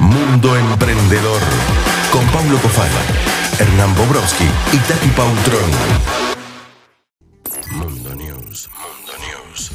[0.00, 1.40] Mundo Emprendedor.
[2.12, 3.00] Con Paulo Cofala,
[3.58, 5.70] Hernán Bobrowski y Tati Pautrón.
[7.72, 8.68] Mundo News.
[8.74, 9.72] Mundo News.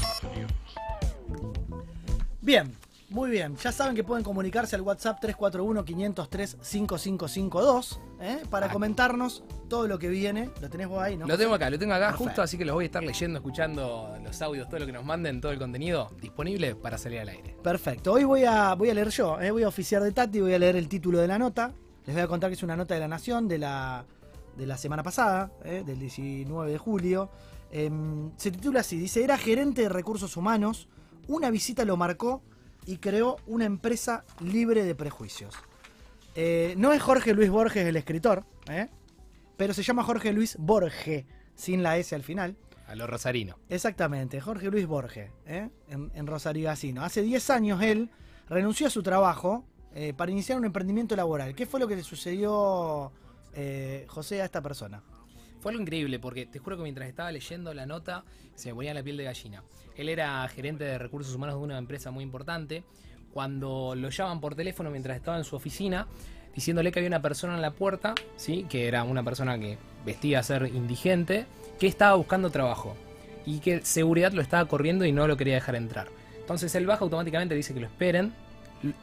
[2.41, 2.75] Bien,
[3.15, 3.55] muy bien.
[3.63, 8.43] Ya saben que pueden comunicarse al WhatsApp 341-503-5552 ¿eh?
[8.49, 8.71] para Ah.
[8.71, 10.49] comentarnos todo lo que viene.
[10.61, 11.25] Lo tenés vos ahí, ¿no?
[11.25, 12.25] Lo tengo acá, lo tengo acá Perfecto.
[12.25, 15.05] justo, así que los voy a estar leyendo, escuchando los audios, todo lo que nos
[15.05, 17.55] manden, todo el contenido disponible para salir al aire.
[17.63, 18.11] Perfecto.
[18.11, 19.49] Hoy voy a, voy a leer yo, ¿eh?
[19.51, 21.71] voy a oficiar de Tati, voy a leer el título de la nota.
[22.05, 24.05] Les voy a contar que es una nota de la Nación de la,
[24.57, 25.83] de la semana pasada, ¿eh?
[25.85, 27.29] del 19 de julio.
[27.71, 30.87] Em, se titula así, dice, era gerente de recursos humanos,
[31.27, 32.43] una visita lo marcó
[32.85, 35.55] y creó una empresa libre de prejuicios.
[36.35, 38.89] Eh, no es Jorge Luis Borges el escritor, ¿eh?
[39.57, 41.25] pero se llama Jorge Luis Borge,
[41.55, 42.57] sin la S al final.
[42.87, 43.57] A lo rosarino.
[43.69, 45.69] Exactamente, Jorge Luis Borges, ¿eh?
[45.87, 47.03] en, en Rosario Gacino.
[47.03, 48.11] Hace 10 años él
[48.49, 49.65] renunció a su trabajo
[50.17, 51.55] para iniciar un emprendimiento laboral.
[51.55, 53.13] ¿Qué fue lo que le sucedió,
[54.07, 55.01] José, a esta persona?
[55.65, 58.93] Fue algo increíble porque te juro que mientras estaba leyendo la nota se me ponía
[58.93, 59.63] la piel de gallina.
[59.97, 62.83] Él era gerente de recursos humanos de una empresa muy importante.
[63.33, 66.05] Cuando lo llaman por teléfono mientras estaba en su oficina,
[66.53, 68.67] diciéndole que había una persona en la puerta, ¿sí?
[68.69, 71.47] que era una persona que vestía a ser indigente,
[71.79, 72.95] que estaba buscando trabajo
[73.43, 76.09] y que seguridad lo estaba corriendo y no lo quería dejar entrar.
[76.39, 78.35] Entonces él baja automáticamente, dice que lo esperen,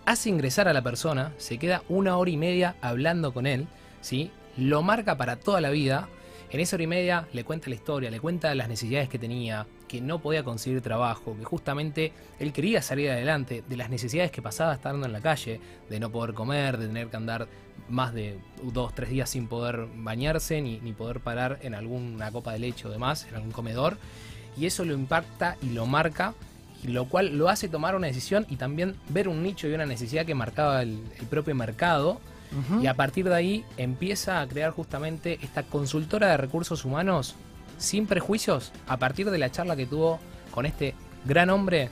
[0.05, 3.67] hace ingresar a la persona, se queda una hora y media hablando con él,
[4.01, 4.31] ¿sí?
[4.57, 6.09] lo marca para toda la vida.
[6.53, 9.67] En esa hora y media le cuenta la historia, le cuenta las necesidades que tenía,
[9.89, 14.43] que no podía conseguir trabajo, que justamente él quería salir adelante, de las necesidades que
[14.43, 17.49] pasaba estando en la calle, de no poder comer, de tener que andar
[17.89, 22.59] más de dos, tres días sin poder bañarse, ni, poder parar en alguna copa de
[22.59, 23.97] leche o demás, en algún comedor.
[24.55, 26.35] Y eso lo impacta y lo marca,
[26.85, 30.27] lo cual lo hace tomar una decisión y también ver un nicho y una necesidad
[30.27, 32.21] que marcaba el propio mercado.
[32.83, 37.35] Y a partir de ahí empieza a crear justamente esta consultora de recursos humanos
[37.79, 40.19] sin prejuicios a partir de la charla que tuvo
[40.51, 41.89] con este gran hombre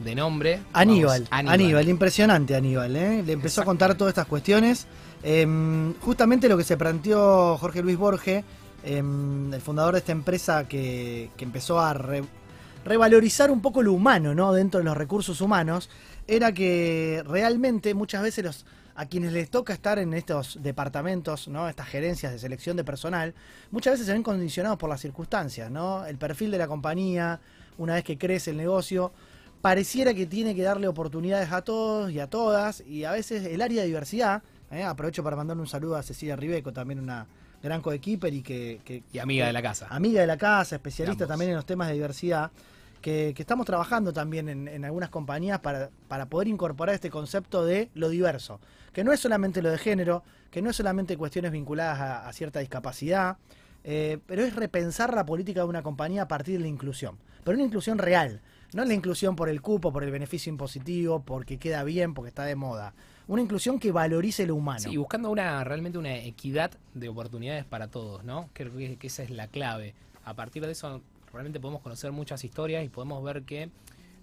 [0.00, 3.22] de nombre Aníbal, vamos, Aníbal, impresionante Aníbal, ¿eh?
[3.22, 4.86] le empezó a contar todas estas cuestiones.
[5.22, 8.42] Em, justamente lo que se planteó Jorge Luis Borge,
[8.82, 12.24] em, el fundador de esta empresa que, que empezó a re-
[12.84, 14.52] revalorizar un poco lo humano ¿no?
[14.52, 15.90] dentro de los recursos humanos,
[16.26, 18.64] era que realmente muchas veces los,
[18.94, 21.68] a quienes les toca estar en estos departamentos, ¿no?
[21.68, 23.34] estas gerencias de selección de personal,
[23.70, 26.04] muchas veces se ven condicionados por las circunstancias, ¿no?
[26.06, 27.40] el perfil de la compañía,
[27.78, 29.12] una vez que crece el negocio,
[29.62, 33.60] pareciera que tiene que darle oportunidades a todos y a todas, y a veces el
[33.62, 34.82] área de diversidad, ¿eh?
[34.84, 37.26] aprovecho para mandarle un saludo a Cecilia Ribeco, también una
[37.62, 39.86] gran coequiper y que, que- y amiga de la casa.
[39.90, 42.50] amiga de la casa, especialista también en los temas de diversidad,
[43.00, 48.08] que, estamos trabajando también en, algunas compañías para, para poder incorporar este concepto de lo
[48.08, 48.60] diverso,
[48.92, 52.60] que no es solamente lo de género, que no es solamente cuestiones vinculadas a, cierta
[52.60, 53.36] discapacidad,
[53.84, 57.56] eh, pero es repensar la política de una compañía a partir de la inclusión, pero
[57.56, 58.40] una inclusión real,
[58.72, 62.44] no la inclusión por el cupo, por el beneficio impositivo, porque queda bien, porque está
[62.44, 62.94] de moda,
[63.26, 64.80] una inclusión que valorice lo humano.
[64.80, 68.50] Sí, buscando una realmente una equidad de oportunidades para todos, ¿no?
[68.52, 69.94] Creo que esa es la clave.
[70.24, 71.00] A partir de eso
[71.32, 73.70] realmente podemos conocer muchas historias y podemos ver que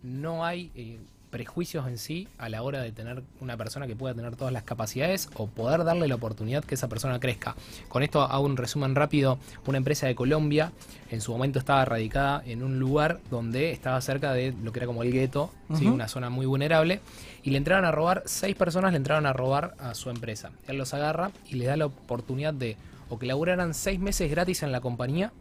[0.04, 4.14] no hay eh, prejuicios en sí a la hora de tener una persona que pueda
[4.14, 7.56] tener todas las capacidades o poder darle la oportunidad que esa persona crezca.
[7.90, 9.38] Con esto hago un resumen rápido.
[9.66, 10.72] Una empresa de Colombia
[11.12, 14.88] en su momento estaba radicada en un lugar donde estaba cerca de lo que era
[14.88, 17.02] como el gueto, una zona muy vulnerable,
[17.44, 20.52] y le entraron a robar, seis personas le entraron a robar a su empresa.
[20.68, 22.78] Él los agarra y les da la oportunidad de
[23.10, 25.32] o que laburaran seis meses gratis en la compañía,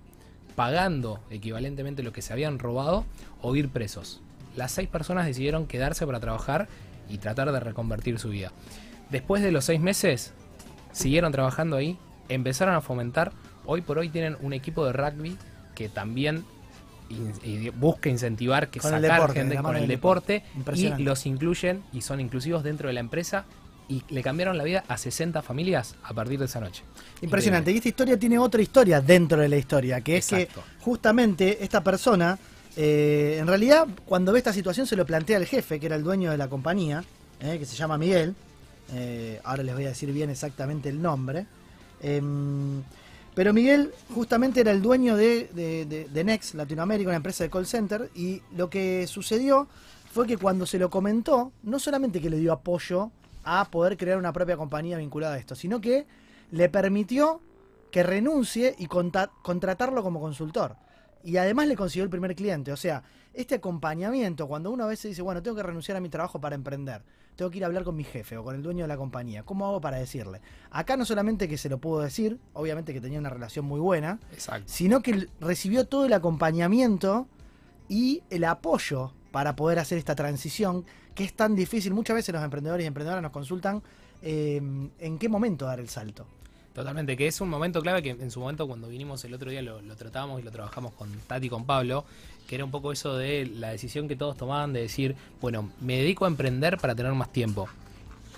[0.56, 3.04] pagando equivalentemente lo que se habían robado,
[3.42, 4.20] o ir presos.
[4.56, 6.66] Las seis personas decidieron quedarse para trabajar
[7.08, 8.50] y tratar de reconvertir su vida.
[9.10, 10.32] Después de los seis meses,
[10.92, 13.32] siguieron trabajando ahí, empezaron a fomentar,
[13.66, 15.36] hoy por hoy tienen un equipo de rugby
[15.74, 16.44] que también
[17.10, 20.80] in- y busca incentivar que Con el sacar deporte, gente con el deporte deporte.
[20.80, 23.44] y los incluyen y son inclusivos dentro de la empresa
[23.88, 26.82] y le cambiaron la vida a 60 familias a partir de esa noche.
[27.22, 27.70] Impresionante.
[27.72, 30.48] Y esta historia tiene otra historia dentro de la historia, que es que
[30.80, 32.38] justamente esta persona,
[32.76, 36.02] eh, en realidad, cuando ve esta situación se lo plantea el jefe, que era el
[36.02, 37.04] dueño de la compañía,
[37.40, 38.34] eh, que se llama Miguel.
[38.92, 41.46] Eh, ahora les voy a decir bien exactamente el nombre.
[42.00, 42.82] Em,
[43.34, 47.50] pero Miguel justamente era el dueño de, de- de- de Next Latinoamérica, una empresa de
[47.50, 49.68] call center, y lo que sucedió
[50.12, 53.10] fue que cuando se lo comentó, no solamente que le dio apoyo
[53.46, 56.06] a poder crear una propia compañía vinculada a esto, sino que
[56.50, 57.40] le permitió
[57.90, 60.76] que renuncie y contratarlo como consultor.
[61.24, 62.70] y además le consiguió el primer cliente.
[62.70, 63.02] O sea,
[63.34, 66.54] este acompañamiento, cuando uno a veces dice, bueno, tengo que renunciar a mi trabajo para
[66.54, 67.02] emprender,
[67.34, 69.42] tengo que ir a hablar con mi jefe o con el dueño de la compañía,
[69.42, 70.40] ¿cómo hago para decirle?
[70.70, 74.20] Acá no solamente que se lo pudo decir, obviamente que tenía una relación muy buena,
[74.32, 74.64] Exacto.
[74.68, 77.26] sino que recibió todo el acompañamiento
[77.88, 80.84] y el apoyo para poder hacer esta transición
[81.16, 81.92] que es tan difícil.
[81.92, 83.82] Muchas veces los emprendedores y emprendedoras nos consultan
[84.22, 84.60] eh,
[85.00, 86.26] en qué momento dar el salto.
[86.72, 89.62] Totalmente, que es un momento clave que en su momento cuando vinimos el otro día
[89.62, 92.04] lo, lo tratábamos y lo trabajamos con Tati y con Pablo,
[92.46, 95.96] que era un poco eso de la decisión que todos tomaban de decir, bueno, me
[95.96, 97.66] dedico a emprender para tener más tiempo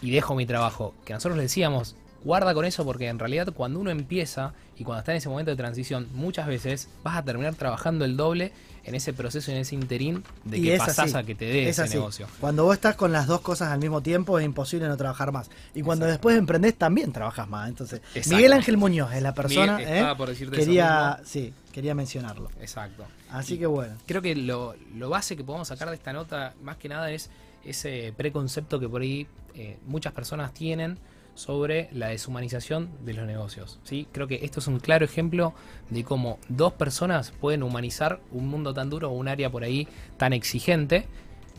[0.01, 0.95] y dejo mi trabajo.
[1.05, 5.01] Que nosotros le decíamos, guarda con eso porque en realidad cuando uno empieza y cuando
[5.01, 8.53] está en ese momento de transición, muchas veces vas a terminar trabajando el doble
[8.85, 11.65] en ese proceso, en ese interín de Y que pasás así, a que te dé
[11.65, 11.95] Es ese así.
[11.95, 12.27] negocio.
[12.41, 15.51] Cuando vos estás con las dos cosas al mismo tiempo es imposible no trabajar más.
[15.75, 17.69] Y cuando después emprendés también trabajas más.
[17.69, 18.37] Entonces, Exacto.
[18.37, 19.79] Miguel Ángel Muñoz es la persona.
[19.83, 20.15] ¿eh?
[20.17, 22.51] por quería, sí, quería mencionarlo.
[22.61, 23.05] Exacto.
[23.31, 23.95] Así Y- que bueno.
[24.07, 27.29] Creo que lo, lo base que podemos sacar de esta nota, más que nada, es
[27.65, 30.99] ese preconcepto que por ahí eh, muchas personas tienen
[31.39, 33.79] sobre la deshumanización de los negocios.
[33.85, 34.09] ¿sí?
[34.11, 35.55] Creo que esto es un claro ejemplo
[35.89, 39.87] de cómo dos personas pueden humanizar un mundo tan duro o un área por ahí
[40.17, 41.07] tan exigente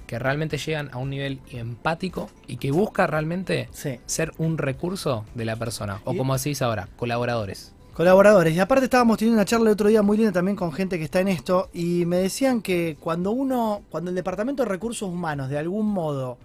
[0.06, 4.00] que realmente llegan a un nivel empático y que busca realmente Sí.
[4.06, 7.74] ser un recurso de la persona, o como dice ahora, colaboradores.
[7.94, 8.56] Colaboradores.
[8.56, 11.04] Y aparte estábamos teniendo una charla el otro día muy linda también con gente que
[11.06, 15.50] está en esto y me decían que cuando uno, cuando el Departamento de Recursos Humanos
[15.50, 16.38] de algún modo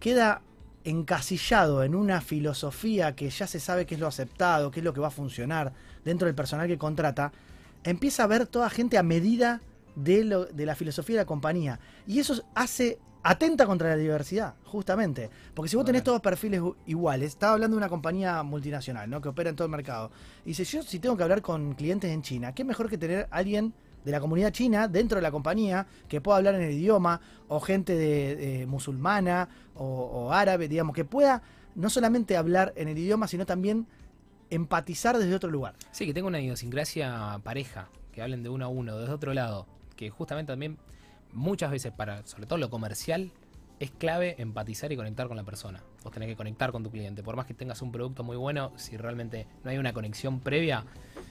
[0.00, 0.42] queda
[0.84, 4.92] encasillado en una filosofía que ya se sabe qué es lo aceptado, qué es lo
[4.92, 5.72] que va a funcionar
[6.04, 7.32] dentro del personal que contrata,
[7.84, 9.60] empieza a ver toda gente a medida
[9.94, 11.78] de, lo- de la filosofía de la compañía.
[12.06, 15.30] Y eso hace, atenta contra la diversidad, justamente.
[15.54, 19.20] Porque si vos tenés todos perfiles iguales, estaba hablando de una compañía multinacional, ¿no?
[19.20, 20.10] Que opera en todo el mercado.
[20.44, 23.28] Y dice, yo si tengo que hablar con clientes en China, ¿qué mejor que tener
[23.30, 27.20] alguien de la comunidad china dentro de la compañía que pueda hablar en el idioma,
[27.48, 31.42] o gente de, musulmana o, o árabe, digamos, que pueda
[31.74, 33.86] no solamente hablar en el idioma, sino también
[34.50, 35.74] empatizar desde otro lugar.
[35.90, 39.66] Sí, que tenga una idiosincrasia pareja, que hablen de uno a uno, desde otro lado,
[39.96, 40.78] que justamente también
[41.32, 43.32] muchas veces para, sobre todo lo comercial,
[43.82, 45.82] es clave empatizar y conectar con la persona.
[46.04, 48.70] Vos tenés que conectar con tu cliente, por más que tengas un producto muy bueno,
[48.76, 50.84] si realmente no hay una conexión previa,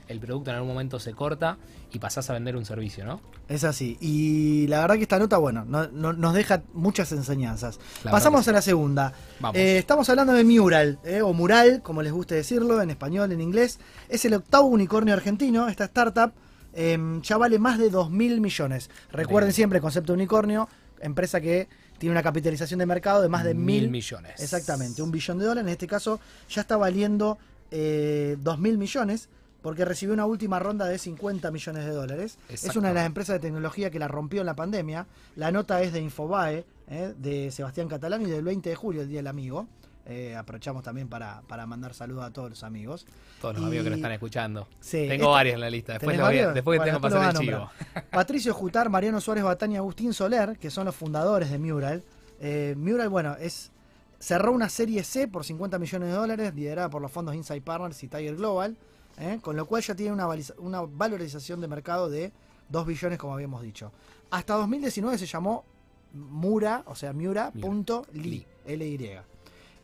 [0.10, 1.58] el producto en algún momento se corta
[1.94, 3.22] y pasás a vender un servicio, ¿no?
[3.48, 3.98] Es así.
[4.02, 7.80] Y la verdad que esta nota, bueno, no- no- nos deja muchas enseñanzas.
[8.04, 9.14] La Pasamos a la segunda.
[9.40, 9.58] Vamos.
[9.58, 13.40] Eh, estamos hablando de Mural, eh, o Mural, como les guste decirlo, en español, en
[13.40, 13.80] inglés.
[14.10, 15.70] Es el octavo unicornio argentino.
[15.70, 16.34] Esta startup
[16.74, 18.90] em, ya vale más de 2 mil millones.
[19.12, 19.56] Recuerden Bien.
[19.56, 20.68] siempre el concepto de unicornio,
[21.02, 21.68] empresa que
[22.02, 24.42] tiene una capitalización de mercado de más de Mil mil millones.
[24.42, 25.68] Exactamente, un billón de dólares.
[25.68, 26.20] En este caso
[26.50, 27.38] ya está valiendo
[27.70, 29.30] eh, 2 mil millones
[29.62, 32.40] porque recibió una última ronda de 50 millones de dólares.
[32.50, 35.06] Es una de las empresas de tecnología que la rompió en la pandemia.
[35.36, 39.08] La nota es de Infobae, eh, de Sebastián Catalán y del 20 de julio, el
[39.08, 39.68] Día del Amigo.
[40.06, 43.06] Eh, aprovechamos también para, para mandar saludos a todos los amigos.
[43.40, 44.68] Todos los y- amigos que nos están escuchando.
[44.80, 45.94] Sí, tengo esta- varios en la lista.
[45.94, 47.72] Después, ¿Tenés los voy después Bueno, tengo pasar lo el chivo.
[48.12, 52.04] Patricio Jutar, Mariano Suárez Batán y Agustín Soler, que son los fundadores de Mural.
[52.40, 53.72] Eh, Mural, bueno, es
[54.20, 58.04] cerró una serie C por 50 millones de dólares, liderada por los fondos Insight Partners
[58.04, 58.78] y Tiger Global,
[59.18, 60.28] eh, con lo cual ya tiene una,
[60.60, 62.32] una valorización de mercado de
[62.70, 63.92] 2 billones, como habíamos dicho.
[64.32, 65.64] Hasta 2019 se llamó
[66.14, 69.20] Mura, o sea, Mura.ly, L-Y.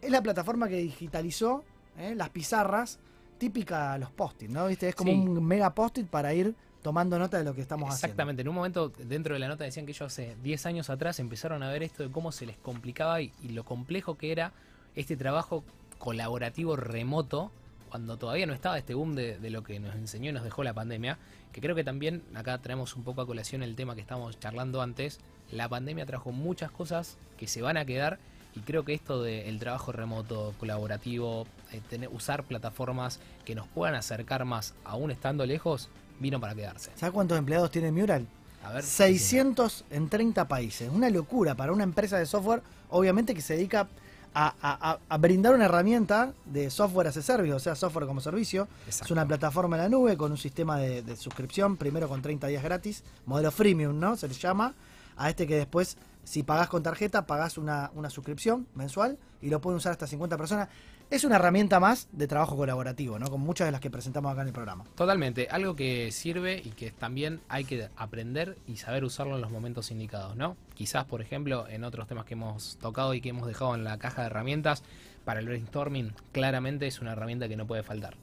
[0.02, 1.64] Es la plataforma que digitalizó
[1.98, 3.00] eh, las pizarras
[3.38, 4.68] típica a los post-it, ¿no?
[4.68, 4.90] ¿Viste?
[4.90, 5.18] Es como Sí.
[5.18, 8.06] un mega post-it para ir tomando nota de lo que estamos haciendo.
[8.06, 11.20] Exactamente, en un momento dentro de la nota decían que ellos hace 10 años atrás
[11.20, 14.54] empezaron a ver esto de cómo se les complicaba y, y lo complejo que era
[14.96, 15.64] este trabajo
[15.98, 17.52] colaborativo remoto
[17.90, 20.64] cuando todavía no estaba este boom de, de lo que nos enseñó y nos dejó
[20.64, 21.18] la pandemia,
[21.54, 24.82] que creo que también acá traemos un poco a colación el tema que estábamos charlando
[24.82, 25.20] antes,
[25.52, 28.20] la pandemia trajo muchas cosas que se van a quedar
[28.56, 33.96] y creo que esto del trabajo remoto, colaborativo, eh, tener- usar plataformas que nos puedan
[33.96, 35.90] acercar más, aún estando lejos,
[36.20, 36.92] vino para quedarse.
[36.96, 38.26] ¿Sabes cuántos empleados tiene Mural?
[38.64, 40.90] A ver, 600 en 30 países.
[40.92, 43.88] Una locura para una empresa de software, obviamente que se dedica
[44.34, 48.06] a, a- a- a brindar una herramienta de software as a service, o sea, software
[48.08, 48.68] como servicio.
[48.88, 49.14] Es Exacto.
[49.14, 52.64] una plataforma en la nube con un sistema de, de suscripción, primero con 30 días
[52.64, 54.16] gratis, modelo freemium, ¿no?
[54.18, 54.74] Se le llama.
[55.20, 59.62] A este que después, si pagás con tarjeta, pagás una, una suscripción mensual y lo
[59.62, 60.68] pueden usar hasta 50 personas.
[61.10, 63.30] Es una herramienta más de trabajo colaborativo, ¿no?
[63.30, 64.84] Con muchas de las que presentamos acá en el programa.
[64.96, 69.52] Totalmente, algo que sirve y que también hay que aprender y saber usarlo en los
[69.52, 70.58] momentos indicados, ¿no?
[70.74, 73.98] Quizás, por ejemplo, en otros temas que hemos tocado y que hemos dejado en la
[73.98, 74.84] caja de herramientas,
[75.24, 78.18] para el brainstorming claramente es una herramienta que no puede faltar.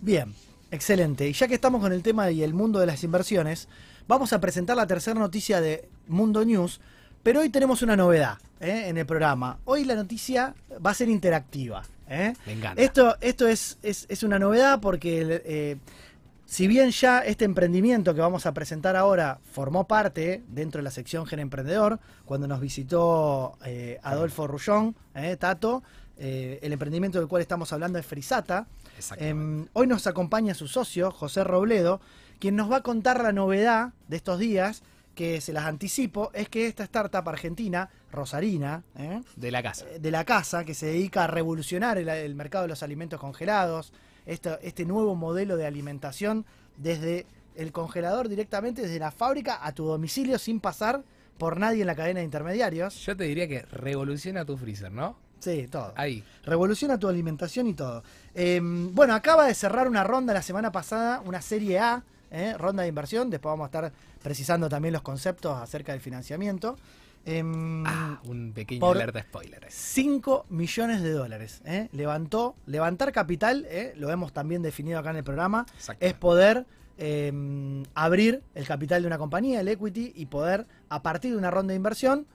[0.00, 0.34] Bien,
[0.72, 1.28] Excelente.
[1.28, 3.68] Y ya que estamos con el tema y el mundo de las inversiones,
[4.08, 6.80] vamos a presentar la tercera noticia de Mundo News,
[7.26, 8.84] pero hoy tenemos una novedad ¿eh?
[8.86, 9.58] en el programa.
[9.64, 11.82] Hoy la noticia va a ser interactiva.
[12.08, 12.34] ¿eh?
[12.46, 12.80] Me encanta.
[12.80, 15.76] Esto, esto es, es, es una novedad porque eh,
[16.44, 20.92] si bien ya este emprendimiento que vamos a presentar ahora formó parte dentro de la
[20.92, 24.94] sección Gen Emprendedor, cuando nos visitó eh, Adolfo Rullón,
[25.40, 25.82] Tato,
[26.16, 28.68] el emprendimiento del cual estamos hablando es Frisata.
[29.16, 32.00] Em, hoy nos acompaña su socio, José Robledo,
[32.38, 34.84] quien nos va a contar la novedad de estos días,
[35.16, 39.22] que se las anticipo, es que esta startup argentina, Rosarina, ¿eh?
[39.34, 39.86] de la casa.
[39.86, 43.92] de la casa, que se dedica a revolucionar el, el mercado de los alimentos congelados,
[44.26, 46.44] este, este nuevo modelo de alimentación
[46.76, 51.02] desde el congelador directamente desde la fábrica a tu domicilio sin pasar
[51.38, 52.94] por nadie en la cadena de intermediarios.
[53.04, 55.16] Yo te diría que revoluciona tu freezer, ¿no?
[55.38, 55.92] Sí, todo.
[55.96, 56.22] Ahí.
[56.44, 58.02] Revoluciona tu alimentación y todo.
[58.34, 62.82] Eh, bueno, acaba de cerrar una ronda la semana pasada, una serie A, eh, ronda
[62.82, 63.30] de inversión.
[63.30, 63.92] Después vamos a estar
[64.30, 66.76] precisando también los conceptos acerca del financiamiento.
[67.24, 69.64] Em, Ah, un pequeño por- alerta spoiler.
[69.68, 71.62] 5 millones de dólares.
[71.64, 71.88] ¿eh?
[71.92, 73.92] Levantó, levantar capital, ¿eh?
[73.96, 75.64] lo hemos también definido acá en el programa,
[76.00, 76.66] es poder
[76.98, 81.52] eh, abrir el capital de una compañía, el equity, y poder, a partir de una
[81.52, 82.26] ronda de inversión,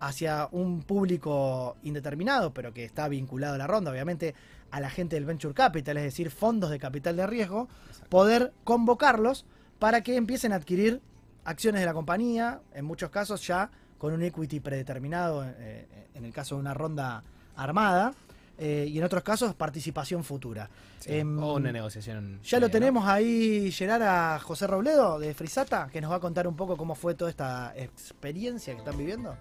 [0.00, 4.34] hacia un público indeterminado, pero que está vinculado a la ronda, obviamente,
[4.72, 7.68] a la gente del venture capital, es decir, fondos de capital de riesgo,
[8.08, 9.44] poder convocarlos
[9.78, 11.00] para que empiecen a adquirir
[11.48, 16.32] acciones de la compañía, en muchos casos ya con un equity predeterminado, eh, en el
[16.32, 17.22] caso de una ronda
[17.56, 18.12] armada,
[18.58, 20.68] eh, y en otros casos participación futura.
[20.98, 22.40] Sí, Em, o una negociación.
[22.42, 22.72] ya lo eh, ¿no?
[22.72, 26.76] tenemos ahí, Gerard, a José Robledo de Frisata, que nos va a contar un poco
[26.76, 29.34] cómo fue toda esta experiencia que están viviendo.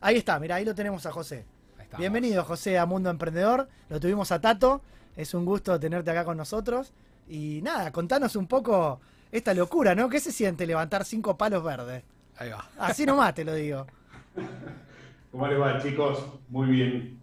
[0.00, 1.44] Ahí está, mira, ahí lo tenemos a José.
[1.98, 3.68] Bienvenido, José, a Mundo Emprendedor.
[3.90, 4.80] Lo tuvimos a Tato.
[5.16, 6.92] Es un gusto tenerte acá con nosotros.
[7.28, 9.00] Y nada, contanos un poco
[9.32, 10.08] esta locura, ¿no?
[10.08, 12.02] ¿Qué se siente levantar cinco palos verdes?
[12.38, 12.64] Ahí va.
[12.78, 13.86] Así nomás te lo digo.
[15.30, 16.24] ¿Cómo les va, chicos?
[16.48, 17.18] Muy bien.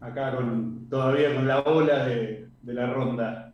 [0.00, 3.52] Acá con todavía con la ola de, de la ronda.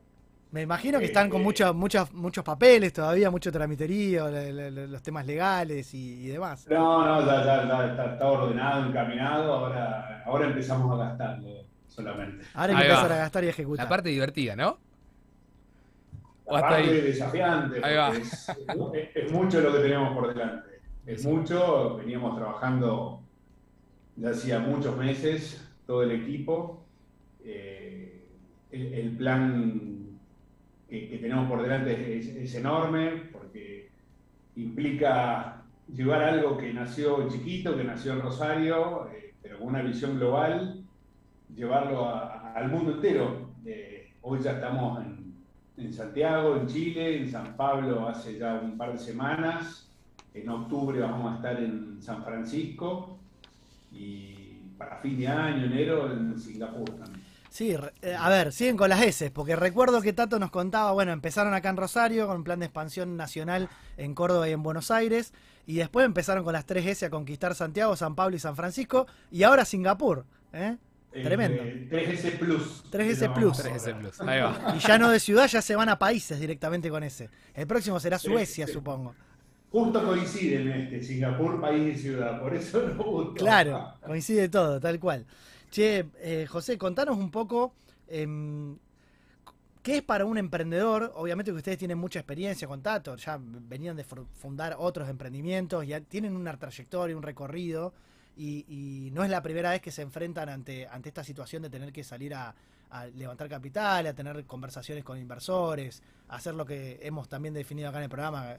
[0.50, 4.70] Me imagino que están con Eh, muchos muchos muchos papeles todavía, mucho tramiterío, le- le-
[4.70, 6.66] le- los temas legales y, y demás.
[6.68, 9.52] No, no, ya, ya, ya está, está ordenado, encaminado.
[9.54, 11.48] Ahora, ahora empezamos a gastarlo
[11.88, 12.44] solamente.
[12.54, 13.86] Ahora hay que empezar a gastar y ejecutar.
[13.86, 14.78] La parte divertida, ¿no?
[16.52, 18.10] O hasta desafiante, Ahí va.
[18.10, 20.68] es, es- es mucho lo que tenemos por delante.
[21.06, 23.20] Es mucho, veníamos trabajando
[24.16, 26.84] ya hacía muchos meses, todo el equipo.
[27.44, 28.22] Eh,
[28.70, 30.18] el, el plan
[30.88, 33.88] que, que tenemos por delante es, es enorme porque
[34.56, 40.18] implica llevar algo que nació chiquito, que nació en Rosario, eh, pero con una visión
[40.18, 40.84] global,
[41.56, 43.50] llevarlo a- al mundo entero.
[43.64, 45.21] Eh, hoy ya estamos en,
[45.76, 49.88] en Santiago, en Chile, en San Pablo hace ya un par de semanas.
[50.34, 53.18] En octubre vamos a estar en San Francisco
[53.92, 57.22] y para fin de año, enero, en Singapur también.
[57.50, 61.12] Sí, eh, a ver, siguen con las S, porque recuerdo que Tato nos contaba, bueno,
[61.12, 64.90] empezaron acá en Rosario con un plan de expansión nacional en Córdoba y en Buenos
[64.90, 65.34] Aires,
[65.66, 69.06] y después empezaron con las tres S a conquistar Santiago, San Pablo y San Francisco,
[69.30, 70.24] y ahora Singapur,
[70.54, 70.78] ¿eh?
[71.12, 71.62] Tremendo.
[71.62, 72.84] Eh, 3S Plus.
[72.90, 73.58] 3S que lo Plus.
[73.58, 73.96] vamos a 3S ver.
[73.98, 74.20] Plus.
[74.22, 74.74] Ahí va.
[74.76, 77.28] Y ya no de ciudad, ya se van a países directamente con ese.
[77.54, 79.14] El próximo será Suecia, supongo.
[79.70, 83.34] Justo coinciden este, Singapur, país y ciudad, por eso nos gustó.
[83.34, 85.24] Claro, coincide todo, tal cual.
[85.70, 87.72] Che, eh, José, contanos un poco
[88.08, 88.76] em,
[89.82, 91.12] qué es para un emprendedor.
[91.16, 95.86] Obviamente que ustedes tienen mucha experiencia con Tato, ya venían de fu- fundar otros emprendimientos,
[95.86, 97.94] ya tienen una trayectoria, un recorrido,
[98.36, 101.70] y, y no es la primera vez que se enfrentan ante, ante esta situación de
[101.70, 102.54] tener que salir a,
[103.16, 108.04] levantar capital, a tener conversaciones con inversores, hacer lo que hemos también definido acá en
[108.04, 108.56] el programa,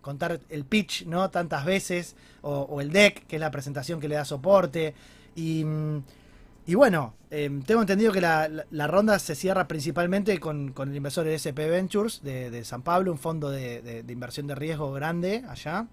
[0.00, 1.30] contar el pitch, ¿no?
[1.30, 4.92] Tantas veces, o, el deck, que es la presentación que le da soporte.
[5.36, 5.64] Y,
[6.66, 10.96] y bueno, em, tengo entendido que la, la- ronda se cierra principalmente con, con el
[10.96, 14.92] inversor SP Ventures de, de San Pablo, un fondo de, de- de inversión de riesgo
[14.92, 15.86] grande allá.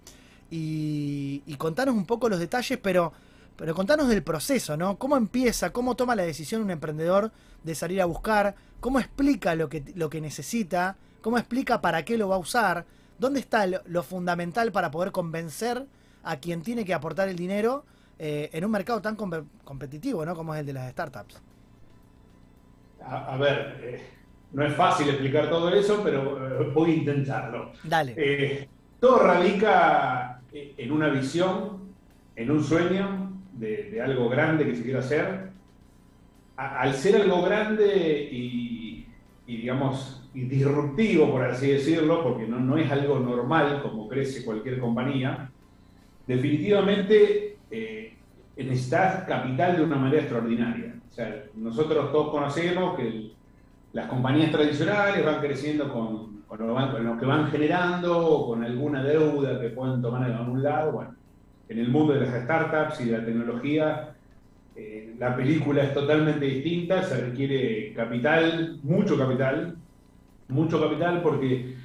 [0.56, 3.12] Y, y contanos un poco los detalles, pero,
[3.56, 4.98] pero contanos del proceso, ¿no?
[4.98, 7.32] ¿Cómo empieza, cómo toma la decisión un emprendedor
[7.64, 8.54] de salir a buscar?
[8.78, 10.96] ¿Cómo explica lo que, lo que necesita?
[11.22, 12.84] ¿Cómo explica para qué lo va a usar?
[13.18, 15.86] ¿Dónde está lo, lo fundamental para poder convencer
[16.22, 17.84] a quien tiene que aportar el dinero
[18.20, 20.36] eh, en un mercado tan com- competitivo, ¿no?
[20.36, 21.42] Como es el de las startups.
[23.04, 24.06] A, a ver, eh,
[24.52, 27.72] no es fácil explicar todo eso, pero eh, voy a intentarlo.
[27.82, 28.68] Dale.
[29.00, 31.96] Todo radica en una visión,
[32.36, 35.52] en un sueño de, de algo grande que se quiere hacer.
[36.56, 42.60] A- al ser algo grande y, y digamos, y disruptivo, por así decirlo, porque no,
[42.60, 45.52] no es algo normal como crece cualquier compañía,
[46.26, 48.24] definitivamente eh,
[48.56, 51.02] necesitas capital de una manera extraordinaria.
[51.08, 53.32] O sea, nosotros todos conocemos que
[53.92, 59.70] las compañías tradicionales van creciendo con, con, lo, que van generando con alguna deuda que
[59.70, 60.92] pueden tomar de algún lado.
[60.92, 61.14] Bueno,
[61.68, 64.14] en el mundo de las startups y de la tecnología,
[64.76, 69.76] eh, la película es totalmente distinta, se requiere capital, mucho capital,
[70.48, 71.76] mucho capital porque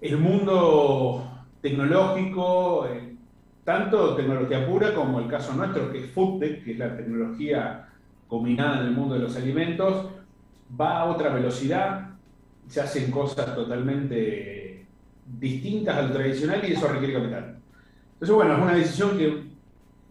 [0.00, 1.28] el mundo
[1.60, 3.16] tecnológico, eh,
[3.64, 7.88] tanto tecnología pura como el caso nuestro, que es FoodTech, que es la tecnología
[8.26, 10.06] combinada en el mundo de los alimentos,
[10.78, 12.07] va a otra velocidad,
[12.68, 14.86] se hacen cosas totalmente
[15.38, 17.58] distintas al tradicional y eso requiere capital.
[18.14, 19.44] Entonces, bueno, es una decisión que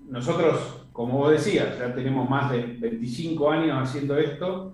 [0.09, 4.73] nosotros, como vos decías, ya tenemos más de 25 años haciendo esto,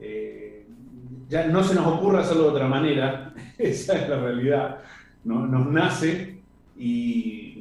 [0.00, 0.66] eh,
[1.28, 4.78] ya no se nos ocurre hacerlo de otra manera, esa es la realidad,
[5.24, 5.46] ¿no?
[5.46, 6.40] nos nace
[6.76, 7.52] y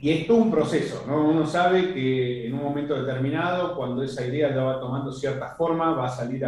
[0.00, 1.28] y es todo un proceso, ¿no?
[1.28, 5.92] Uno sabe que en un momento determinado, cuando esa idea ya va tomando cierta forma,
[5.92, 6.44] va a salir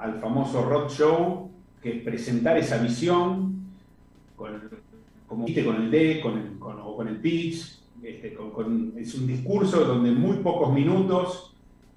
[0.00, 1.50] al famoso road show,
[1.82, 3.64] que es presentar esa visión,
[4.36, 4.60] con,
[5.26, 8.36] como viste, con el D, con el, con, o con el pitch, este,
[8.96, 11.54] es un discurso donde en muy pocos minutos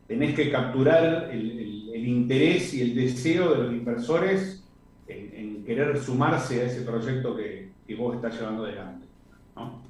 [0.07, 4.63] tenés que capturar el, interés y el deseo de los inversores
[5.07, 9.05] en, querer sumarse a ese proyecto que, que vos estás llevando adelante.
[9.55, 9.81] ¿no?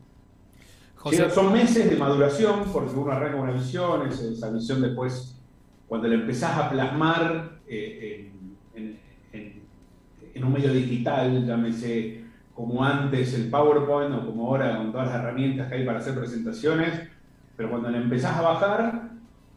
[1.34, 5.40] son meses de maduración, porque uno arranca una visión, esa visión después,
[5.88, 8.32] cuando la empezás a plasmar eh,
[8.74, 12.22] en, un medio digital, llámese
[12.54, 16.16] como antes el PowerPoint o como ahora con todas las herramientas que hay para hacer
[16.16, 17.10] presentaciones,
[17.56, 19.12] pero cuando la empezás a bajar,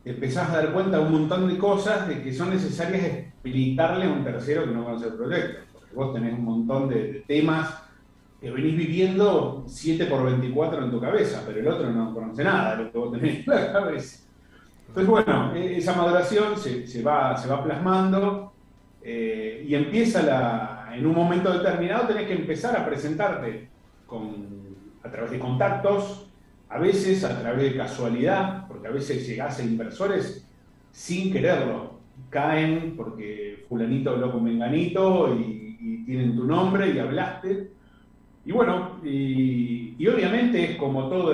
[0.05, 4.11] empezás a dar cuenta de un montón de cosas de que son necesarias explicarle a
[4.11, 7.83] un tercero que no conoce el proyecto, porque vos tenés un montón de temas
[8.41, 12.77] que venís viviendo 7 por 24 en tu cabeza, pero el otro no conoce nada
[12.77, 14.24] de lo que vos tenés en la cabeza.
[14.89, 18.53] Entonces, bueno, e-, esa maduración se, va, se va plasmando
[19.03, 23.69] eh, y empieza la, en un momento determinado tenés que empezar a presentarte
[24.07, 26.31] con, a través de contactos,
[26.69, 30.49] a veces a través de casualidad, porque a veces llegás a inversores
[30.91, 37.75] sin quererlo, caen porque fulanito habló con menganito y, y tienen tu nombre y hablaste,
[38.47, 41.33] y bueno, y, obviamente es como todo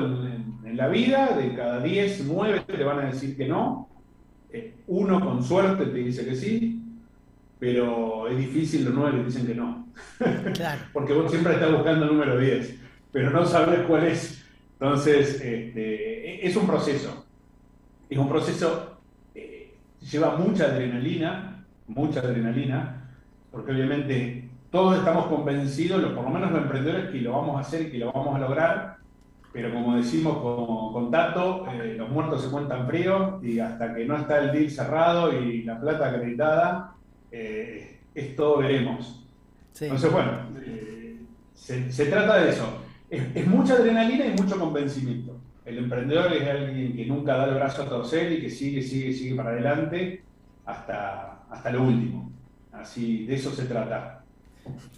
[0.70, 3.88] en, la vida, de cada 10, 9 te van a decir que no,
[4.52, 6.82] eh, uno con suerte te dice que sí,
[7.58, 9.86] pero es difícil los 9 que dicen que no.
[10.54, 10.80] Claro.
[10.92, 12.76] Porque vos siempre estás buscando el número 10,
[13.12, 14.44] pero no sabes cuál es.
[14.80, 17.26] Entonces, este, es un proceso.
[18.08, 18.98] Es un proceso,
[19.34, 19.74] eh,
[20.10, 23.14] lleva mucha adrenalina, mucha adrenalina,
[23.50, 27.82] porque obviamente todos estamos convencidos, por lo menos los emprendedores, que lo vamos a hacer
[27.82, 28.96] y que lo vamos a lograr,
[29.52, 34.04] pero como decimos con, con Tato, eh, los muertos se cuentan frío y hasta que
[34.04, 36.94] no está el deal cerrado y la plata acreditada,
[37.32, 39.26] eh, es todo veremos.
[39.80, 40.32] Entonces, bueno,
[40.64, 41.16] eh,
[41.54, 42.82] se, trata de eso.
[43.08, 45.36] Es, mucha adrenalina y mucho convencimiento.
[45.64, 49.12] El emprendedor es alguien que nunca da el brazo a torcer y que sigue, sigue,
[49.12, 50.22] sigue para adelante
[50.64, 52.30] hasta, hasta lo último.
[52.72, 54.19] Así, de eso se trata.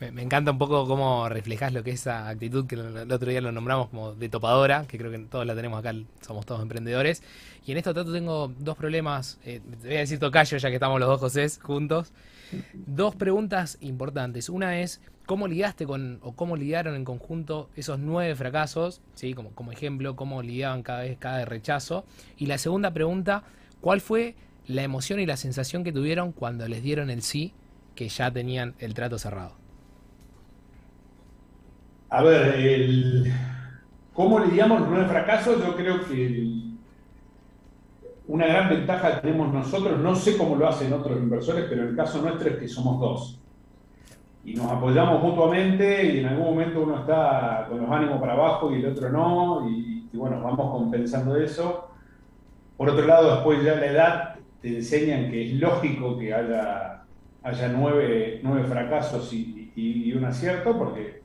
[0.00, 3.40] Me, encanta un poco cómo reflejas lo que es esa actitud que el, otro día
[3.40, 7.22] lo nombramos como de topadora, que creo que todos la tenemos acá, somos todos emprendedores.
[7.64, 10.74] Y en esto trato tengo dos problemas, eh, te voy a decir tocayo ya que
[10.74, 12.12] estamos los dos José juntos.
[12.74, 14.48] Dos preguntas importantes.
[14.48, 19.00] Una es, ¿cómo lidiaste con, o cómo lidiaron en conjunto esos nueve fracasos?
[19.14, 19.34] ¿sí?
[19.34, 22.04] Como ejemplo, ¿cómo lidiaban cada vez cada rechazo?
[22.36, 23.44] Y la segunda pregunta,
[23.80, 24.34] ¿cuál fue
[24.66, 27.54] la emoción y la sensación que tuvieron cuando les dieron el sí
[27.94, 29.61] que ya tenían el trato cerrado?
[32.12, 33.32] A ver, el,
[34.12, 35.58] ¿cómo lidiamos con el fracaso?
[35.58, 36.46] Yo creo que
[38.28, 41.96] una gran ventaja que tenemos nosotros, no sé cómo lo hacen otros inversores, pero el
[41.96, 43.40] caso nuestro es que somos dos.
[44.44, 48.70] Y nos apoyamos mutuamente y en algún momento uno está con los ánimos para abajo
[48.70, 51.88] y el otro no, y, bueno, vamos compensando eso.
[52.76, 57.04] Por otro lado, después ya la edad te enseñan que es lógico que haya
[57.74, 61.21] nueve, nueve fracasos y, un acierto, porque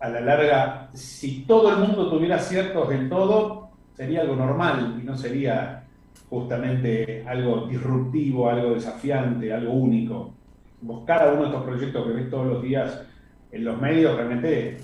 [0.00, 5.04] a la larga, si todo el mundo tuviera aciertos en todo, sería algo normal y
[5.04, 5.84] no sería
[6.30, 10.34] justamente algo disruptivo, algo desafiante, algo único.
[10.80, 13.02] Vos, cada uno de estos proyectos que ves todos los días
[13.50, 14.78] en los medios realmente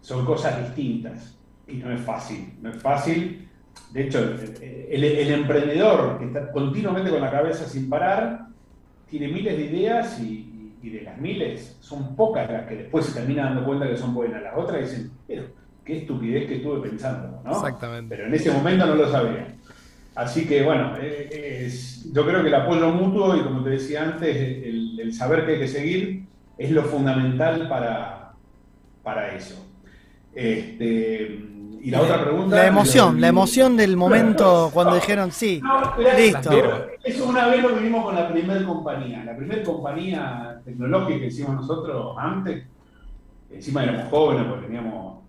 [0.00, 3.48] son cosas distintas y no es fácil, no es fácil.
[3.92, 4.18] De hecho,
[4.60, 8.46] el, el emprendedor que está continuamente con la cabeza sin parar,
[9.08, 10.51] tiene miles de ideas y,
[10.90, 14.42] de las miles son pocas las que después se terminan dando cuenta que son buenas.
[14.42, 15.44] Las otras dicen, pero
[15.84, 17.52] qué estupidez que estuve pensando, ¿no?
[17.52, 18.14] Exactamente.
[18.14, 19.54] Pero en ese momento no lo sabía.
[20.14, 21.72] Así que bueno, eh,
[22.12, 25.58] yo creo que el apoyo mutuo y como te decía antes, el, saber que hay
[25.58, 26.24] que seguir
[26.56, 28.32] es lo fundamental para,
[29.02, 29.68] para eso.
[30.34, 31.51] Este,
[31.82, 32.54] y la otra pregunta.
[32.54, 35.60] La emoción, la emoción del momento cuando dijeron sí.
[36.16, 36.50] listo.
[37.02, 39.24] Eso una vez lo vivimos con la primera compañía.
[39.24, 42.64] La primera compañía tecnológica que hicimos nosotros antes,
[43.50, 45.24] encima éramos jóvenes porque teníamos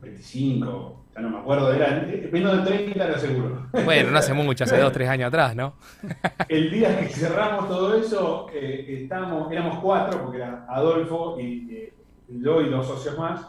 [0.00, 3.66] 25, eh, ya no me acuerdo, era menos de 30 era seguro.
[3.84, 5.74] Bueno, no hace mucho, hace 2, 3 años atrás, ¿no?
[6.48, 11.92] El día que cerramos todo eso, eh, estábamos, éramos cuatro, porque era Adolfo y eh,
[12.28, 13.44] yo y dos socios más.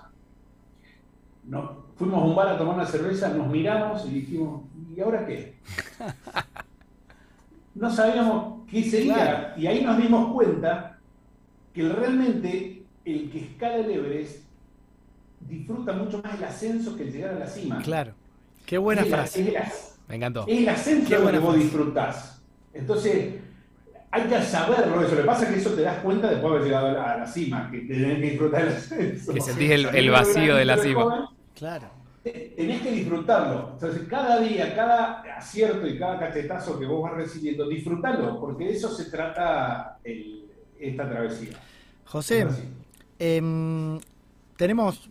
[1.43, 4.63] No, fuimos a un bar a tomar una cerveza, nos miramos y dijimos,
[4.95, 5.55] ¿y ahora qué?
[7.73, 9.53] No sabíamos qué sería.
[9.57, 10.99] Y ahí nos dimos cuenta
[11.73, 14.43] que realmente el que escala el Everest
[15.39, 17.81] disfruta mucho más el ascenso que el llegar a la cima.
[17.81, 18.11] Claro.
[18.65, 19.55] Qué buena frase.
[20.09, 20.43] Me encantó.
[20.47, 22.43] Es el ascenso que vos disfrutás.
[22.73, 23.35] Entonces,
[24.11, 25.15] hay que saberlo eso.
[25.15, 27.25] Lo que pasa es que eso te das cuenta después de haber llegado a la,
[27.25, 29.33] cima, que tenés que disfrutar el ascenso.
[29.33, 31.31] Que sentís el vacío de la cima.
[31.61, 31.91] Claro.
[32.23, 33.73] Tenés que disfrutarlo.
[33.73, 38.71] Entonces, cada día, cada acierto y cada cachetazo que vos vas recibiendo, disfrútalo, porque de
[38.71, 39.99] eso se trata
[40.79, 41.59] esta travesía.
[42.05, 42.47] José,
[43.19, 43.99] em,
[44.57, 45.07] tenemos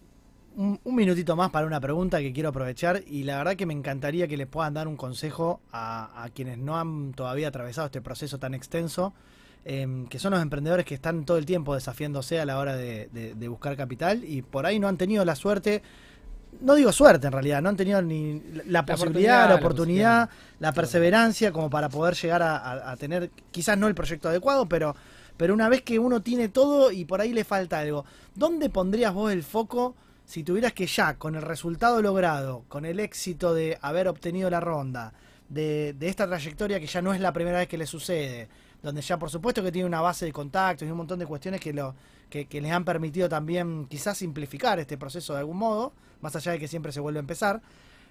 [0.56, 4.26] un, minutito más para una pregunta que quiero aprovechar y la verdad que me encantaría
[4.26, 8.54] que les puedan dar un consejo a, quienes no han todavía atravesado este proceso tan
[8.54, 9.12] extenso,
[9.64, 13.48] em, que son los emprendedores que están todo el tiempo desafiándose a la hora de
[13.48, 15.82] buscar capital y por ahí no han tenido la suerte
[16.60, 21.52] no digo suerte en realidad, no han tenido ni la, posibilidad, la oportunidad, la, perseverancia
[21.52, 24.94] como para poder llegar a, tener, quizás no el proyecto adecuado, pero,
[25.36, 29.14] pero una vez que uno tiene todo y por ahí le falta algo, ¿dónde pondrías
[29.14, 29.94] vos el foco
[30.26, 34.60] si tuvieras que ya, con el resultado logrado, con el éxito de haber obtenido la
[34.60, 35.12] ronda,
[35.48, 38.48] de, de esta trayectoria que ya no es la primera vez que le sucede,
[38.82, 41.60] donde ya por supuesto que tiene una base de contactos y un montón de cuestiones
[41.60, 41.94] que, lo,
[42.30, 46.58] que, les han permitido también quizás simplificar este proceso de algún modo, más allá de
[46.58, 47.60] que siempre se vuelve a empezar.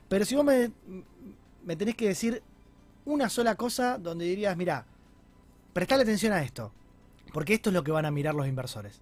[0.08, 0.71] Pero si vos me,
[1.75, 2.43] tenés que decir
[3.05, 4.86] una sola cosa donde dirías, mira,
[5.73, 6.71] prestale atención a esto,
[7.34, 9.01] porque esto es lo que van a mirar los inversores.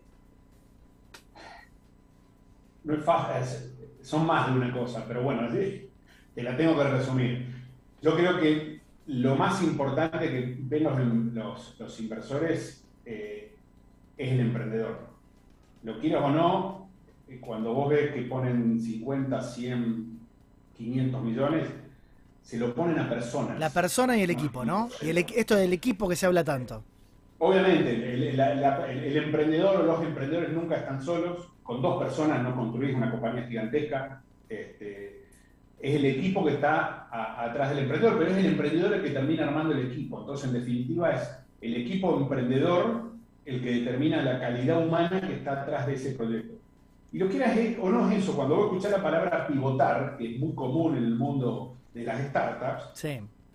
[2.84, 7.53] No es fácil, son más de una cosa, pero bueno, te la tengo que resumir.
[8.01, 10.84] Yo creo que lo más importante que ven
[11.34, 13.57] los, inversores eh,
[14.17, 14.99] es el emprendedor.
[15.84, 16.89] Lo quieras o no,
[17.27, 20.19] eh, cuando vos ves que ponen 50, 100,
[20.75, 21.67] 500 millones,
[22.41, 23.60] se lo ponen a personas.
[23.60, 24.89] La persona y el equipo, ¿no?
[25.01, 26.84] Y esto del equipo que se habla tanto.
[27.39, 31.49] Obviamente, el, emprendedor o los emprendedores nunca están solos.
[31.62, 34.23] Con dos personas no construís una compañía gigantesca.
[34.47, 35.25] Este,
[35.80, 39.43] es el equipo que está atrás del emprendedor, pero es el emprendedor el que termina
[39.43, 40.21] armando el equipo.
[40.21, 41.30] Entonces, en definitiva, es
[41.62, 43.07] el equipo emprendedor
[43.47, 46.55] el que determina la calidad humana que está atrás de ese proyecto.
[47.12, 50.39] Y lo quieras o no es eso, cuando vos escuchás la palabra pivotar, que es
[50.39, 53.03] muy común en el mundo de las startups,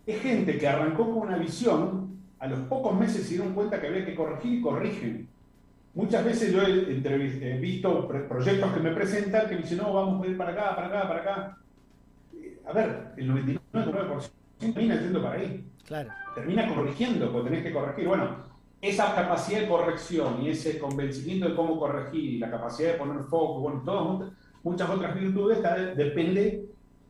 [0.06, 3.86] es gente que arrancó con una visión, a los pocos meses se dieron cuenta que
[3.86, 5.28] había que corregir y corrigen.
[5.94, 10.30] Muchas veces yo he, visto proyectos que me presentan que me dicen, no, vamos a
[10.30, 11.58] ir para acá, para acá, para acá
[12.66, 15.64] a ver, el 99,9% termina yendo para ahí.
[15.86, 16.10] Claro.
[16.34, 18.06] Termina corrigiendo, porque tenés que corregir.
[18.06, 18.36] Bueno,
[18.82, 23.22] esa capacidad de corrección y ese convencimiento de cómo corregir y la capacidad de poner
[23.22, 24.32] foco, bueno, todas
[24.64, 25.58] muchas otras virtudes,
[25.96, 26.66] depende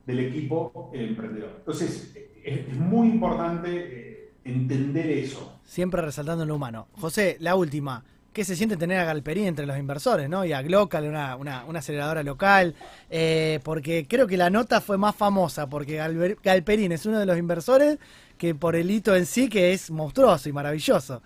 [0.07, 1.55] del equipo emprendedor.
[1.59, 5.61] Entonces, es, muy importante eh, entender eso.
[5.65, 6.89] Siempre resaltando lo humano.
[7.01, 10.45] José, la última qué se siente tener a Galperín entre los inversores, ¿no?
[10.45, 12.75] Y a Glocal, una, una, aceleradora local,
[13.11, 15.97] eh, porque creo que la nota fue más famosa, porque
[16.43, 17.99] Galperín es uno de los inversores
[18.39, 21.23] que por el hito en sí que es monstruoso y maravilloso.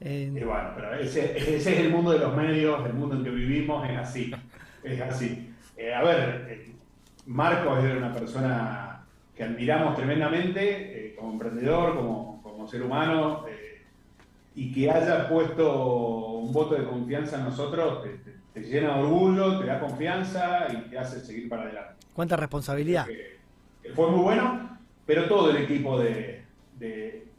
[0.00, 3.30] Eh, y bueno, pero ese, es el mundo de los medios, el mundo en que
[3.30, 4.32] vivimos, es así,
[4.82, 5.52] es así.
[5.76, 6.66] Eh, a ver,
[7.26, 13.44] Marcos es una persona que admiramos tremendamente como emprendedor, como, como ser humano
[14.58, 18.04] y que haya puesto un voto de confianza en nosotros
[18.52, 21.94] te, llena de orgullo, te da confianza y te hace seguir para adelante.
[22.12, 23.06] ¿Cuánta responsabilidad?
[23.94, 26.42] fue muy bueno, pero todo el equipo de,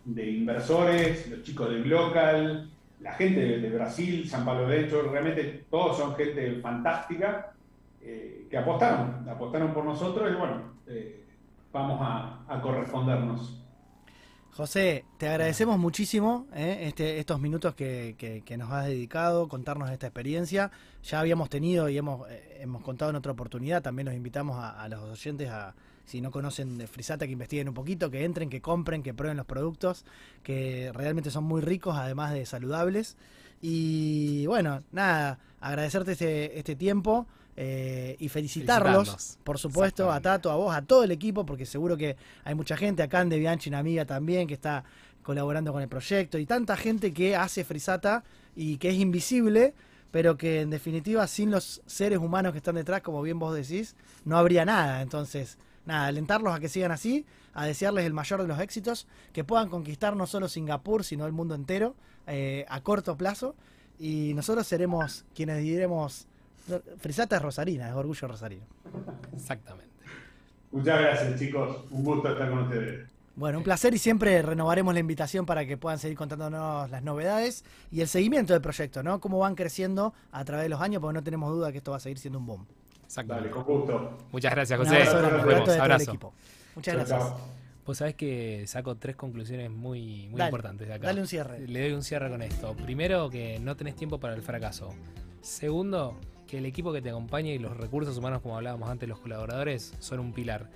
[0.05, 2.69] inversores, los chicos del local,
[3.01, 7.53] la gente de, Brasil, San Pablo de hecho, realmente todos son gente fantástica
[8.01, 11.23] eh, que apostaron, apostaron por nosotros y bueno, eh,
[11.71, 13.59] vamos a correspondernos.
[14.59, 20.07] José, te agradecemos muchísimo eh, este, estos minutos que, que- nos has dedicado, contarnos esta
[20.07, 20.69] experiencia.
[21.03, 22.27] Ya habíamos tenido y hemos,
[22.59, 25.73] hemos contado en otra oportunidad, también los invitamos a, a los oyentes a,
[26.09, 29.37] si no conocen de Frisata, que investiguen un poquito, que entren, que compren, que prueben
[29.37, 30.05] los productos,
[30.41, 33.15] que realmente son muy ricos, además de saludables.
[33.61, 40.19] Y bueno, nada, agradecerte este, este tiempo eh, y felicitarlos, por supuesto, a.
[40.19, 43.29] Tato, a vos, a todo el equipo, porque seguro que hay mucha gente, acá en
[43.29, 44.83] De Bianchi, una amiga también, que está
[45.21, 48.23] colaborando con el proyecto, y tanta gente que hace Frisata
[48.55, 49.75] y que es invisible,
[50.09, 53.95] pero que en definitiva sin los seres humanos que están detrás, como bien vos decís,
[54.25, 55.03] no habría nada.
[55.03, 55.59] Entonces,
[55.89, 59.69] nada, alentarlos a que sigan así, a desearles el mayor de los éxitos, que puedan
[59.69, 61.95] conquistar no solo Singapur, sino el mundo entero
[62.28, 63.56] eh, a corto plazo.
[63.99, 66.28] Y nosotros seremos quienes diremos,
[66.99, 68.65] Frisata es Rosarina, es orgullo rosarino.
[69.36, 69.89] Exactamente.
[70.71, 71.78] Muchas gracias, chicos.
[71.89, 73.10] Un gusto estar con ustedes.
[73.36, 77.63] Bueno, un placer y siempre renovaremos la invitación para que puedan seguir contándonos las novedades
[77.91, 79.19] y el seguimiento del proyecto, ¿no?
[79.19, 81.97] Cómo van creciendo a través de los años, porque no tenemos duda que esto va
[81.97, 82.67] a seguir siendo un boom.
[83.15, 83.49] Dale, Exactamente.
[83.49, 84.17] con gusto.
[84.31, 84.97] Muchas gracias, Un José.
[85.03, 85.69] abrazo Nos vemos.
[85.69, 86.11] Abrazo.
[86.11, 86.33] equipo.
[86.75, 87.23] Muchas gracias.
[87.85, 91.07] Vos sabés que saco tres conclusiones muy, muy Dale, importantes de acá.
[91.07, 91.67] dale un cierre.
[91.67, 92.75] Le doy un cierre con esto.
[92.75, 94.93] Primero, que no tenés tiempo para el fracaso.
[95.41, 99.19] Segundo, que el equipo que te acompaña y los recursos humanos, como hablábamos antes, los
[99.19, 100.69] colaboradores, son un pilar.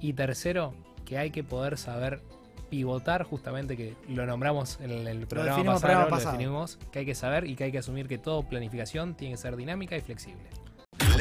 [0.00, 0.74] Y tercero,
[1.06, 2.20] que hay que poder saber
[2.68, 7.14] pivotar, justamente que lo nombramos en el programa pasado, programa lo definimos, que hay que
[7.14, 10.42] saber y que hay que asumir que todo planificación tiene que ser dinámica y flexible.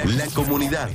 [0.05, 0.89] La comunidad.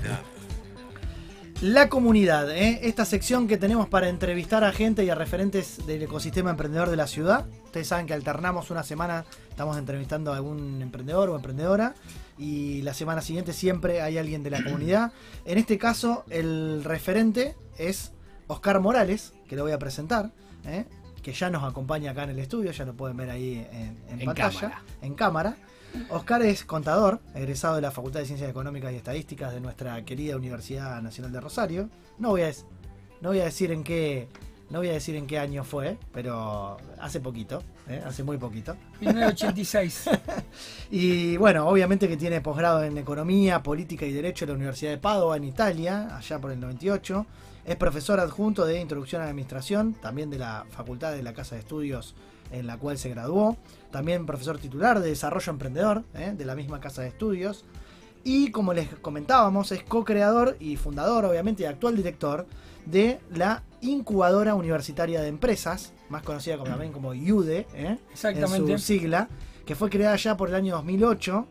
[1.60, 2.80] La comunidad, ¿eh?
[2.82, 6.96] esta sección que tenemos para entrevistar a gente y a referentes del ecosistema emprendedor de
[6.96, 7.46] la ciudad.
[7.64, 11.94] Ustedes saben que alternamos una semana, estamos entrevistando a algún emprendedor o emprendedora
[12.38, 15.12] y la semana siguiente siempre hay alguien de la comunidad.
[15.44, 18.12] En este caso, el referente es
[18.46, 20.30] Oscar Morales, que lo voy a presentar,
[20.64, 20.84] ¿eh?
[21.22, 24.20] que ya nos acompaña acá en el estudio, ya lo pueden ver ahí en, en
[24.20, 24.82] En pantalla, cámara.
[25.02, 25.56] en cámara.
[26.09, 30.37] Oscar es contador, egresado de la Facultad de Ciencias Económicas y Estadísticas de nuestra querida
[30.37, 31.88] Universidad Nacional de Rosario.
[32.18, 32.52] No voy a,
[33.20, 34.28] no voy a decir en qué,
[34.70, 38.02] no voy a decir en qué año fue, pero hace poquito, ¿eh?
[38.05, 38.76] hace muy poquito.
[39.00, 40.11] 1986.
[40.90, 44.98] Y bueno, obviamente que tiene posgrado en Economía, Política y Derecho en la Universidad de
[44.98, 47.26] Padua, en Italia, allá por el 98.
[47.64, 51.55] Es profesor adjunto de Introducción a la Administración, también de la Facultad de la Casa
[51.55, 52.14] de Estudios
[52.52, 53.57] en la cual se graduó.
[53.92, 56.35] También profesor titular de Desarrollo Emprendedor, ¿eh?
[56.37, 57.64] de la misma Casa de Estudios.
[58.24, 62.46] Y como les comentábamos, es co-creador y fundador, obviamente, y actual director
[62.87, 67.98] de la Incubadora Universitaria de Empresas, más conocida como, también como IUDE, ¿eh?
[68.12, 68.72] Exactamente.
[68.72, 69.28] en su sigla,
[69.66, 71.46] que fue creada ya por el año 2008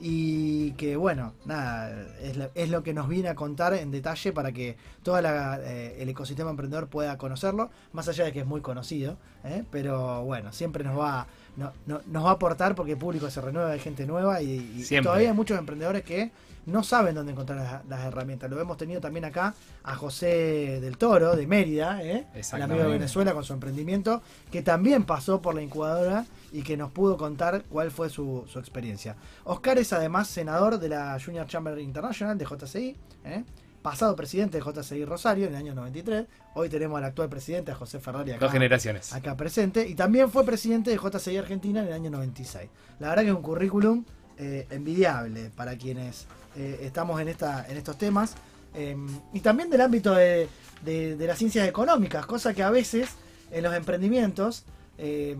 [0.00, 4.32] y que bueno, nada, es, lo- es lo que nos viene a contar en detalle
[4.32, 9.16] para que todo el ecosistema emprendedor pueda conocerlo, más allá de que es muy conocido,
[9.44, 9.62] ¿eh?
[9.70, 11.26] pero bueno, siempre nos va,
[11.56, 14.82] no- no- nos va a aportar porque el público se renueva, hay gente nueva y,
[15.04, 16.30] todavía hay muchos emprendedores que
[16.66, 18.50] no saben dónde encontrar las, las herramientas.
[18.50, 22.24] Lo hemos tenido también acá a José del Toro, de Mérida, ¿eh?
[22.56, 26.76] el amigo de Venezuela con su emprendimiento, que también pasó por la incubadora y que
[26.76, 29.16] nos pudo contar cuál fue su, su experiencia.
[29.44, 33.44] Oscar es además senador de la Junior Chamber International de JCI, ¿eh?
[33.82, 36.26] pasado presidente de JCI Rosario en el año 93.
[36.54, 39.12] Hoy tenemos al actual presidente, a José Ferrari, acá, Dos generaciones.
[39.12, 39.86] acá presente.
[39.88, 42.70] Y también fue presidente de JCI Argentina en el año 96.
[43.00, 44.04] La verdad que es un currículum
[44.38, 48.34] eh, envidiable para quienes eh, estamos en, esta, en estos temas.
[48.74, 48.96] Eh,
[49.32, 50.48] y también del ámbito de,
[50.84, 53.10] de- de las ciencias económicas, cosa que a veces
[53.50, 54.64] en los emprendimientos,
[54.98, 55.36] eh,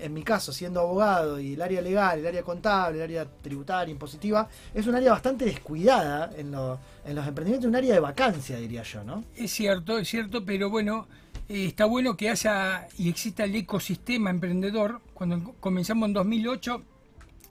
[0.00, 3.92] en mi caso, siendo abogado y el área legal, el área contable, el área tributaria,
[3.92, 8.56] impositiva, es un área bastante descuidada en, lo- en los emprendimientos, un área de vacancia,
[8.56, 9.24] diría yo, ¿no?
[9.36, 11.06] Es cierto, es cierto, pero bueno,
[11.48, 15.00] eh, está bueno que haya y exista el ecosistema emprendedor.
[15.14, 16.82] Cuando comenzamos en 2008,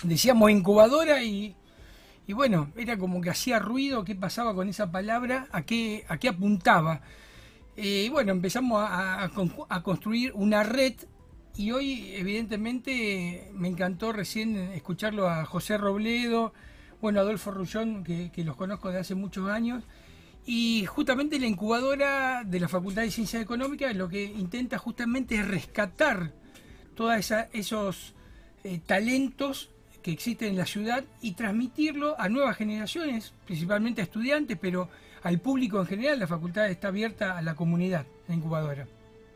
[0.04, 1.56] decíamos incubadora y,
[2.28, 6.18] y bueno, era como que hacía ruido, qué pasaba con esa palabra, a qué, a
[6.18, 7.02] qué apuntaba.
[7.78, 10.94] Eh, y bueno, empezamos a construir una red
[11.58, 16.54] y hoy evidentemente me encantó recién escucharlo a José Robledo,
[17.02, 19.84] bueno, Adolfo Rullón, que, que los conozco de hace muchos años.
[20.46, 25.48] Y justamente la incubadora de la Facultad de Ciencias Económicas lo que intenta justamente es
[25.48, 26.32] rescatar
[26.96, 28.14] todos esos
[28.64, 29.70] eh, talentos
[30.02, 34.90] que existen en la ciudad y transmitirlo a nuevas generaciones, principalmente a estudiantes, pero
[35.24, 36.20] al público en general.
[36.20, 38.88] La facultad está abierta a la comunidad, la incubadora.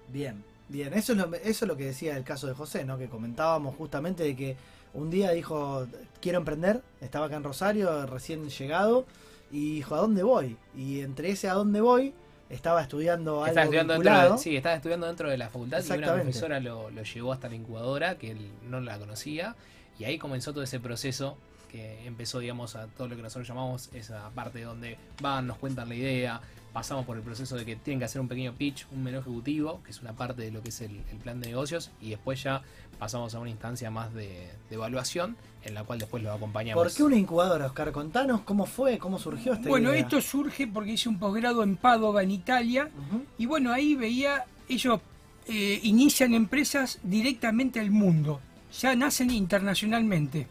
[0.08, 0.94] Bien, bien.
[0.94, 2.98] Eso es, lo, eso es lo que decía el caso de José, ¿no?
[2.98, 4.58] Que comentábamos justamente de que
[4.94, 5.88] un día dijo,
[6.22, 9.06] quiero emprender, estaba acá en Rosario, recién llegado,
[9.52, 10.58] y dijo, ¿a dónde voy?
[10.76, 12.14] Y entre ese a dónde voy,
[12.50, 14.36] estaba estudiando algo Estaba estudiando, dentro vinculado.
[14.36, 17.48] de, sí, estaba estudiando dentro de la facultad y una profesora lo, lo llevó hasta
[17.48, 19.56] la incubadora, que él no la conocía,
[20.00, 21.38] y ahí comenzó todo ese proceso
[21.72, 25.88] que empezó, digamos, a todo lo que nosotros llamamos esa parte donde van, nos cuentan
[25.88, 26.42] la idea,
[26.74, 29.82] pasamos por el proceso de que tienen que hacer un pequeño pitch, un menú ejecutivo,
[29.84, 32.42] que es una parte de lo que es el, el plan de negocios, y después
[32.44, 32.62] ya
[32.98, 36.82] pasamos a una instancia más de, de evaluación, en la cual después lo acompañamos.
[36.84, 37.92] ¿Por qué una incubadora, Oscar?
[37.92, 40.02] Contanos cómo fue, cómo surgió esta Bueno, idea.
[40.02, 42.90] esto surge porque hice un posgrado en Padova, en Italia,
[43.38, 45.00] y bueno, ahí veía, ellos
[45.48, 48.40] eh, inician empresas directamente al mundo,
[48.80, 50.48] ya nacen internacionalmente.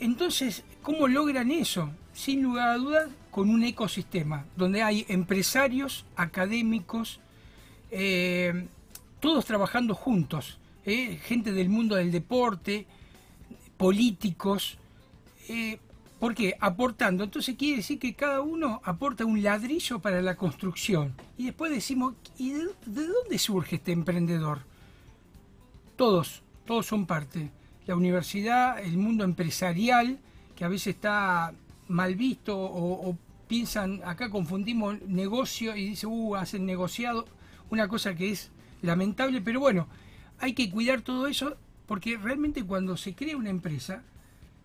[0.00, 1.90] Entonces, ¿cómo logran eso?
[2.14, 7.18] Sin lugar a dudas, con un ecosistema, donde hay empresarios, académicos,
[7.90, 8.68] eh,
[9.20, 12.86] todos trabajando juntos, eh, gente del mundo del deporte,
[13.78, 14.76] políticos,
[15.48, 15.78] eh,
[16.20, 16.56] ¿por qué?
[16.60, 17.24] Aportando.
[17.24, 21.14] Entonces quiere decir que cada uno aporta un ladrillo para la construcción.
[21.38, 24.58] Y después decimos, ¿y de, de dónde surge este emprendedor?
[25.96, 27.50] Todos, todos son parte.
[27.86, 30.18] La universidad, el mundo empresarial,
[30.54, 31.54] que a veces está
[31.92, 37.26] mal visto o, piensan, acá confundimos negocio y dice, uh, hacen negociado,
[37.70, 38.50] una cosa que es
[38.80, 39.88] lamentable, pero bueno,
[40.38, 44.02] hay que cuidar todo eso porque realmente cuando se crea una empresa,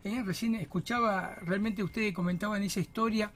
[0.06, 3.32] eh, recién escuchaba, realmente ustedes comentaban esa historia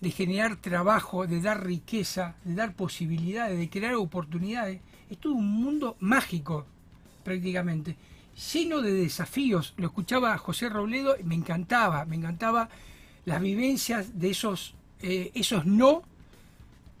[0.00, 5.50] de generar trabajo, de dar riqueza, de dar posibilidades, de crear oportunidades, es todo un
[5.50, 6.66] mundo mágico
[7.24, 7.96] prácticamente,
[8.52, 9.74] lleno de desafíos.
[9.76, 12.68] Lo escuchaba José Robledo me encantaba, me encantaba
[13.24, 16.02] las vivencias de esos, eh, esos no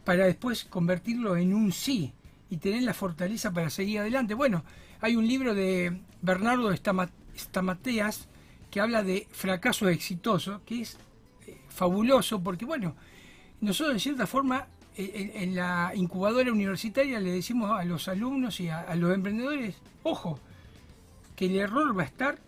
[0.04, 2.12] para después convertirlo en un sí
[2.50, 4.34] y tener la fortaleza para seguir adelante.
[4.34, 4.64] Bueno,
[5.00, 8.28] hay un libro de Bernardo Stama- Stamateas
[8.70, 10.98] que habla de fracaso exitoso, que es
[11.46, 12.94] eh, fabuloso porque, bueno,
[13.60, 18.68] nosotros de cierta forma eh, en, la incubadora universitaria le decimos a los alumnos y
[18.68, 20.38] a los emprendedores, ojo,
[21.36, 22.38] que el error va a estar,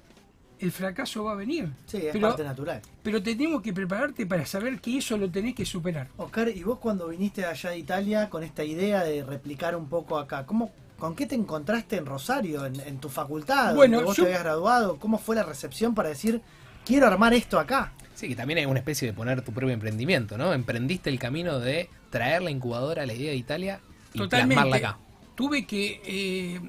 [0.65, 1.71] el fracaso va a venir.
[1.87, 2.83] Sí, es pero, parte natural.
[3.03, 6.09] pero tenemos que prepararte para saber que eso lo tenés que superar.
[6.17, 10.19] Oscar, ¿y vos cuando viniste allá de Italia con esta idea de replicar un poco
[10.19, 13.75] acá, ¿cómo, ¿con qué te encontraste en Rosario, en, en tu facultad?
[13.75, 14.99] Bueno, donde vos yo- te habías graduado?
[14.99, 16.41] ¿Cómo fue la recepción para decir,
[16.85, 17.93] quiero armar esto acá?
[18.15, 20.53] Sí, que también hay una especie de poner tu propio emprendimiento, ¿no?
[20.53, 23.81] Emprendiste el camino de traer la incubadora a la idea de Italia
[24.13, 24.77] y plasmarla Totalmente.
[24.87, 24.99] acá.
[25.35, 26.61] Tuve que, eh,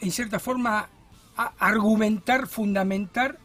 [0.00, 0.88] en cierta forma,
[1.36, 3.38] a- argumentar, fundamentar,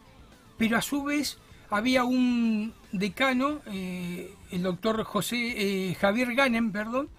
[0.58, 1.38] pero a su vez
[1.70, 7.10] había un decano, eh, el doctor José eh, Javier Ganem, perdón,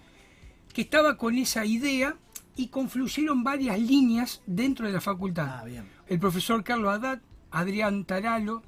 [0.73, 2.15] que estaba con esa idea
[2.55, 5.85] y confluyeron varias líneas dentro de la facultad Ah, bien.
[6.07, 7.19] el profesor Carlos Haddad,
[7.51, 8.63] Adrián Taralo,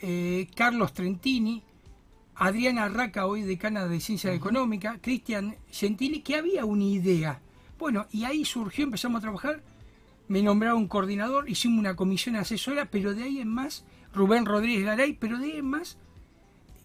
[0.00, 1.62] eh, Carlos Trentini,
[2.34, 7.40] Adriana Arraca, hoy decana de Ciencia Económica, Cristian Gentili, que había una idea.
[7.78, 9.60] Bueno, y ahí surgió, empezamos a trabajar,
[10.32, 15.12] me nombraron coordinador, hicimos una comisión asesora, pero de ahí en más, Rubén Rodríguez Garay,
[15.12, 15.98] pero de ahí en más,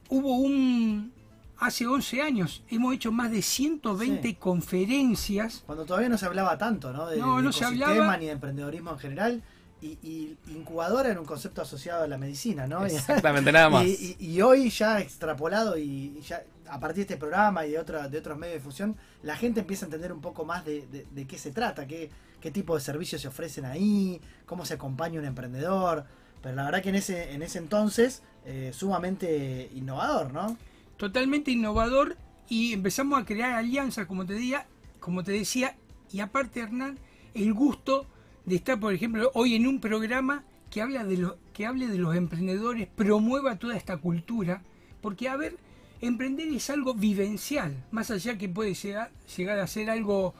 [0.09, 1.13] hubo un,
[1.57, 4.33] hace 11 años, hemos hecho más de 120 Sí.
[4.35, 7.07] conferencias, Cuando todavía no se hablaba tanto, ¿no?
[7.07, 8.17] De, No, de no se ecosistema hablaba.
[8.17, 9.43] ni de emprendedorismo en general.
[9.79, 12.83] Y, y incubadora era un concepto asociado a la medicina, ¿no?
[12.85, 13.85] Exactamente, nada más.
[13.85, 17.79] Y, y- y hoy ya extrapolado y ya a partir de este programa y de,
[17.79, 20.85] otra- de otros medios de difusión, la gente empieza a entender un poco más de,
[20.87, 22.09] de- de qué se trata, qué,
[22.47, 26.05] qué tipo de servicios se ofrecen ahí, cómo se acompaña un emprendedor.
[26.41, 30.57] Pero la verdad que en ese, en ese entonces, eh, sumamente innovador, ¿no?
[30.95, 32.15] totalmente innovador
[32.47, 34.65] y empezamos a crear alianzas, como te decía,
[35.01, 35.75] como te decía,
[36.09, 36.97] y aparte Hernán,
[37.33, 38.05] el gusto
[38.45, 41.97] de estar, por ejemplo, hoy en un programa que habla de lo, que hable de
[41.97, 44.61] los emprendedores, promueva toda esta cultura,
[45.01, 45.57] porque a ver,
[45.99, 50.33] emprender es algo vivencial, más allá que puede llegar, llegar a ser algo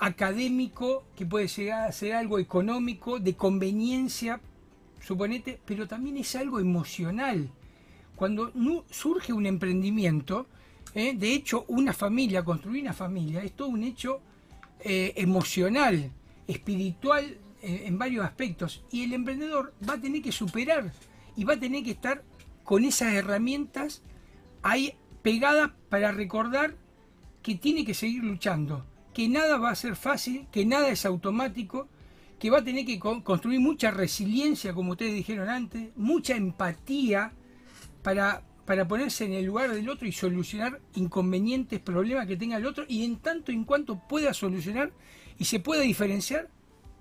[0.00, 4.40] académico, que puede llegar a ser algo económico, de conveniencia,
[5.00, 7.50] suponete, pero también es algo emocional
[8.20, 8.52] cuando
[8.90, 10.46] surge un emprendimiento,
[10.94, 11.14] ¿eh?
[11.16, 14.20] de hecho una familia, construir una familia, es todo un hecho
[14.80, 16.12] eh, emocional,
[16.46, 18.84] espiritual eh, en varios aspectos.
[18.90, 20.92] Y el emprendedor va a tener que superar
[21.34, 22.22] y va a tener que estar
[22.62, 24.02] con esas herramientas
[24.60, 24.92] ahí
[25.22, 26.76] pegadas para recordar
[27.42, 31.88] que tiene que seguir luchando, que nada va a ser fácil, que nada es automático,
[32.38, 37.32] que va a tener que con- construir mucha resiliencia, como ustedes dijeron antes, mucha empatía
[38.02, 42.66] para, para ponerse en el lugar del otro y solucionar inconvenientes, problemas que tenga el
[42.66, 44.92] otro, y en tanto en cuanto pueda solucionar
[45.38, 46.48] y se pueda diferenciar,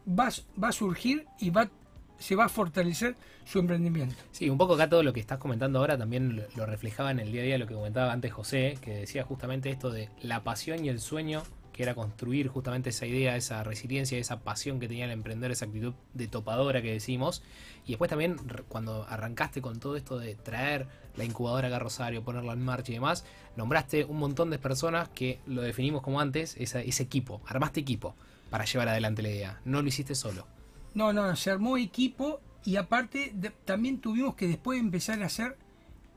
[0.08, 0.30] va,
[0.62, 1.70] va a surgir y va
[2.18, 4.14] se va a fortalecer su emprendimiento.
[4.34, 7.32] Sí, un poco acá todo lo que estás comentando ahora también lo reflejaba en el
[7.32, 10.84] día a día lo que comentaba antes José, que decía justamente esto de la pasión
[10.84, 11.44] y el sueño
[11.80, 15.64] que era construir justamente esa idea, esa resiliencia, esa pasión que tenía el emprender, esa
[15.64, 17.42] actitud de topadora que decimos.
[17.86, 18.36] Y después también
[18.68, 22.92] cuando arrancaste con todo esto de traer la incubadora acá a Rosario, ponerla en marcha
[22.92, 23.24] y demás,
[23.56, 28.14] nombraste un montón de personas que lo definimos como antes, ese equipo, armaste equipo
[28.50, 30.48] para llevar adelante la idea, no lo hiciste solo.
[30.96, 35.56] No, no, se armó equipo y aparte también tuvimos que después empezar a hacer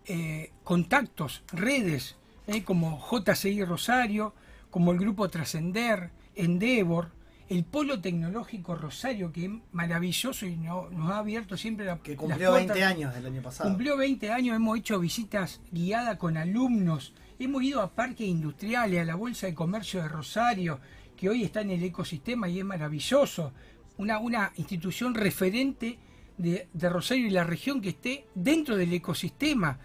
[0.06, 2.16] eh, contactos, redes,
[2.48, 4.34] eh, como JCI Rosario,
[4.72, 7.10] como el grupo Trascender, Endeavor,
[7.48, 12.16] el Polo Tecnológico Rosario, que es maravilloso y no- nos ha abierto siempre la, Que
[12.16, 12.74] cumplió puertas.
[12.74, 13.68] 20 años el año pasado.
[13.68, 19.04] Cumplió 20 años, hemos hecho visitas guiadas con alumnos, hemos ido a parques industriales, a
[19.04, 20.80] la Bolsa de Comercio de Rosario,
[21.16, 23.52] que hoy está en el ecosistema y es maravilloso.
[23.98, 25.98] Una, una institución referente
[26.38, 29.78] de, de Rosario y la región que esté dentro del ecosistema.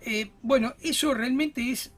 [0.00, 1.92] Eh, bueno, eso realmente es,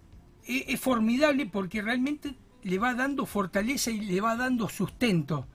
[0.58, 5.46] es, es formidable porque realmente le va dando fortaleza y le va dando sustento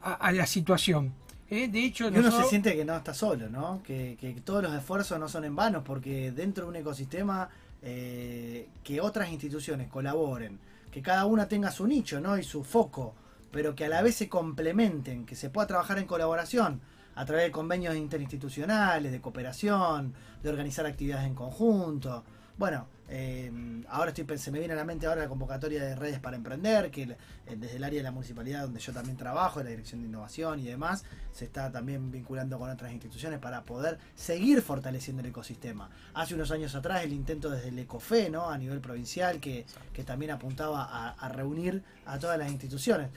[0.00, 1.12] a, a la situación.
[1.50, 3.82] Eh, De hecho, Y uno se siente que no está solo, ¿no?
[3.82, 7.48] Que, que todos los esfuerzos no son en vano, porque dentro de un ecosistema
[7.82, 10.58] eh, que otras instituciones colaboren,
[10.90, 12.36] que cada una tenga su nicho, ¿no?
[12.38, 13.14] Y su foco,
[13.50, 16.80] pero que a la vez se complementen, que se pueda trabajar en colaboración
[17.14, 20.12] a través de convenios interinstitucionales, de cooperación,
[20.42, 22.24] de organizar actividades en conjunto.
[22.58, 23.52] Bueno, eh,
[23.88, 26.90] ahora estoy, se me viene a la mente ahora la convocatoria de redes para emprender,
[26.90, 27.16] que
[27.56, 30.64] desde el área de la municipalidad donde yo también trabajo, la dirección de innovación y
[30.64, 35.88] demás, se está también vinculando con otras instituciones para poder seguir fortaleciendo el ecosistema.
[36.14, 38.50] Hace unos años atrás el intento desde el ECOFE, ¿no?
[38.50, 43.10] a nivel provincial, que, que también apuntaba a, a reunir a todas las instituciones.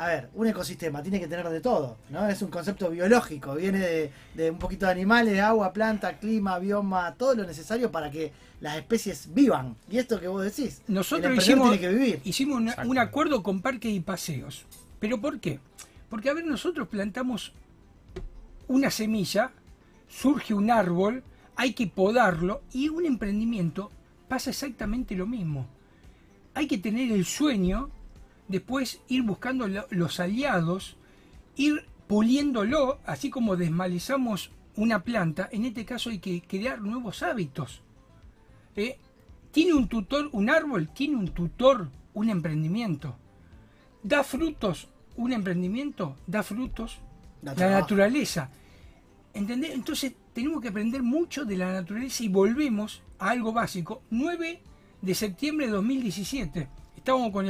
[0.00, 2.26] A ver, un ecosistema tiene que tener de todo, ¿no?
[2.26, 7.14] Es un concepto biológico, viene de, de un poquito de animales, agua, planta, clima, bioma,
[7.16, 8.32] todo lo necesario para que
[8.62, 9.76] las especies vivan.
[9.90, 12.20] Y esto que vos decís, Nosotros el hicimos, tiene que vivir.
[12.24, 14.64] hicimos una- un acuerdo con parques y paseos.
[15.00, 15.60] ¿Pero por qué?
[16.08, 17.52] Porque, a ver, nosotros plantamos
[18.68, 19.52] una semilla,
[20.08, 21.22] surge un árbol,
[21.56, 23.90] hay que podarlo y un emprendimiento
[24.28, 25.66] pasa exactamente lo mismo.
[26.54, 27.90] Hay que tener el sueño,
[28.50, 30.96] después ir buscando lo- los aliados,
[31.56, 37.82] ir puliéndolo, así como desmalezamos una planta, en este caso hay que crear nuevos hábitos.
[38.76, 38.98] ¿eh?
[39.52, 43.16] Tiene un tutor, un árbol, tiene un tutor, un emprendimiento.
[44.02, 46.98] Da frutos, un emprendimiento, da frutos,
[47.42, 47.80] Da la trabajo.
[47.80, 48.50] naturaleza.
[49.34, 49.72] ¿Entendés?
[49.74, 54.02] Entonces tenemos que aprender mucho de la naturaleza y volvemos a algo básico.
[54.10, 54.60] 9
[55.02, 56.68] de septiembre de 2017.
[57.00, 57.46] Estábamos con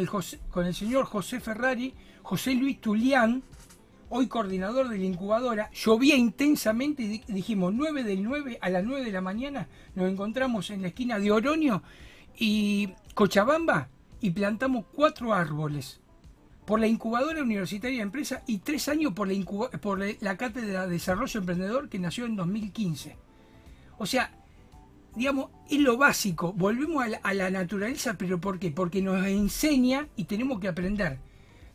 [0.65, 1.93] el, señor José Ferrari,
[2.23, 3.43] José Luis Tulián,
[4.09, 5.69] hoy coordinador de la incubadora.
[5.73, 9.67] Llovía intensamente y di- dijimos 9 del 9 a las 9 de la mañana.
[9.97, 11.83] Nos encontramos en la esquina de Oroño
[12.39, 13.89] y Cochabamba
[14.21, 15.99] y plantamos cuatro árboles
[16.65, 19.35] por la incubadora universitaria de empresa y tres años por la,
[19.81, 23.17] por la cátedra de desarrollo emprendedor que nació en 2015.
[23.99, 24.33] O sea,
[25.21, 26.55] digamos, es lo básico.
[26.55, 28.71] Volvemos a la, naturaleza, pero ¿por qué?
[28.71, 31.19] Porque nos enseña y tenemos que aprender.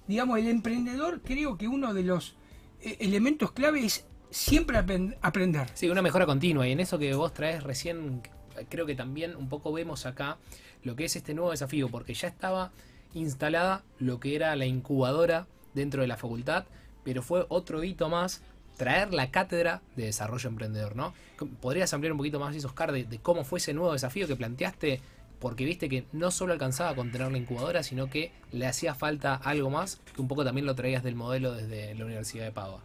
[0.07, 2.35] Digamos, el emprendedor creo que uno de los
[2.81, 4.79] eh, elementos clave es siempre
[5.21, 5.67] aprender.
[5.75, 6.67] Sí, una mejora continua.
[6.67, 8.23] Y en eso que vos traes recién,
[8.67, 10.39] creo que también un poco vemos acá
[10.81, 12.71] lo que es este nuevo desafío, porque ya estaba
[13.13, 16.65] instalada lo que era la incubadora dentro de la facultad,
[17.03, 18.41] pero fue otro hito más
[18.75, 21.13] traer la cátedra de desarrollo emprendedor, ¿no?
[21.61, 25.01] ¿Podrías ampliar un poquito más, Oscar, de, de cómo fue ese nuevo desafío que planteaste?
[25.39, 29.35] Porque viste que no solo alcanzaba con tener la incubadora, sino que le hacía falta
[29.35, 32.81] algo más, que un poco también lo traías del modelo desde la Universidad de Padua.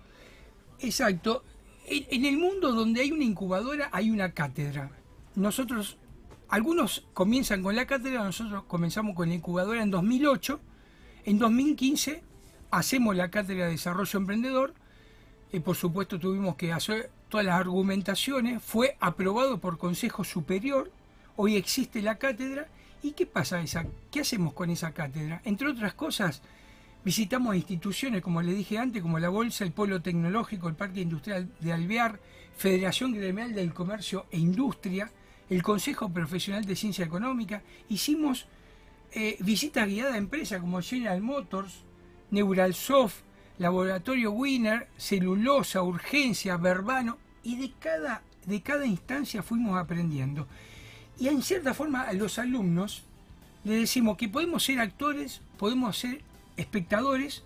[0.81, 1.45] Exacto.
[1.87, 4.91] En, en el mundo donde hay una incubadora hay una cátedra.
[5.35, 5.97] Nosotros,
[6.49, 10.61] algunos comienzan con la cátedra, nosotros comenzamos con la incubadora en 2008.
[11.25, 12.23] En 2015
[12.71, 14.75] hacemos la cátedra de desarrollo emprendedor.
[15.53, 18.63] Y por supuesto tuvimos que hacer todas las argumentaciones.
[18.63, 20.91] Fue aprobado por Consejo Superior.
[21.37, 22.69] Hoy existe la cátedra.
[23.03, 23.87] ¿Y qué pasa esa?
[24.11, 25.41] ¿Qué hacemos con esa cátedra?
[25.45, 26.43] Entre otras cosas,
[27.03, 31.49] Visitamos instituciones, como le dije antes, como la Bolsa, el Polo Tecnológico, el Parque Industrial
[31.59, 32.21] de Alvear,
[32.59, 35.11] Federación Gremial del Comercio e Industria,
[35.49, 37.63] el Consejo Profesional de Ciencia Económica.
[37.89, 38.47] Hicimos
[39.13, 41.85] eh, visitas guiadas a empresas como General Motors,
[42.31, 43.23] Neuralsoft,
[43.61, 50.47] Laboratorio Winner, Celulosa, Urgencia, Verbano, y de cada, de cada instancia fuimos aprendiendo.
[51.19, 53.03] Y en cierta forma a los alumnos
[53.65, 56.23] le decimos que podemos ser actores, podemos ser
[56.57, 57.43] espectadores,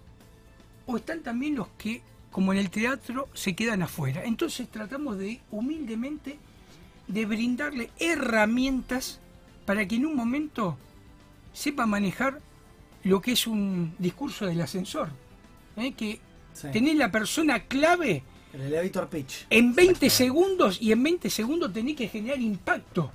[0.87, 2.01] o están también los que
[2.31, 4.23] como en el teatro se quedan afuera.
[4.25, 6.39] Entonces tratamos de humildemente
[7.09, 9.19] de brindarle herramientas
[9.67, 10.79] para que en un momento
[11.53, 12.41] sepa manejar
[13.03, 15.24] lo que es un discurso del ascensor.
[15.77, 15.93] ¿Eh?
[15.93, 16.21] Que
[16.53, 16.69] Sí.
[16.73, 18.23] tenés la persona clave
[18.53, 19.47] El elevator pitch.
[19.51, 23.11] en 20 segundos y en 20 segundos tenés que generar impacto,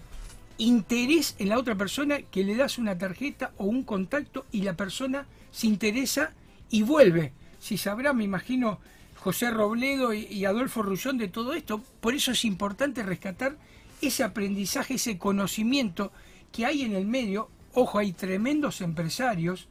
[0.58, 4.76] interés en la otra persona que le das una tarjeta o un contacto y la
[4.76, 6.34] persona se interesa
[6.70, 7.32] y vuelve.
[7.60, 8.80] Si sabrá, me imagino,
[9.20, 13.56] José Robledo y, y Adolfo Rullón de todo esto, por eso es importante rescatar
[14.02, 16.12] ese aprendizaje, ese conocimiento
[16.52, 17.50] que hay en el medio.
[17.74, 19.68] Ojo, hay tremendos empresarios,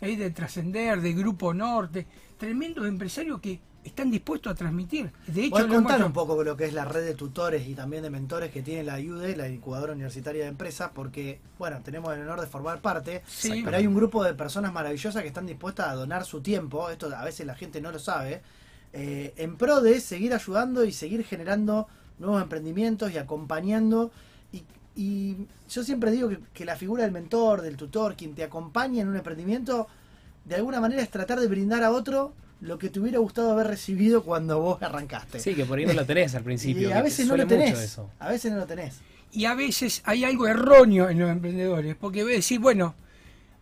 [0.00, 2.06] hay de Trascender, de Grupo Norte,
[2.38, 5.10] tremendos empresarios que están dispuestos a transmitir.
[5.26, 8.02] De hecho, hemos contar un poco lo que es la red de tutores y también
[8.02, 12.22] de mentores que tiene la IUDE, la Incubadora Universitaria de Empresas, porque, bueno, tenemos el
[12.22, 13.62] honor de formar parte, Sí.
[13.64, 17.14] pero hay un grupo de personas maravillosas que están dispuestas a donar su tiempo, esto
[17.14, 18.42] a veces la gente no lo sabe,
[18.92, 24.10] eh, en pro de seguir ayudando y seguir generando nuevos emprendimientos y acompañando.
[24.52, 24.64] Y,
[24.96, 25.36] y
[25.70, 29.08] yo siempre digo que, que la figura del mentor, del tutor, quien te acompaña en
[29.08, 29.86] un emprendimiento,
[30.48, 33.68] de alguna manera es tratar de brindar a otro lo que te hubiera gustado haber
[33.68, 35.38] recibido cuando vos arrancaste.
[35.38, 36.88] Sí, que por ahí no lo tenés al principio.
[36.88, 37.70] Y a veces no suele lo tenés.
[37.70, 38.10] mucho eso.
[38.18, 38.96] A veces no lo tenés.
[39.30, 42.94] y a veces hay algo erróneo en los emprendedores, porque voy a decir, bueno,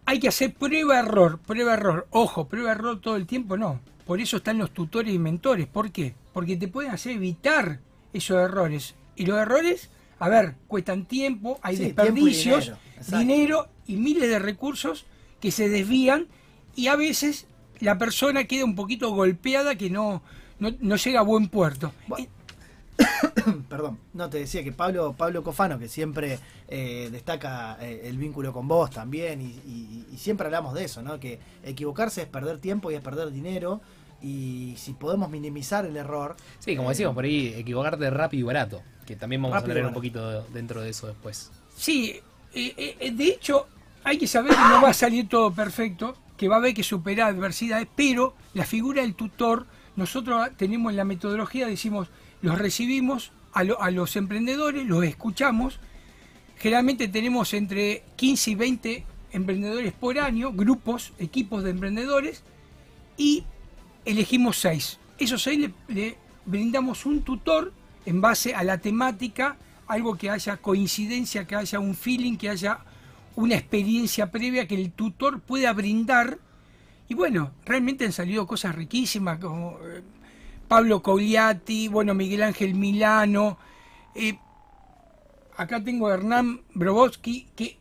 [0.07, 2.07] hay que hacer prueba-error, prueba-error.
[2.11, 3.81] Ojo, prueba-error todo el tiempo no.
[4.07, 5.67] Por eso están los tutores y mentores.
[5.67, 6.15] ¿Por qué?
[6.33, 7.81] Porque te pueden hacer evitar
[8.13, 8.95] esos errores.
[9.17, 13.97] Y los errores, a ver, cuestan tiempo, hay Sí, desperdicios, tiempo y dinero, dinero y
[13.97, 15.05] miles de recursos
[15.41, 16.29] que se desvían
[16.77, 17.47] y a veces
[17.81, 20.23] la persona queda un poquito golpeada que no,
[20.61, 21.93] no, no llega a buen puerto.
[22.07, 22.29] Bueno.
[23.69, 28.53] Perdón, no te decía que Pablo Pablo Cofano, que siempre eh, destaca eh, el vínculo
[28.53, 31.21] con vos también, y, y- y siempre hablamos de eso, ¿no?
[31.21, 33.81] Que equivocarse es perder tiempo y es perder dinero,
[34.23, 36.37] y si podemos minimizar el error.
[36.59, 38.83] Sí, como eh, decimos por ahí, equivocarte rápido y barato.
[39.07, 41.51] Que también vamos a hablar un poquito de- dentro de eso después.
[41.77, 42.19] Sí,
[42.55, 43.67] eh, eh, de hecho,
[44.05, 46.83] hay que saber que no va a salir todo perfecto, que va a haber que
[46.83, 49.67] superar adversidades, pero la figura del tutor,
[49.97, 52.09] nosotros tenemos en la metodología, decimos,
[52.43, 55.81] los recibimos a, lo- a los emprendedores, los escuchamos,
[56.59, 62.43] generalmente tenemos entre 15 y 20 emprendedores por año, grupos, equipos de emprendedores,
[63.17, 63.45] y
[64.05, 64.99] elegimos seis.
[65.19, 67.73] Esos seis le brindamos un tutor
[68.05, 69.57] en base a la temática,
[69.87, 72.81] algo que haya coincidencia, que haya un feeling, que haya
[73.37, 76.39] una experiencia previa que el tutor pueda brindar.
[77.09, 80.03] Y bueno, realmente han salido cosas riquísimas como eh,
[80.67, 83.59] Pablo Cogliati, bueno, Miguel Ángel Milano.
[84.15, 84.39] eh,
[85.57, 87.79] acá tengo a Hernán Brobowski, que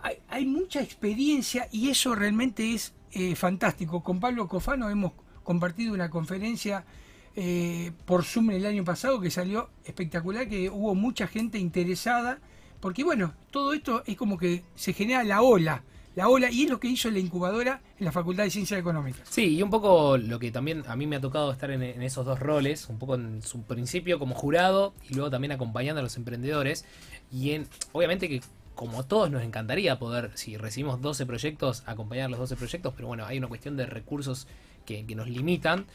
[0.00, 4.02] hay, hay mucha experiencia y eso realmente es eh, fantástico.
[4.02, 6.84] Con Pablo Cofano hemos compartido una conferencia
[7.34, 12.38] eh, por Zoom el año pasado que salió espectacular, que hubo mucha gente interesada,
[12.80, 15.82] porque bueno, todo esto es como que se genera la ola,
[16.14, 19.28] la ola, y es lo que hizo la incubadora en la Facultad de Ciencias Económicas.
[19.28, 22.24] Sí, y un poco lo que también a mí me ha tocado estar en, esos
[22.24, 26.16] dos roles, un poco en su principio como jurado y luego también acompañando a los
[26.16, 26.86] emprendedores.
[27.30, 28.40] Y en, obviamente que
[28.74, 33.26] como todos nos encantaría poder, si recibimos 12 proyectos, acompañar los 12 proyectos, pero bueno,
[33.26, 34.46] hay una cuestión de recursos
[34.84, 35.86] que nos limitan.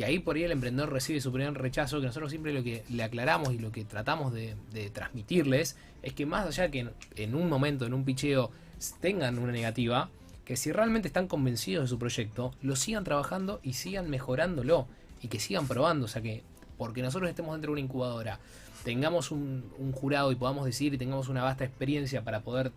[0.00, 2.84] Y ahí por ahí el emprendedor recibe su primer rechazo, que nosotros siempre lo que
[2.88, 4.56] le aclaramos y lo que tratamos de,
[4.94, 8.50] transmitirles es que más allá que en, un momento, en un picheo,
[9.00, 10.08] tengan una negativa,
[10.46, 14.86] que si realmente están convencidos de su proyecto, lo sigan trabajando y sigan mejorándolo
[15.20, 16.06] y que sigan probando.
[16.06, 16.44] O sea que,
[16.78, 18.40] porque nosotros estemos dentro de una incubadora,
[18.84, 22.72] tengamos un jurado y podamos decir y tengamos una vasta experiencia para poder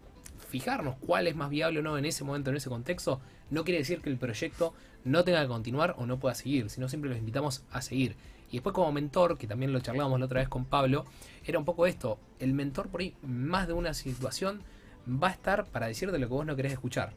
[0.54, 3.80] fijarnos cuál es más viable o no en ese momento, en ese contexto, no quiere
[3.80, 4.74] decir que el proyecto
[5.06, 8.16] no tenga que continuar o no pueda seguir, sino siempre los invitamos a seguir.
[8.50, 11.06] Y después como mentor, que también lo charlábamos la otra vez con Pablo,
[11.46, 14.62] era un poco esto, el mentor por ahí, más de una situación,
[15.08, 17.14] va a estar para decirte lo que vos no querés escuchar.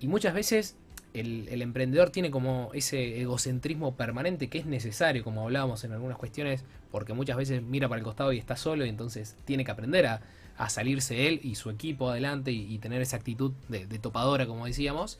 [0.00, 0.76] Y muchas veces
[1.14, 6.64] el, emprendedor tiene como ese egocentrismo permanente que es necesario, como hablábamos en algunas cuestiones,
[6.90, 10.06] porque muchas veces mira para el costado y está solo y entonces tiene que aprender
[10.06, 10.22] a,
[10.68, 15.18] salirse él y su equipo adelante y, tener esa actitud de topadora, como decíamos.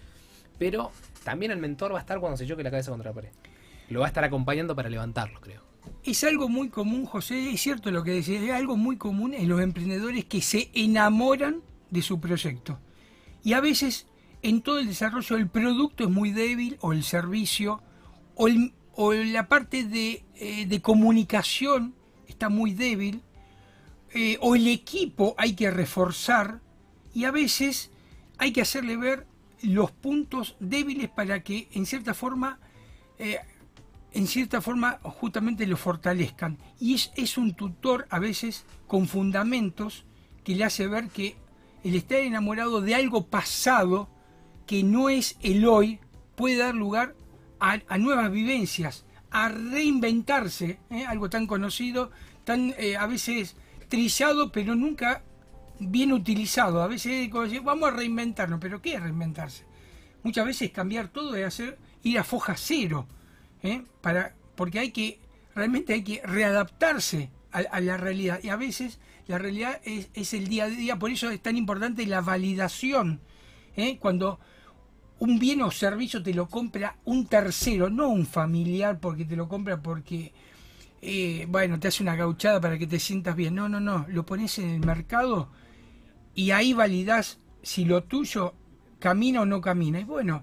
[0.60, 0.92] Pero
[1.24, 3.30] también el mentor va a estar cuando se choque la cabeza contra la pared.
[3.88, 5.62] Lo va a estar acompañando para levantarlo, creo.
[6.04, 9.48] Es algo muy común, José, es cierto lo que decís, es algo muy común en
[9.48, 12.78] los emprendedores que se enamoran de su proyecto.
[13.42, 14.06] Y a veces
[14.42, 17.82] en todo el desarrollo el producto es muy débil o el servicio
[18.34, 21.94] o, la parte de, eh, de comunicación
[22.28, 23.22] está muy débil
[24.12, 26.60] eh, o el equipo hay que reforzar
[27.14, 27.90] y a veces
[28.36, 29.26] hay que hacerle ver
[29.62, 32.58] los puntos débiles para que en cierta forma
[33.18, 33.38] eh,
[34.12, 36.58] en cierta forma justamente lo fortalezcan.
[36.80, 40.04] Y es, es un tutor a veces con fundamentos
[40.42, 41.36] que le hace ver que
[41.84, 44.08] el estar enamorado de algo pasado
[44.66, 46.00] que no es el hoy
[46.34, 47.14] puede dar lugar
[47.58, 51.04] a, nuevas vivencias, a reinventarse, ¿eh?
[51.06, 52.10] algo tan conocido,
[52.44, 53.56] tan eh, a veces
[53.88, 55.22] trillado, pero nunca
[55.80, 56.82] bien utilizado.
[56.82, 57.28] A veces
[57.64, 59.64] vamos a reinventarnos, pero ¿qué es reinventarse?
[60.22, 63.06] Muchas veces cambiar todo es hacer ir a foja cero,
[63.62, 63.84] ¿eh?
[64.00, 65.18] para, porque hay que,
[65.54, 68.40] realmente hay que readaptarse a, la realidad.
[68.42, 71.56] Y a veces la realidad es, es, el día a día, por eso es tan
[71.56, 73.20] importante la validación.
[73.76, 73.96] ¿eh?
[73.98, 74.38] Cuando
[75.18, 79.48] un bien o servicio te lo compra un tercero, no un familiar porque te lo
[79.48, 80.32] compra porque,
[81.00, 83.54] eh, bueno, te hace una gauchada para que te sientas bien.
[83.54, 85.48] No, no, no, lo pones en el mercado
[86.34, 88.54] y ahí validas si lo tuyo
[88.98, 90.00] camina o no camina.
[90.00, 90.42] Y bueno,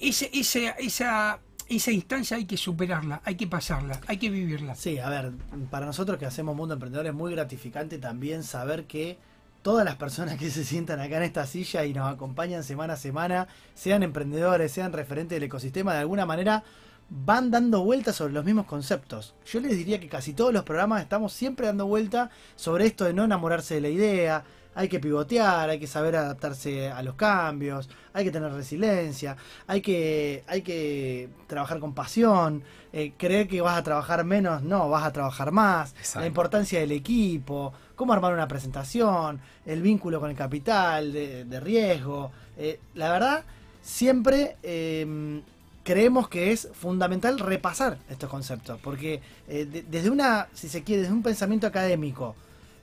[0.00, 4.74] ese, ese, esa esa instancia hay que superarla, hay que pasarla, hay que vivirla.
[4.74, 5.32] Sí, a ver,
[5.70, 9.18] para nosotros que hacemos Mundo Emprendedor es muy gratificante también saber que
[9.62, 12.96] todas las personas que se sientan acá en esta silla y nos acompañan semana a
[12.96, 16.64] semana, sean emprendedores, sean referentes del ecosistema, de alguna manera
[17.08, 19.34] van dando vueltas sobre los mismos conceptos.
[19.46, 23.12] Yo les diría que casi todos los programas estamos siempre dando vuelta sobre esto de
[23.12, 24.44] no enamorarse de la idea,
[24.74, 29.82] hay que pivotear, hay que saber adaptarse a los cambios, hay que tener resiliencia, hay
[29.82, 32.62] que, hay que trabajar con pasión,
[32.92, 36.92] eh, creer que vas a trabajar menos, no, vas a trabajar más, la importancia del
[36.92, 42.32] equipo, cómo armar una presentación, el vínculo con el capital de, riesgo.
[42.56, 43.44] Eh, la verdad,
[43.82, 45.42] siempre em,
[45.84, 51.14] creemos que es fundamental repasar estos conceptos, porque eh, desde una, si se quiere, desde
[51.14, 52.36] un pensamiento académico,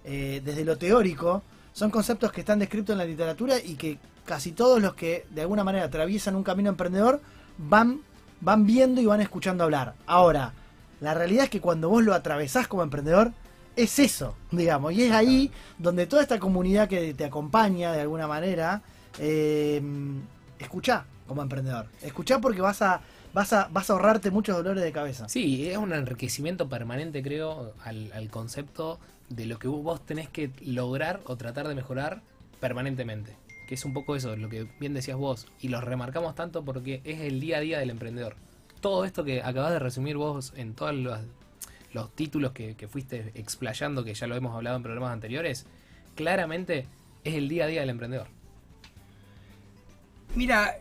[0.04, 1.44] desde lo teórico,
[1.80, 5.44] son conceptos que están descritos en la literatura y que casi todos los que de
[5.44, 7.22] alguna manera atraviesan un camino emprendedor
[7.58, 8.02] van,
[8.42, 9.94] van viendo y van escuchando hablar.
[10.06, 10.52] Ahora,
[11.00, 13.32] la realidad es que cuando vos lo atravesás como emprendedor,
[13.78, 18.28] es eso, digamos, y es ahí donde toda esta comunidad que te acompaña de alguna
[18.28, 18.82] manera,
[19.18, 19.82] eh,
[20.60, 21.86] escuchá como emprendedor.
[22.02, 23.00] Escuchá porque vas a,
[23.34, 25.30] vas a, vas a ahorrarte muchos dolores de cabeza.
[25.30, 29.00] Sí, es un enriquecimiento permanente, creo, al, al concepto
[29.30, 32.22] de lo que vos tenés que lograr o tratar de mejorar
[32.60, 33.36] permanentemente.
[33.68, 35.48] Que es un poco eso, lo que bien decías vos.
[35.62, 38.36] Y lo remarcamos tanto porque es el día a día del emprendedor.
[38.82, 44.14] Todo esto que acabas de resumir vos en todos los, títulos que, fuiste explayando, que
[44.14, 45.66] ya lo hemos hablado en programas anteriores,
[46.16, 46.88] claramente
[47.24, 48.28] es el día a día del emprendedor.
[50.36, 50.78] Mira,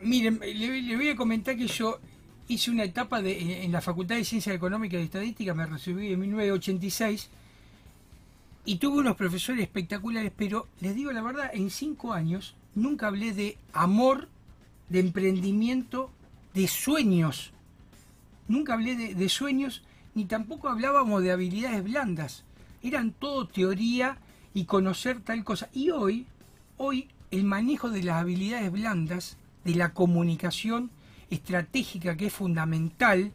[0.00, 1.98] miren, le, voy a comentar que yo
[2.48, 6.20] hice una etapa de, en la Facultad de Ciencias Económicas y Estadística, me recibí en
[6.20, 7.30] 1986
[8.66, 13.32] y tuve unos profesores espectaculares, pero les digo la verdad, en cinco años nunca hablé
[13.32, 14.28] de amor,
[14.88, 16.10] de emprendimiento,
[16.54, 17.52] de sueños.
[18.48, 19.82] Nunca hablé de, sueños,
[20.14, 22.44] ni tampoco hablábamos de habilidades blandas.
[22.82, 24.18] Eran todo teoría
[24.52, 25.68] y conocer tal cosa.
[25.72, 26.26] Y hoy,
[26.76, 30.90] hoy el manejo de las habilidades blandas, de la comunicación
[31.30, 33.32] estratégica que es fundamental,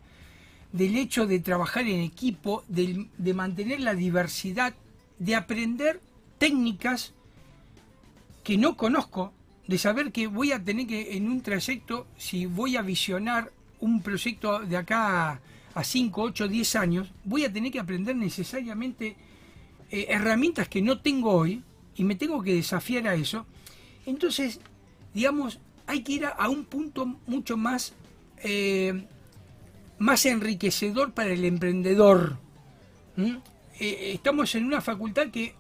[0.72, 4.74] del hecho de trabajar en equipo, de mantener la diversidad
[5.20, 6.02] de aprender
[6.38, 7.14] técnicas
[8.44, 9.34] que no conozco,
[9.68, 14.02] de saber que voy a tener que en un trayecto, si voy a visionar un
[14.02, 15.40] proyecto de acá
[15.76, 19.16] a 5, 8, 10 años, voy a tener que aprender necesariamente
[19.92, 21.64] eh, herramientas que no tengo hoy
[21.96, 23.46] y me tengo que desafiar a eso.
[24.06, 24.60] Entonces,
[25.14, 25.60] digamos,
[25.90, 27.94] hay que ir a, un punto mucho más,
[28.44, 29.08] eh,
[29.98, 32.38] más enriquecedor para el emprendedor.
[33.18, 35.56] Eh, estamos en una facultad que,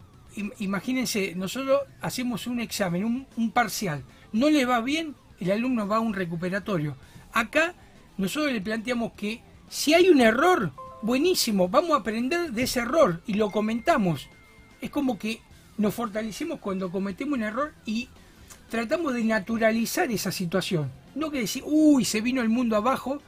[0.60, 4.04] imagínense, nosotros hacemos un examen, un, parcial.
[4.32, 6.96] No le va bien, el alumno va a un recuperatorio.
[7.34, 7.74] Acá
[8.20, 13.24] nosotros le planteamos que si hay un error, buenísimo, vamos a aprender de ese error
[13.26, 14.28] y lo comentamos.
[14.80, 15.42] Es como que
[15.80, 18.10] nos fortalecemos cuando cometemos un error y
[18.70, 20.92] tratamos de naturalizar esa situación.
[21.16, 23.22] No que decir, uy, se vino el mundo abajo.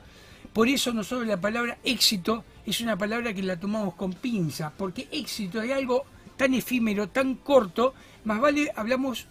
[0.53, 5.07] Por eso nosotros la palabra éxito es una palabra que la tomamos con pinza, porque
[5.11, 6.03] éxito es algo
[6.37, 7.93] tan efímero, tan corto,
[8.25, 9.27] más vale hablamos,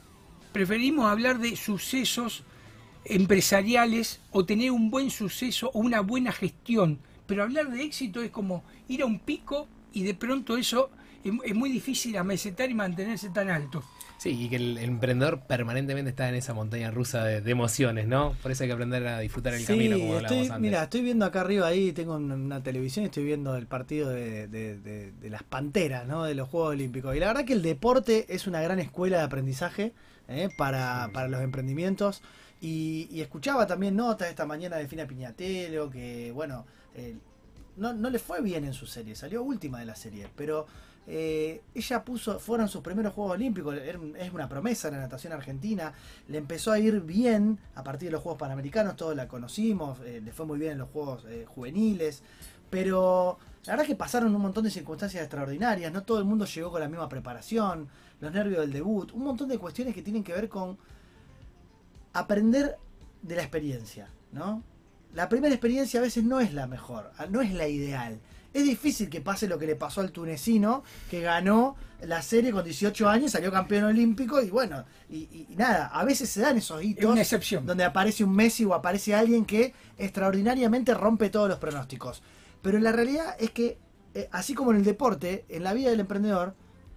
[0.52, 2.44] preferimos hablar de sucesos
[3.04, 8.30] empresariales o tener un buen suceso o una buena gestión, pero hablar de éxito es
[8.30, 10.90] como ir a un pico y de pronto eso
[11.24, 13.82] es, muy difícil amesetar y mantenerse tan alto.
[14.20, 18.36] Sí, y que el, emprendedor permanentemente está en esa montaña rusa de, emociones, ¿no?
[18.42, 20.60] Por eso hay que aprender a disfrutar el camino, como estoy, antes.
[20.60, 25.14] Mira, estoy viendo acá arriba ahí, tengo una televisión y estoy viendo el partido de,
[25.22, 26.24] las panteras, ¿no?
[26.24, 27.16] De los Juegos Olímpicos.
[27.16, 29.94] Y la verdad que el deporte es una gran escuela de aprendizaje
[30.28, 30.50] ¿eh?
[30.58, 32.20] para, para los emprendimientos.
[32.60, 37.16] Y, y escuchaba también notas esta mañana de Fina Piñatelo, que bueno, eh,
[37.78, 40.66] no, no le fue bien en su serie, salió última de la serie, pero
[41.06, 45.92] eh, ella puso, fueron sus primeros Juegos Olímpicos, es una promesa en la natación argentina,
[46.28, 50.20] le empezó a ir bien a partir de los Juegos Panamericanos, todos la conocimos, eh,
[50.20, 52.22] le fue muy bien en los Juegos eh, Juveniles,
[52.68, 56.70] pero la verdad que pasaron un montón de circunstancias extraordinarias, no todo el mundo llegó
[56.70, 57.88] con la misma preparación,
[58.20, 60.78] los nervios del debut, un montón de cuestiones que tienen que ver con
[62.12, 62.76] aprender
[63.22, 64.62] de la experiencia, ¿no?
[65.12, 68.20] La primera experiencia a veces no es la mejor, no es la ideal.
[68.52, 72.64] Es difícil que pase lo que le pasó al tunecino, que ganó la serie con
[72.64, 76.86] 18 años, salió campeón olímpico y bueno, y, nada, a veces se dan esos Es
[76.88, 77.64] hitos una excepción.
[77.64, 82.22] donde aparece un Messi o aparece alguien que extraordinariamente rompe todos los pronósticos.
[82.62, 83.78] Pero la realidad es que,
[84.14, 86.54] eh, así como en el deporte, en la vida del emprendedor,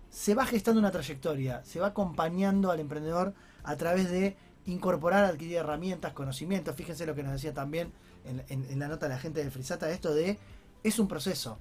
[0.09, 3.33] se va gestando una trayectoria, se va acompañando al emprendedor
[3.63, 4.35] a través de
[4.65, 6.75] incorporar, adquirir herramientas, conocimientos.
[6.75, 7.91] Fíjense lo que nos decía también
[8.25, 10.37] en, en- en la nota de la gente del Frisata, esto de,
[10.83, 11.57] es un proceso.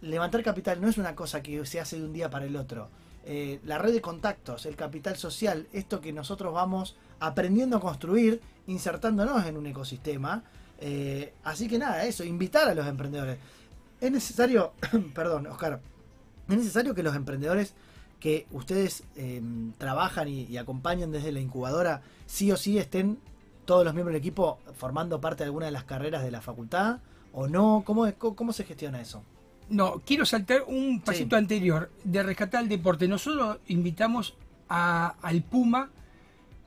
[0.00, 2.88] Levantar capital no es una cosa que se hace de un día para el otro.
[3.24, 8.40] Eh, la red de contactos, el capital social, esto que nosotros vamos aprendiendo a construir,
[8.66, 10.44] insertándonos en un ecosistema.
[10.80, 13.38] Eh, así que nada, eso, invitar a los emprendedores.
[14.00, 14.72] Es necesario,
[15.14, 15.80] perdón, Oscar,
[16.48, 17.74] es necesario que los emprendedores
[18.20, 19.42] que ustedes eh,
[19.78, 23.18] trabajan y, y acompañan desde la incubadora, sí o sí estén
[23.64, 27.00] todos los miembros del equipo formando parte de alguna de las carreras de la facultad
[27.38, 29.22] o no, ¿cómo, es- cómo, cómo se gestiona eso?
[29.70, 31.40] No, quiero saltar un pasito Sí.
[31.40, 33.06] anterior de rescatar el deporte.
[33.06, 34.36] Nosotros invitamos
[34.68, 35.90] a- al Puma,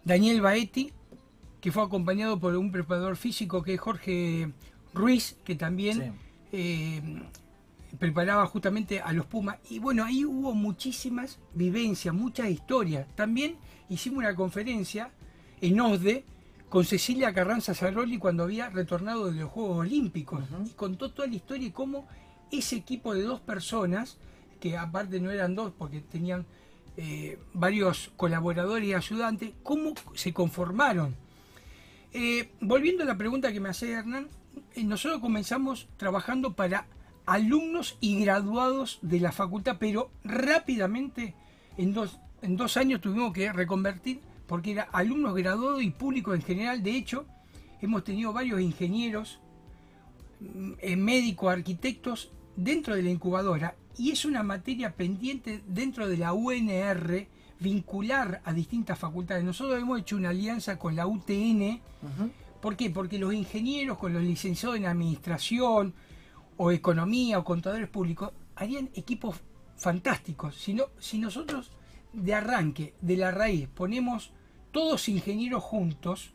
[0.06, 0.94] Daniel Baetti,
[1.60, 4.52] que fue acompañado por un preparador físico que es Jorge
[4.94, 6.12] Ruiz, que también Sí.
[6.54, 7.02] eh,
[8.00, 9.58] preparaba justamente a los Pumas.
[9.70, 13.06] Y bueno, ahí hubo muchísimas vivencias, muchas historias.
[13.16, 13.58] También
[13.90, 15.12] hicimos una conferencia
[15.60, 16.24] en OSDE
[16.72, 20.46] con Cecilia Carranza Zaroli cuando había retornado de los Juegos Olímpicos.
[20.66, 22.08] Y contó toda la historia y cómo
[22.50, 24.18] ese equipo de dos personas,
[24.62, 26.46] que aparte no eran dos porque tenían
[26.96, 31.14] eh, varios colaboradores y ayudantes, cómo se conformaron.
[32.14, 34.30] Eh, volviendo a la pregunta que me hace Hernán,
[34.74, 36.86] eh, nosotros comenzamos trabajando para
[37.26, 41.36] alumnos y graduados de la facultad, pero rápidamente,
[41.78, 44.22] en dos, en dos años tuvimos que reconvertir,
[44.52, 46.84] porque era alumnos graduados y público en general.
[46.84, 47.26] De hecho,
[47.82, 49.40] hemos tenido varios ingenieros,
[50.42, 56.18] mm, eh, médicos, arquitectos dentro de la incubadora, y es una materia pendiente dentro de
[56.18, 57.28] la UNR
[57.62, 59.46] vincular a distintas facultades.
[59.46, 61.80] Nosotros hemos hecho una alianza con la UTN.
[62.62, 62.90] ¿Por qué?
[62.90, 65.94] Porque los ingenieros con los licenciados en administración
[66.58, 69.38] o economía o contadores públicos harían equipos
[69.78, 70.56] fantásticos.
[70.58, 71.72] Si, no- si nosotros
[72.12, 74.34] de arranque, de la raíz, ponemos
[74.72, 76.32] todos ingenieros juntos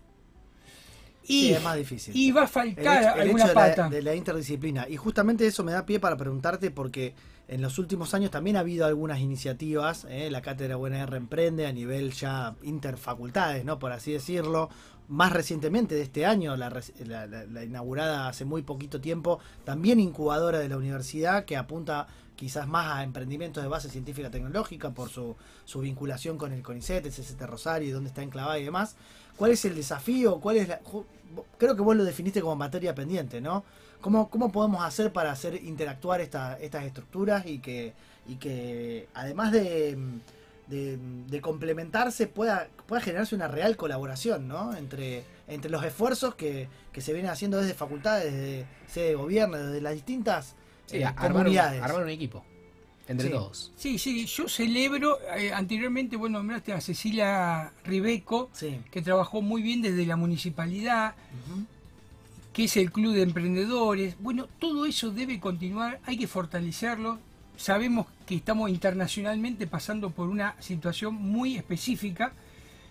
[1.25, 2.17] y, Sí, es más difícil.
[2.17, 3.83] y va a El faltar hecho, el alguna hecho de, pata.
[3.85, 4.89] la, de la interdisciplina.
[4.89, 7.15] Y justamente eso me da pie para preguntarte porque
[7.49, 10.31] en los últimos años también ha habido algunas iniciativas, ¿eh?
[10.31, 13.79] la cátedra UNR emprende a nivel ya interfacultades, ¿no?
[13.79, 14.69] por así decirlo.
[15.09, 20.77] Más recientemente de este año, la inaugurada hace muy poquito tiempo, también incubadora de la
[20.77, 26.37] universidad que apunta quizás más a emprendimientos de base científica tecnológica por su, su vinculación
[26.39, 28.97] con el CONICET, el CCT Rosario dónde está enclavada y demás.
[29.37, 30.39] ¿Cuál es el desafío?
[30.41, 30.81] ¿Cuál es la,
[31.59, 33.65] creo que vos lo definiste como materia pendiente, ¿no?
[34.01, 37.93] ¿Cómo, cómo podemos hacer para hacer interactuar esta- estas estructuras y que,
[38.29, 39.99] y que además de,
[40.69, 44.75] de, de complementarse pueda, pueda generarse una real colaboración, ¿no?
[44.77, 49.57] Entre, entre los esfuerzos que, que se vienen haciendo desde facultades, desde sede de gobierno,
[49.59, 50.55] desde las distintas
[50.87, 51.83] Sí, eh, armar, un, comunidades.
[51.83, 52.45] armar un equipo.
[53.09, 53.33] Entre Sí.
[53.33, 53.73] todos.
[53.77, 58.81] Sí, sí, yo celebro, eh, anteriormente, bueno, nombraste a Cecilia Ribeco, Sí.
[58.91, 61.15] que trabajó muy bien desde la municipalidad,
[62.53, 64.17] que es el club de emprendedores.
[64.19, 67.19] Bueno, todo eso debe continuar, hay que fortalecerlo.
[67.57, 72.33] Sabemos que estamos internacionalmente pasando por una situación muy específica,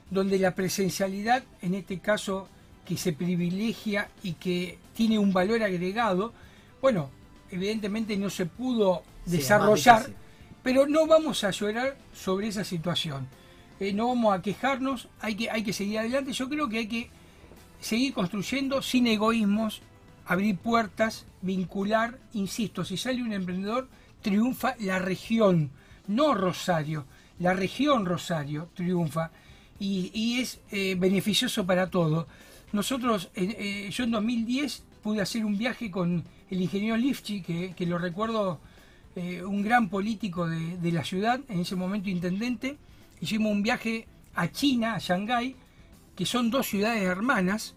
[0.10, 2.48] donde la presencialidad, en este caso,
[2.86, 6.32] que se privilegia y que tiene un valor agregado,
[6.82, 7.10] bueno,
[7.52, 10.08] evidentemente no se pudo desarrollar,
[10.64, 13.28] pero no vamos a llorar sobre esa situación.
[13.80, 16.32] Eh, no vamos a quejarnos, hay que, hay que seguir adelante.
[16.32, 17.10] Yo creo que hay que
[17.80, 19.82] seguir construyendo sin egoísmos,
[20.26, 23.88] abrir puertas, vincular, insisto, si sale un emprendedor,
[24.22, 25.72] triunfa la región,
[26.08, 27.06] no Rosario,
[27.40, 29.32] la región Rosario triunfa
[29.80, 32.28] y, y es eh, beneficioso para todos.
[32.72, 37.86] Nosotros, eh, yo en 2010 pude hacer un viaje con el ingeniero Lifchi, que, que
[37.86, 38.60] lo recuerdo,
[39.16, 42.78] eh, un gran político de, de la ciudad, en ese momento intendente.
[43.22, 45.56] Hicimos un viaje a China, a Shanghái,
[46.16, 47.76] que son dos ciudades hermanas,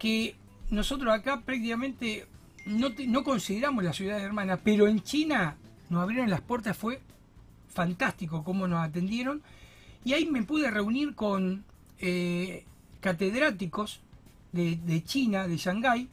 [0.00, 0.34] que
[0.70, 2.26] nosotros acá prácticamente
[2.66, 5.54] no, te- no consideramos las ciudades hermanas, pero en China
[5.90, 7.00] nos abrieron las puertas, fue
[7.72, 9.42] fantástico cómo nos atendieron,
[10.04, 11.62] y ahí me pude reunir con
[12.00, 12.64] eh,
[13.00, 14.00] catedráticos
[14.50, 16.08] de, de China, de Shanghái,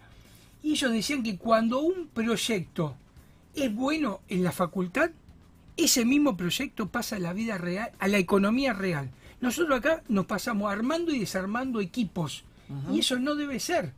[0.63, 2.95] y ellos decían que cuando un proyecto
[3.55, 5.09] es bueno en la facultad,
[5.77, 9.09] ese mismo proyecto pasa a la vida real, a la economía real.
[9.41, 12.43] Nosotros acá nos pasamos armando y desarmando equipos,
[12.91, 13.93] y eso no debe ser.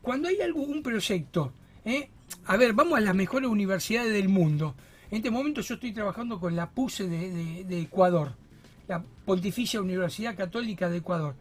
[0.00, 1.52] Cuando hay algo, un proyecto,
[1.84, 2.08] ¿eh?
[2.46, 4.74] a ver, vamos a las mejores universidades del mundo.
[5.10, 8.32] En este momento yo estoy trabajando con la PUSE de, de- de Ecuador,
[8.88, 11.34] la Pontificia Universidad Católica de Ecuador.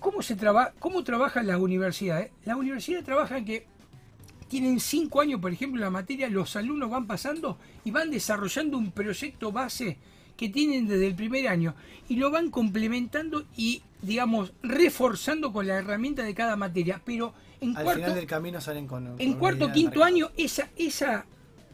[0.00, 2.30] ¿Cómo, se traba, ¿Cómo trabajan las universidades?
[2.44, 3.66] Las universidades trabajan que
[4.48, 8.78] tienen cinco años, por ejemplo, en la materia, los alumnos van pasando y van desarrollando
[8.78, 9.98] un proyecto base
[10.36, 11.74] que tienen desde el primer año
[12.08, 17.02] y lo van complementando y, digamos, reforzando con la herramienta de cada materia.
[17.04, 19.16] Pero en Al cuarto, final del camino salen con.
[19.18, 21.26] en cuarto quinto año, esa, esa,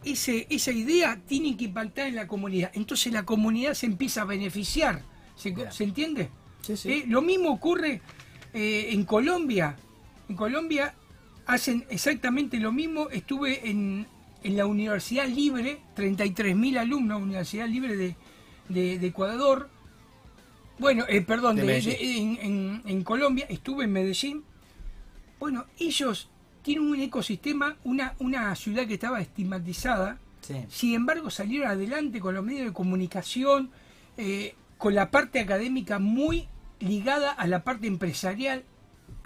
[0.03, 2.71] ese, esa idea tiene que impactar en la comunidad.
[2.75, 5.03] Entonces la comunidad se empieza a beneficiar.
[5.37, 5.55] ¿Se.
[5.71, 6.31] ¿se entiende?
[6.67, 6.93] Sí, sí.
[6.93, 8.01] Eh, lo mismo ocurre
[8.53, 9.77] eh, en Colombia.
[10.29, 10.95] En Colombia
[11.47, 13.11] hacen exactamente lo mismo.
[13.11, 14.07] Estuve en,
[14.43, 18.17] en la Universidad Libre, 33.000 alumnos, Universidad Libre de,
[18.69, 19.69] de- de Ecuador.
[20.79, 24.43] Bueno, eh, perdón, De en, en- en Colombia, estuve en Medellín.
[25.39, 26.31] Bueno, ellos
[26.63, 30.57] tienen un ecosistema, una, una ciudad que estaba estigmatizada, Sí.
[30.69, 33.71] sin embargo, salieron adelante con los medios de comunicación,
[34.19, 36.49] eh, con la parte académica muy
[36.81, 38.65] ligada a la parte empresarial.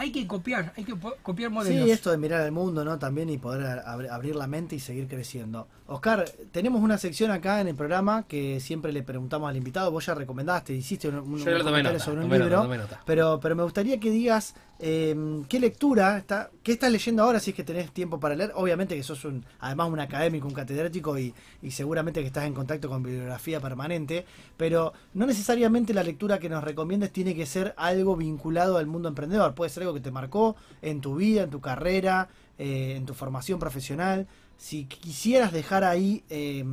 [0.01, 1.85] Hay que copiar, hay que copiar modelos.
[1.87, 3.01] Sí, esto de mirar al mundo, ¿no?
[3.01, 5.67] También y poder ab- abrir la mente y seguir creciendo.
[5.89, 9.91] Oscar, tenemos una sección acá en el programa que siempre le preguntamos al invitado.
[9.91, 12.77] Vos ya recomendaste, hiciste un, un- un comentario nota, sobre un libro.
[12.77, 13.03] nota.
[13.07, 17.51] Pero, pero me gustaría que digas eh, qué lectura, está, qué estás leyendo ahora si
[17.51, 18.53] es que tenés tiempo para leer.
[18.55, 22.55] Obviamente que sos un, además un académico, un catedrático y, y seguramente que estás en
[22.55, 24.25] contacto con bibliografía permanente,
[24.57, 29.09] pero no necesariamente la lectura que nos recomiendes tiene que ser algo vinculado al mundo
[29.09, 29.55] emprendedor.
[29.55, 33.15] Puede ser algo que te marcó en tu vida, en tu carrera, eh, en tu
[33.15, 34.27] formación profesional.
[34.57, 36.65] Si quisieras dejar ahí eh,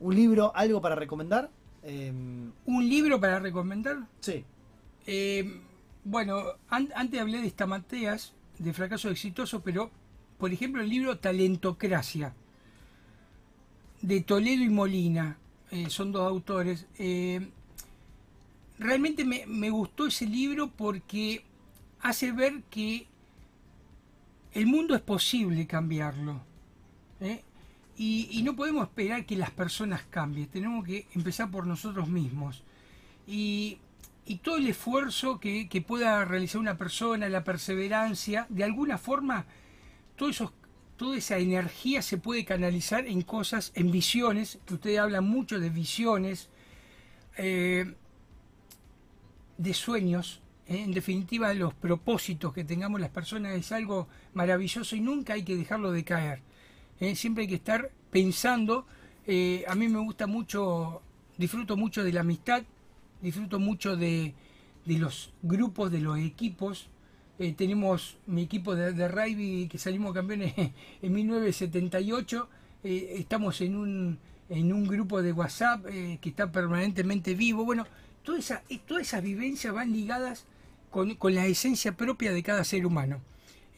[0.00, 1.50] un libro, algo para recomendar,
[1.84, 2.12] eh,
[2.66, 3.98] Un libro para recomendar.
[4.20, 4.44] sí.
[5.04, 5.60] Eh,
[6.04, 9.90] bueno, an- antes hablé de Estamateas, de fracaso exitoso, pero,
[10.38, 12.34] por ejemplo, el libro Talentocracia,
[14.00, 15.36] de Toledo y Molina,
[15.70, 16.86] eh, son dos autores.
[16.98, 17.48] Eh,
[18.78, 21.44] realmente me, me gustó ese libro porque
[22.00, 23.06] hace ver que
[24.52, 26.40] el mundo es posible cambiarlo.
[27.20, 27.42] ¿eh?
[27.96, 32.62] Y, y no podemos esperar que las personas cambien, tenemos que empezar por nosotros mismos.
[33.26, 33.78] Y,
[34.24, 39.46] y todo el esfuerzo que, que pueda realizar una persona, la perseverancia, de alguna forma,
[40.16, 40.52] todo esos,
[40.96, 45.70] toda esa energía se puede canalizar en cosas, en visiones, que ustedes hablan mucho de
[45.70, 46.48] visiones,
[47.36, 47.94] eh,
[49.58, 50.82] de sueños, ¿eh?
[50.82, 55.56] en definitiva los propósitos que tengamos las personas es algo maravilloso y nunca hay que
[55.56, 56.40] dejarlo de caer.
[57.00, 57.16] ¿eh?
[57.16, 58.86] Siempre hay que estar pensando,
[59.66, 61.02] a mí me gusta mucho,
[61.36, 62.62] disfruto mucho de la amistad,
[63.22, 64.34] disfruto mucho de,
[64.84, 66.88] de los grupos, de los equipos.
[67.38, 70.52] Eh, tenemos mi equipo de, de rugby que salimos campeones
[71.02, 72.48] en 1978.
[72.84, 74.18] eh, estamos en un,
[74.48, 77.64] en un grupo de WhatsApp eh, que está permanentemente vivo.
[77.64, 77.86] Bueno,
[78.22, 78.38] toda
[78.86, 80.44] todas esas vivencias van ligadas
[80.90, 83.20] con, con la esencia propia de cada ser humano.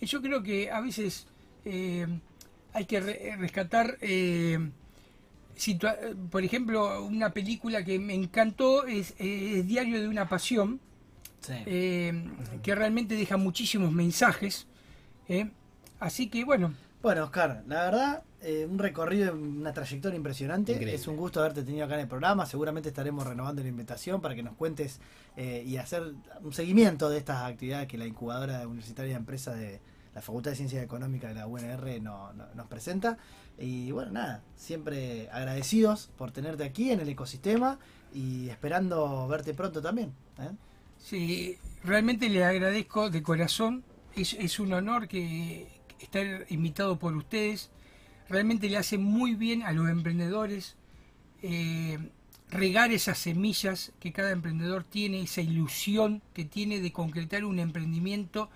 [0.00, 1.26] Yo creo que a veces
[1.64, 3.96] hay que re- rescatar,
[5.56, 5.96] situa-
[6.30, 10.80] por ejemplo, una película que me encantó es, es Diario de una Pasión,
[11.40, 11.52] Sí.
[11.66, 12.24] eh,
[12.62, 14.66] que realmente deja muchísimos mensajes.
[15.28, 15.50] ¿eh?
[16.00, 20.72] Así que bueno, Bueno, Oscar, la verdad, eh, un recorrido, una trayectoria impresionante.
[20.72, 20.94] Increíble.
[20.94, 22.46] Es un gusto haberte tenido acá en el programa.
[22.46, 25.00] Seguramente estaremos renovando la invitación para que nos cuentes
[25.36, 29.80] eh, y hacer un seguimiento de estas actividades que la incubadora universitaria de empresas de
[30.14, 33.18] la Facultad de Ciencias Económicas de la UNR no- no- nos presenta.
[33.58, 37.78] Y bueno, nada, siempre agradecidos por tenerte aquí en el ecosistema
[38.12, 40.12] y esperando verte pronto también.
[40.38, 40.50] ¿eh?
[40.98, 43.84] Sí, realmente le agradezco de corazón.
[44.16, 47.70] Es, un honor que que estar invitado por ustedes.
[48.28, 50.76] Realmente le hace muy bien a los emprendedores
[51.42, 51.98] eh,
[52.50, 58.48] regar esas semillas que cada emprendedor tiene, esa ilusión que tiene de concretar un emprendimiento,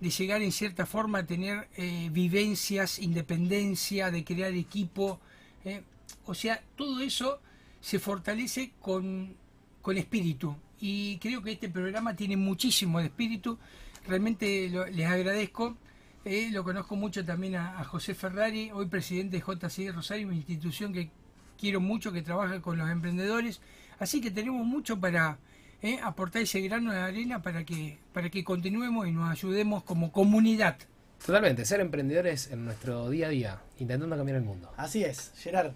[0.00, 5.20] de llegar en cierta forma a tener eh, vivencias, independencia, de crear equipo.
[5.64, 5.82] eh.
[6.26, 7.40] O sea, todo eso
[7.80, 9.34] se fortalece con,
[9.82, 10.56] con espíritu.
[10.80, 13.58] y creo que este programa tiene muchísimo de espíritu.
[14.06, 15.76] Realmente les agradezco.
[16.24, 20.36] Eh, lo conozco mucho también a, a José Ferrari, hoy presidente de JCI Rosario, una
[20.36, 21.10] institución que
[21.58, 23.60] quiero mucho, que trabaja con los emprendedores.
[23.98, 25.38] Así que tenemos mucho para
[25.82, 30.12] eh, aportar ese grano de arena para que, para que continuemos y nos ayudemos como
[30.12, 30.76] comunidad.
[31.24, 34.72] Totalmente, ser emprendedores en nuestro día a día, intentando cambiar el mundo.
[34.76, 35.72] Así es, Gerard.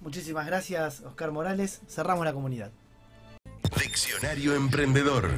[0.00, 1.80] Muchísimas gracias, Oscar Morales.
[1.88, 2.70] Cerramos la comunidad.
[3.78, 5.30] Diccionario Emprendedor.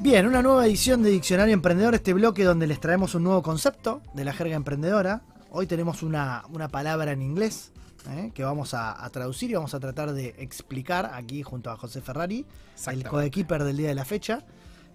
[0.00, 4.00] Bien, una nueva edición de Diccionario Emprendedor, este bloque donde les traemos un nuevo concepto
[4.14, 5.22] de la jerga emprendedora.
[5.50, 7.72] Hoy tenemos una, una palabra en inglés
[8.08, 8.30] ¿eh?
[8.34, 12.00] que vamos a, a traducir y vamos a tratar de explicar aquí junto a José
[12.02, 12.46] Ferrari,
[12.92, 14.44] el coequiper del día de la fecha.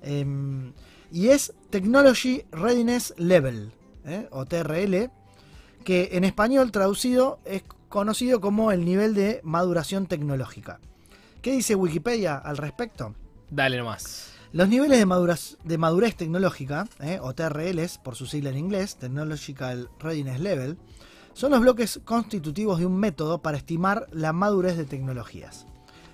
[0.02, 0.74] Em,
[1.12, 3.72] y es Technology Readiness Level,
[4.06, 4.28] ¿eh?
[4.32, 5.10] o TRL,
[5.84, 10.80] que en español traducido es conocido como el nivel de maduración tecnológica.
[11.42, 13.14] ¿Qué dice Wikipedia al respecto?
[13.52, 14.32] Dale nomás.
[14.52, 17.20] Los niveles de, maduraz- de madurez tecnológica, ¿eh?
[17.22, 20.78] o TRLs por su sigla en inglés, Technological Readiness Level,
[21.36, 25.68] son los bloques constitutivos de un método para estimar la madurez de tecnologías.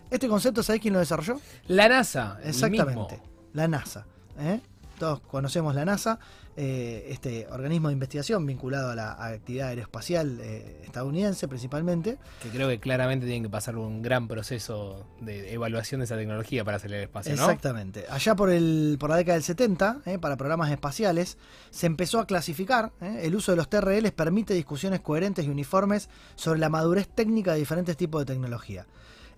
[0.10, 1.40] Este concepto, ¿sabéis quién lo desarrolló?
[1.68, 2.40] La NASA.
[2.44, 3.50] Exactamente, mismo.
[3.54, 4.08] la NASA.
[4.40, 4.62] ¿eh?
[5.02, 6.20] Todos conocemos la NASA,
[6.56, 12.20] eh, este organismo de investigación vinculado a la actividad aeroespacial eh, estadounidense principalmente.
[12.44, 16.64] Que creo que claramente tienen que pasar un gran proceso de evaluación de esa tecnología
[16.64, 17.42] para hacer el espacio, ¿no?
[17.46, 18.06] Exactamente.
[18.12, 21.40] Allá por, el, por la década del 70, eh, para programas espaciales,
[21.72, 22.92] se empezó a clasificar.
[23.02, 27.58] el uso de los TRLs permite discusiones coherentes y uniformes sobre la madurez técnica de
[27.58, 28.86] diferentes tipos de tecnología.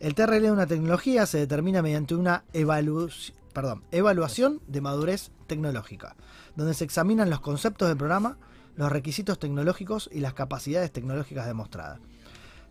[0.02, 6.16] El TRL de una tecnología se determina mediante una evalu- perdón, evaluación de madurez tecnológica,
[6.56, 8.38] donde se examinan los conceptos del programa,
[8.76, 12.00] los requisitos tecnológicos y las capacidades tecnológicas demostradas.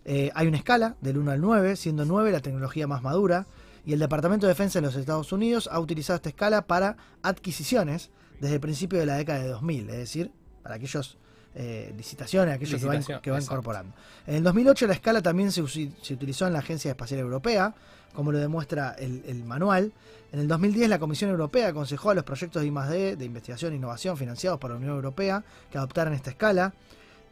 [0.05, 3.47] Eh, hay una escala del 1 al 9, siendo 9 la tecnología más madura,
[3.85, 8.11] y el Departamento de Defensa de los Estados Unidos ha utilizado esta escala para adquisiciones
[8.39, 10.31] desde el principio de la década de 2000, es decir,
[10.61, 11.17] para aquellos
[11.55, 13.55] eh, licitaciones, aquellos que va, Licitación, que va exacto.
[13.55, 13.95] incorporando.
[14.25, 17.75] En el 2008 la escala también se, utilizó en la Agencia Espacial Europea,
[18.13, 19.91] como lo demuestra el, el manual.
[20.33, 23.75] En el 2010 la Comisión Europea aconsejó a los proyectos de I+D de investigación e
[23.75, 26.73] innovación financiados por la Unión Europea que adoptaran esta escala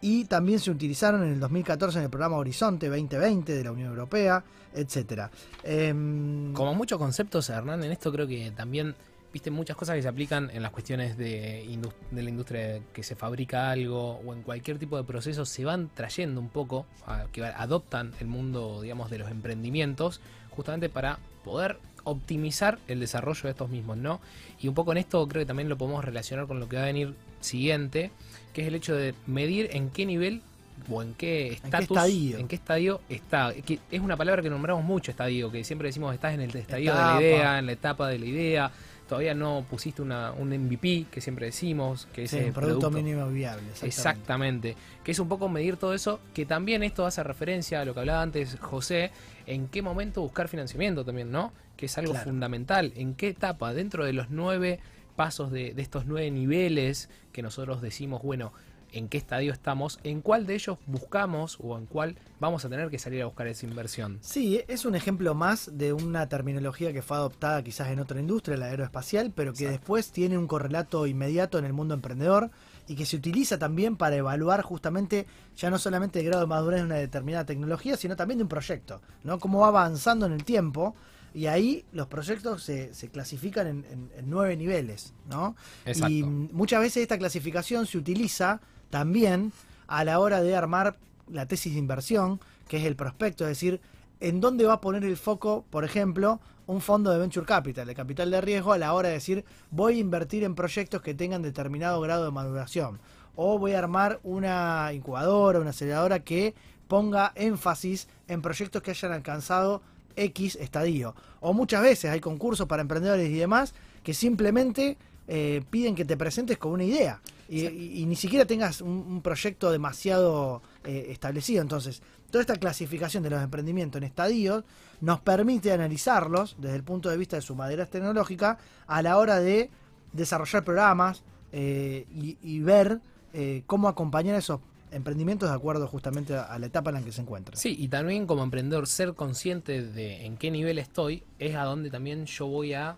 [0.02, 3.90] y también se utilizaron en el 2014 en el programa Horizonte 2020 de la Unión
[3.90, 4.44] Europea,
[4.76, 5.32] etcétera.
[5.64, 8.94] Em, Como muchos conceptos, Hernán, en esto creo que también,
[9.34, 11.66] viste, muchas cosas que se aplican en las cuestiones de,
[12.12, 16.40] la industria que se fabrica algo o en cualquier tipo de proceso, se van trayendo
[16.40, 16.86] un poco,
[17.32, 20.22] que adoptan el mundo, digamos, de los emprendimientos,
[20.52, 24.20] justamente para poder optimizar el desarrollo de estos mismos, ¿no?
[24.60, 26.84] Y un poco en esto creo que también lo podemos relacionar con lo que va
[26.84, 28.12] a venir siguiente,
[28.54, 30.42] que es el hecho de medir en qué nivel
[30.90, 32.38] o en qué estatus, estadio?
[32.38, 33.54] en qué estadio está.
[33.54, 36.94] Que es una palabra que nombramos mucho, estadio, que siempre decimos estás en el estadio
[36.94, 38.72] de la idea, en la etapa de la idea.
[39.08, 43.68] Todavía no pusiste una, un MVP, que siempre decimos, que es el producto, mínimo viable.
[43.68, 43.88] exactamente.
[43.88, 44.76] Exactamente.
[45.04, 48.00] Que es un poco medir todo eso, que también esto hace referencia a lo que
[48.00, 49.12] hablaba antes José,
[49.48, 51.52] en qué momento buscar financiamiento también, ¿no?
[51.82, 52.26] Que es algo Claro.
[52.30, 52.94] fundamental.
[52.96, 54.80] En qué etapa, dentro de los nueve
[55.16, 58.54] pasos de, de estos nueve niveles que nosotros decimos, bueno,
[58.92, 62.90] en qué estadio estamos, en cuál de ellos buscamos o en cuál vamos a tener
[62.92, 64.20] que salir a buscar esa inversión.
[64.22, 68.58] Sí, es un ejemplo más de una terminología que fue adoptada quizás en otra industria,
[68.58, 69.80] la aeroespacial, pero que Exacto.
[69.80, 72.52] después tiene un correlato inmediato en el mundo emprendedor
[72.88, 75.26] y que se utiliza también para evaluar justamente
[75.58, 78.50] ya no solamente el grado de madurez de una determinada tecnología, sino también de un
[78.50, 79.40] proyecto, ¿no?
[79.40, 80.94] Cómo va avanzando en el tiempo
[81.34, 85.56] y ahí los proyectos se, se clasifican en, en- en nueve niveles, ¿no?
[85.86, 86.10] Exacto.
[86.12, 88.60] Y muchas veces esta clasificación se utiliza
[88.90, 89.52] también
[89.88, 90.98] a la hora de armar
[91.30, 93.80] la tesis de inversión, que es el prospecto, es decir,
[94.20, 97.96] en dónde va a poner el foco, por ejemplo, un fondo de venture capital, de
[97.96, 101.42] capital de riesgo, a la hora de decir, voy a invertir en proyectos que tengan
[101.42, 103.00] determinado grado de maduración,
[103.36, 106.54] o voy a armar una incubadora, una aceleradora que
[106.88, 109.82] ponga énfasis en proyectos que hayan alcanzado
[110.16, 111.16] X estadio.
[111.40, 114.98] O muchas veces hay concursos para emprendedores y demás que simplemente
[115.28, 118.90] eh, piden que te presentes con una idea y, y- y ni siquiera tengas un,
[118.90, 121.62] un proyecto demasiado eh, establecido.
[121.62, 122.02] Entonces,
[122.32, 124.64] toda esta clasificación de los emprendimientos en estadios
[125.02, 128.58] nos permite analizarlos desde el punto de vista de su madurez tecnológica
[128.88, 129.70] a la hora de
[130.14, 133.00] desarrollar programas eh, y, y ver
[133.34, 134.60] eh, cómo acompañar esos
[134.92, 137.58] emprendimientos de acuerdo justamente a, la etapa en la que se encuentran.
[137.58, 141.90] Sí, y también como emprendedor ser consciente de en qué nivel estoy es a donde
[141.90, 142.96] también yo voy a,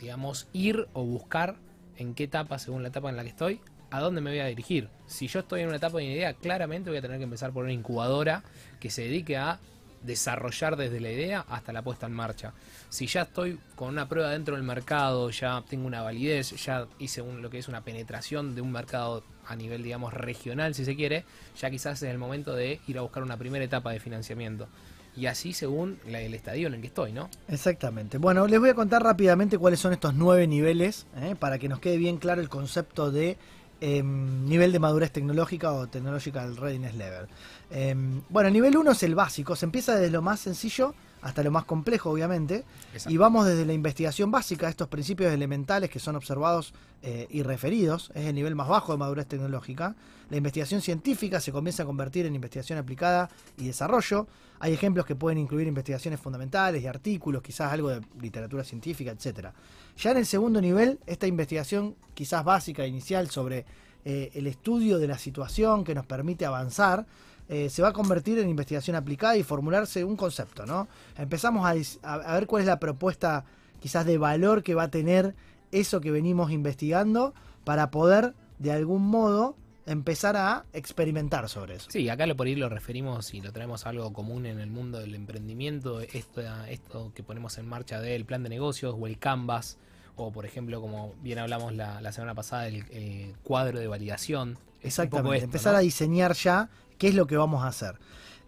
[0.00, 1.56] digamos, ir o buscar
[1.96, 3.60] en qué etapa, según la etapa en la que estoy,
[3.90, 4.88] a dónde me voy a dirigir.
[5.06, 7.64] Si yo estoy en una etapa de idea, claramente voy a tener que empezar por
[7.64, 8.42] una incubadora
[8.80, 9.60] que se dedique a
[10.02, 12.52] desarrollar desde la idea hasta la puesta en marcha.
[12.88, 17.22] Si ya estoy con una prueba dentro del mercado, ya tengo una validez, ya hice
[17.22, 21.24] lo que es una penetración de un mercado a nivel, digamos, regional, si se quiere,
[21.58, 24.68] ya quizás es el momento de ir a buscar una primera etapa de financiamiento.
[25.14, 27.28] Y así según el estadio en el que estoy, ¿no?
[27.48, 28.16] Exactamente.
[28.16, 31.36] Bueno, les voy a contar rápidamente cuáles son estos nueve niveles, ¿eh?
[31.38, 33.36] para que nos quede bien claro el concepto de
[33.82, 37.26] em, nivel de madurez tecnológica o Technological Readiness Level.
[37.70, 41.42] Em, bueno, el nivel 1 es el básico, se empieza desde lo más sencillo hasta
[41.42, 43.12] lo más complejo, obviamente, Exacto.
[43.12, 48.10] y vamos desde la investigación básica, estos principios elementales que son observados eh, y referidos,
[48.14, 49.94] es el nivel más bajo de madurez tecnológica.
[50.30, 54.26] La investigación científica se comienza a convertir en investigación aplicada y desarrollo.
[54.58, 59.52] Hay ejemplos que pueden incluir investigaciones fundamentales y artículos, quizás algo de literatura científica, etcétera.
[59.96, 63.64] Ya en el segundo nivel, esta investigación quizás básica, inicial, sobre
[64.04, 67.06] eh, el estudio de la situación que nos permite avanzar,
[67.52, 70.88] eh, se va a convertir en investigación aplicada y formularse un concepto, ¿no?
[71.18, 71.68] Empezamos
[72.02, 73.44] a, ver cuál es la propuesta
[73.78, 75.34] quizás de valor que va a tener
[75.70, 77.34] eso que venimos investigando
[77.64, 81.90] para poder, de algún modo, empezar a experimentar sobre eso.
[81.90, 84.70] Sí, acá lo por ahí lo referimos y lo traemos a algo común en el
[84.70, 86.40] mundo del emprendimiento, esto,
[86.70, 89.76] esto que ponemos en marcha del plan de negocios o el Canvas,
[90.16, 94.58] o por ejemplo, como bien hablamos la, la semana pasada, el, el cuadro de validación.
[94.82, 95.78] Exactamente, esto, empezar ¿no?
[95.78, 97.98] a diseñar ya qué es lo que vamos a hacer.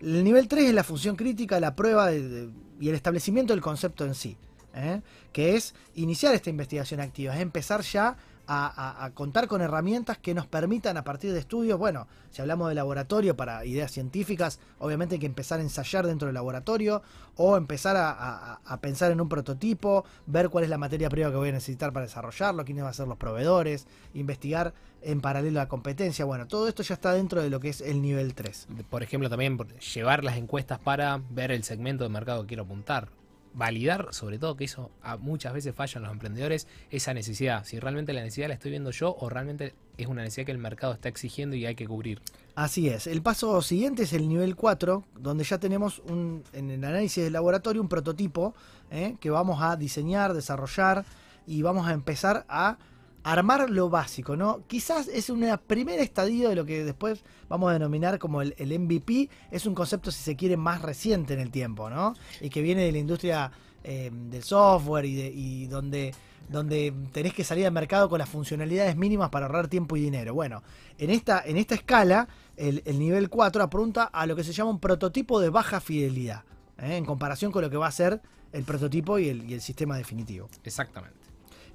[0.00, 2.50] El nivel 3 es la función crítica, la prueba de- de-
[2.80, 4.36] y el establecimiento del concepto en sí,
[4.74, 5.00] ¿eh?
[5.32, 8.16] que es iniciar esta investigación activa, es empezar ya
[8.46, 12.74] a, contar con herramientas que nos permitan a partir de estudios, bueno, si hablamos de
[12.74, 17.02] laboratorio para ideas científicas, obviamente hay que empezar a ensayar dentro del laboratorio
[17.36, 21.36] o empezar a, a- pensar en un prototipo, ver cuál es la materia prima que
[21.36, 25.64] voy a necesitar para desarrollarlo, quiénes van a ser los proveedores, investigar en paralelo a
[25.64, 28.68] la competencia, bueno, todo esto ya está dentro de lo que es el nivel 3.
[28.90, 29.58] Por ejemplo, también
[29.94, 33.08] llevar las encuestas para ver el segmento de mercado que quiero apuntar.
[33.54, 34.90] Validar, sobre todo, que eso
[35.20, 37.64] muchas veces falla en los emprendedores, esa necesidad.
[37.64, 40.58] Si realmente la necesidad la estoy viendo yo o realmente es una necesidad que el
[40.58, 42.20] mercado está exigiendo y hay que cubrir.
[42.56, 43.06] Así es.
[43.06, 47.32] El paso siguiente es el nivel 4, donde ya tenemos un, en el análisis del
[47.32, 48.54] laboratorio un prototipo
[48.90, 49.16] ¿eh?
[49.20, 51.04] que vamos a diseñar, desarrollar
[51.46, 52.78] y vamos a empezar a
[53.24, 54.60] armar lo básico, ¿no?
[54.68, 59.30] Quizás es una primera estadio de lo que después vamos a denominar como el, MVP.
[59.50, 62.14] Es un concepto, si se quiere, más reciente en el tiempo, ¿no?
[62.40, 63.50] Y que viene de la industria
[63.82, 66.14] eh, del software y, de, y donde
[66.46, 70.34] donde tenés que salir al mercado con las funcionalidades mínimas para ahorrar tiempo y dinero.
[70.34, 70.62] Bueno,
[70.98, 74.68] en esta, en esta escala, el, el nivel 4 apunta a lo que se llama
[74.68, 76.42] un prototipo de baja fidelidad,
[76.76, 76.98] ¿eh?
[76.98, 78.20] en comparación con lo que va a ser
[78.52, 80.50] el prototipo y el sistema definitivo.
[80.64, 81.23] Exactamente.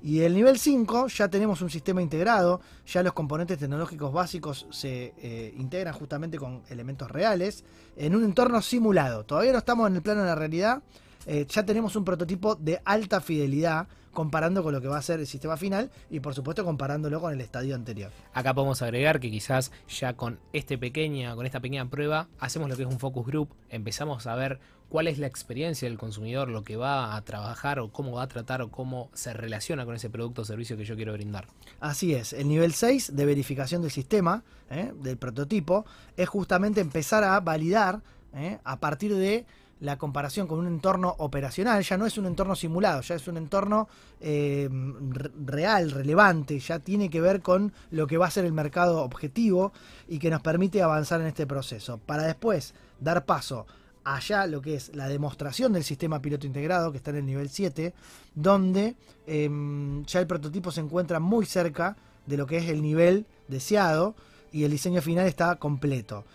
[0.02, 5.14] Y el nivel 5 ya tenemos un sistema integrado, ya los componentes tecnológicos básicos se
[5.18, 7.66] eh, integran justamente con elementos reales
[7.98, 9.26] en un entorno simulado.
[9.26, 10.82] Todavía no estamos en el plano de la realidad,
[11.26, 15.20] eh, ya tenemos un prototipo de alta fidelidad comparando con lo que va a ser
[15.20, 18.12] el sistema final y por supuesto comparándolo con el estadio anterior.
[18.34, 22.76] Acá podemos agregar que quizás ya con este pequeña, con esta pequeña prueba, hacemos lo
[22.76, 26.64] que es un focus group, empezamos a ver cuál es la experiencia del consumidor, lo
[26.64, 30.10] que va a trabajar o cómo va a tratar o cómo se relaciona con ese
[30.10, 31.48] producto o servicio que yo quiero brindar.
[31.80, 34.92] Así es, el nivel 6 de verificación del sistema, ¿eh?
[35.02, 35.86] del prototipo,
[36.18, 38.02] es justamente empezar a validar
[38.34, 38.60] ¿eh?
[38.64, 39.46] a partir de
[39.82, 43.38] la comparación con un entorno operacional, ya no es un entorno simulado, ya es un
[43.38, 43.88] entorno
[44.20, 44.68] eh,
[45.12, 49.02] re- real, relevante, ya tiene que ver con lo que va a ser el mercado
[49.04, 49.72] objetivo
[50.08, 53.66] y que nos permite avanzar en este proceso, para después dar paso
[54.04, 57.50] allá lo que es la demostración del sistema piloto integrado, que está en el nivel
[57.50, 57.94] 7,
[58.36, 58.96] donde
[59.28, 64.16] em, ya el prototipo se encuentra muy cerca de lo que es el nivel deseado
[64.52, 66.26] y el diseño final está completo.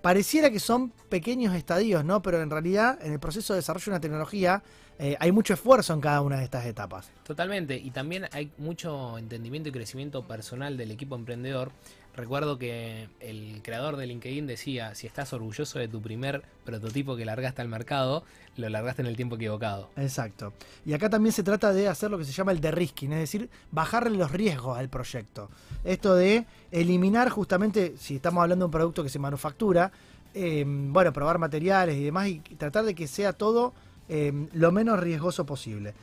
[0.00, 2.22] Pareciera que son pequeños estadios, ¿no?
[2.22, 4.62] Pero en realidad, en el proceso de desarrollo de una tecnología,
[4.98, 7.10] eh, hay mucho esfuerzo en cada una de estas etapas.
[7.22, 11.70] Totalmente, y también hay mucho entendimiento y crecimiento personal del equipo emprendedor.
[12.18, 17.24] Recuerdo que el creador de LinkedIn decía, si estás orgulloso de tu primer prototipo que
[17.24, 18.24] largaste al mercado,
[18.56, 19.88] lo largaste en el tiempo equivocado.
[19.96, 20.52] Exacto.
[20.84, 23.48] Y acá también se trata de hacer lo que se llama el de-risking, es decir,
[23.70, 25.48] bajarle los riesgos al proyecto.
[25.84, 29.92] Esto de eliminar justamente, si estamos hablando de un producto que se manufactura,
[30.34, 33.74] eh, bueno, probar materiales y demás y tratar de que sea todo
[34.08, 35.94] eh, lo menos riesgoso posible.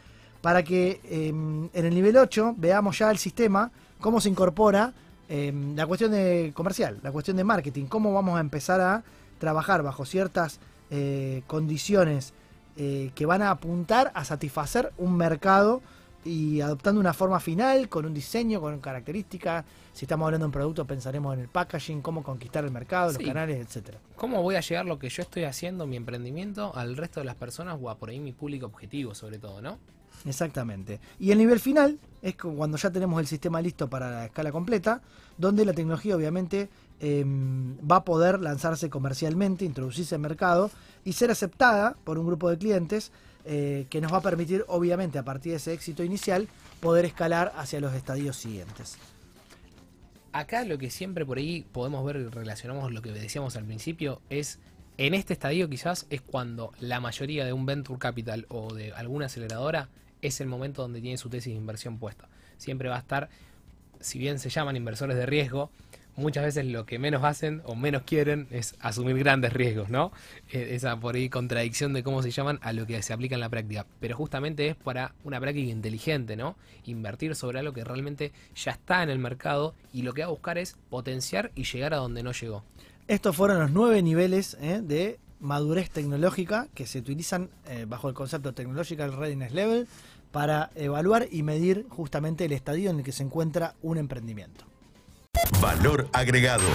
[0.42, 3.70] Para que eh, en el nivel 8 veamos ya el sistema,
[4.00, 4.94] cómo se incorpora
[5.30, 9.04] eh, la cuestión de comercial, la cuestión de marketing, cómo vamos a empezar a
[9.40, 10.60] trabajar bajo ciertas
[10.92, 12.34] eh, condiciones
[12.78, 15.82] eh, que van a apuntar a satisfacer un mercado
[16.24, 19.64] y adoptando una forma final, con un diseño, con características.
[19.94, 23.22] Si estamos hablando de un producto, pensaremos en el packaging, cómo conquistar el mercado, los
[23.22, 24.00] canales, etcétera.
[24.16, 27.36] ¿Cómo voy a llegar lo que yo estoy haciendo, mi emprendimiento, al resto de las
[27.36, 29.78] personas o a por ahí mi público objetivo, sobre todo, ¿no?
[30.26, 31.00] Exactamente.
[31.20, 34.52] Y el nivel final es cu- cuando ya tenemos el sistema listo para la escala
[34.52, 35.02] completa,
[35.38, 36.70] donde la tecnología obviamente
[37.00, 40.72] em, va a poder lanzarse comercialmente, introducirse en mercado
[41.04, 43.12] y ser aceptada por un grupo de clientes
[43.44, 46.48] eh, que nos va a permitir obviamente a partir de ese éxito inicial
[46.80, 48.98] poder escalar hacia los estadios siguientes.
[50.32, 54.22] Acá lo que siempre por ahí podemos ver y relacionamos lo que decíamos al principio
[54.30, 54.60] es
[54.98, 59.28] en este estadio quizás es cuando la mayoría de un venture capital o de alguna
[59.28, 59.90] aceleradora
[60.26, 62.28] es el momento donde tiene su tesis de inversión puesta.
[62.58, 63.30] Siempre va a estar,
[64.00, 65.72] si bien se llaman inversores de riesgo,
[66.16, 70.12] muchas veces lo que menos hacen o menos quieren es asumir grandes riesgos, ¿no?
[70.52, 73.42] Eh, Esa por ahí contradicción de cómo se llaman a lo que se aplica en
[73.42, 73.86] la práctica.
[74.00, 76.56] Pero justamente es para una práctica inteligente, ¿no?
[76.86, 80.32] Invertir sobre algo que realmente ya está en el mercado y lo que va a
[80.32, 82.64] buscar es potenciar y llegar a donde no llegó.
[83.08, 88.16] Estos fueron los nueve niveles eh, de madurez tecnológica que se utilizan eh, bajo el
[88.16, 89.88] concepto Technological Readiness Level
[90.36, 94.66] para evaluar y medir justamente el estadio en el que se encuentra un emprendimiento.
[95.62, 96.68] Valor agregado.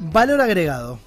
[0.00, 0.98] Valor agregado.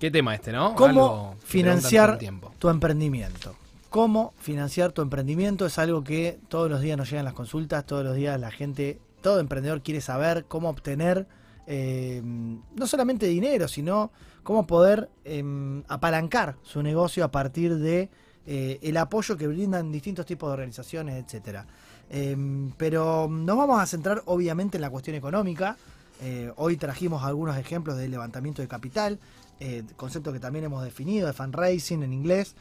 [0.00, 0.74] ¿Qué tema este, no?
[0.74, 2.18] ¿Cómo financiar
[2.58, 3.54] tu emprendimiento?
[3.90, 5.64] ¿Cómo financiar tu emprendimiento?
[5.64, 8.98] Es algo que todos los días nos llegan las consultas, todos los días la gente,
[9.20, 11.28] todo emprendedor quiere saber cómo obtener
[11.68, 14.10] eh, no solamente dinero, sino
[14.46, 15.42] cómo poder eh,
[15.88, 18.08] apalancar su negocio a partir de
[18.46, 21.66] eh, el apoyo que brindan distintos tipos de organizaciones, etcétera.
[22.10, 22.36] Eh,
[22.76, 25.76] pero nos vamos a centrar obviamente en la cuestión económica.
[26.22, 29.18] Eh, hoy trajimos algunos ejemplos de levantamiento de capital,
[29.58, 32.54] eh, concepto que también hemos definido, de fundraising en inglés,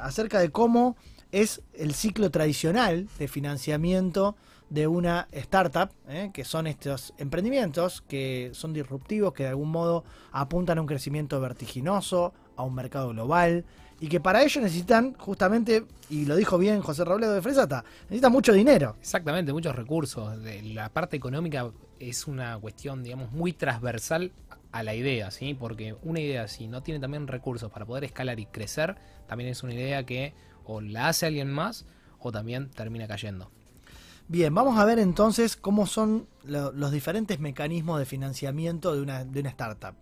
[0.00, 0.96] acerca de cómo
[1.32, 4.36] es el ciclo tradicional de financiamiento
[4.70, 10.04] de una startup, eh, que son estos emprendimientos que son disruptivos, que de algún modo
[10.32, 13.64] apuntan a un crecimiento vertiginoso, a un mercado global,
[14.00, 18.32] y que para ello necesitan justamente, y lo dijo bien José Robledo de Fresata, necesitan
[18.32, 18.96] mucho dinero.
[19.00, 20.36] Exactamente, muchos recursos.
[20.64, 24.32] La parte económica es una cuestión, digamos, muy transversal
[24.72, 25.54] a la idea, ¿sí?
[25.54, 28.96] Porque una idea, si no tiene también recursos para poder escalar y crecer,
[29.26, 30.34] también es una idea que
[30.66, 31.86] o la hace alguien más
[32.18, 33.50] o también termina cayendo.
[34.28, 39.24] Bien, vamos a ver entonces cómo son lo- los diferentes mecanismos de financiamiento de una,
[39.24, 39.94] de una startup.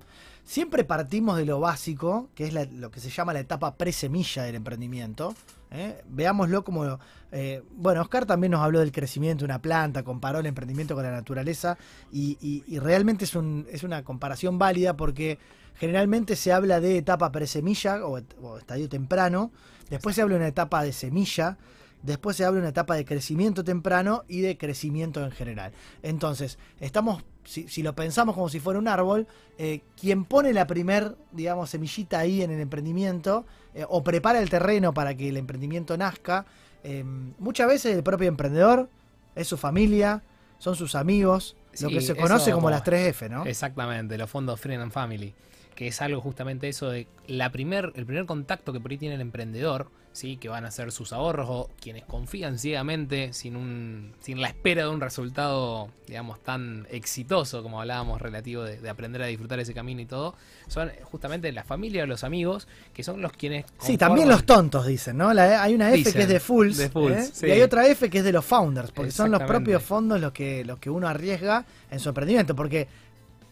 [0.45, 4.55] Siempre partimos de lo básico, que es lo que se llama la etapa pre-semilla del
[4.55, 5.35] emprendimiento.
[5.70, 6.03] ¿eh?
[6.09, 6.99] Veámoslo como...
[7.32, 11.05] eh, bueno, Oscar también nos habló del crecimiento de una planta, comparó el emprendimiento con
[11.05, 11.77] la naturaleza
[12.11, 15.39] y, realmente es, un- es una comparación válida porque
[15.74, 19.51] generalmente se habla de etapa pre-semilla o, o estadio temprano,
[19.90, 21.59] después se habla de una etapa de semilla,
[22.05, 25.73] Después se abre una etapa de crecimiento temprano y de crecimiento en general.
[26.02, 30.66] Entonces, estamos, si, si lo pensamos como si fuera un árbol, eh, quien pone la
[30.66, 35.39] primer, digamos, semillita ahí en el emprendimiento eh, o prepara el terreno para que el
[35.39, 36.44] emprendimiento nazca,
[36.82, 37.02] eh,
[37.39, 38.90] muchas veces el propio emprendedor
[39.35, 40.23] es su familia,
[40.59, 43.47] son sus amigos, lo que se conoce como como- las 3F, ¿no?
[43.47, 45.32] Exactamente, los fondos Friend and Family,
[45.75, 49.15] que es algo justamente eso de la primer, el primer contacto que por ahí tiene
[49.17, 54.13] el emprendedor, sí, que van a ser sus ahorros o quienes confían ciegamente sin un,
[54.21, 59.23] sin la espera de un resultado, digamos, tan exitoso como hablábamos relativo de, de aprender
[59.23, 60.37] a disfrutar ese camino y todo,
[60.69, 64.87] son justamente la familia o los amigos que son los quienes Sí, también los tontos
[64.87, 65.35] dicen, ¿no?
[65.35, 67.31] La- hay una F que es de Fools, de Fools, ¿eh?
[67.33, 67.47] sí.
[67.47, 70.31] y hay otra F que es de los founders, porque son los propios fondos los
[70.31, 72.87] que, los que uno arriesga en su emprendimiento, porque,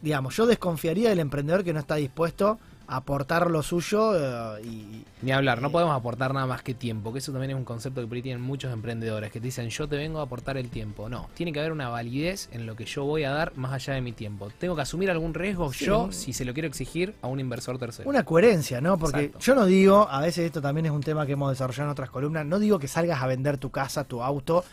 [0.02, 2.58] digamos, yo desconfiaría del emprendedor que no está dispuesto
[2.88, 4.12] a aportar lo suyo
[4.58, 5.04] eh, y...
[5.22, 8.00] Ni hablar, no podemos aportar nada más que tiempo, que eso también es un concepto
[8.00, 10.68] que por ahí tienen muchos emprendedores, que te dicen yo te vengo a aportar el
[10.68, 11.08] tiempo.
[11.08, 13.94] No, tiene que haber una validez en lo que yo voy a dar más allá
[13.94, 14.50] de mi tiempo.
[14.58, 15.86] Tengo que asumir algún riesgo Sí.
[15.86, 18.08] yo si se lo quiero exigir a un inversor tercero.
[18.10, 18.98] Una coherencia, ¿no?
[18.98, 19.38] Porque Exacto.
[19.46, 22.10] yo no digo, a veces esto también es un tema que hemos desarrollado en otras
[22.10, 24.64] columnas, no digo que salgas a vender tu casa, tu auto,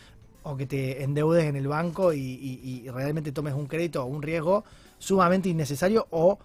[0.42, 4.06] o que te endeudes en el banco y, y- y realmente tomes un crédito o
[4.08, 4.64] un riesgo
[5.00, 6.38] sumamente innecesario o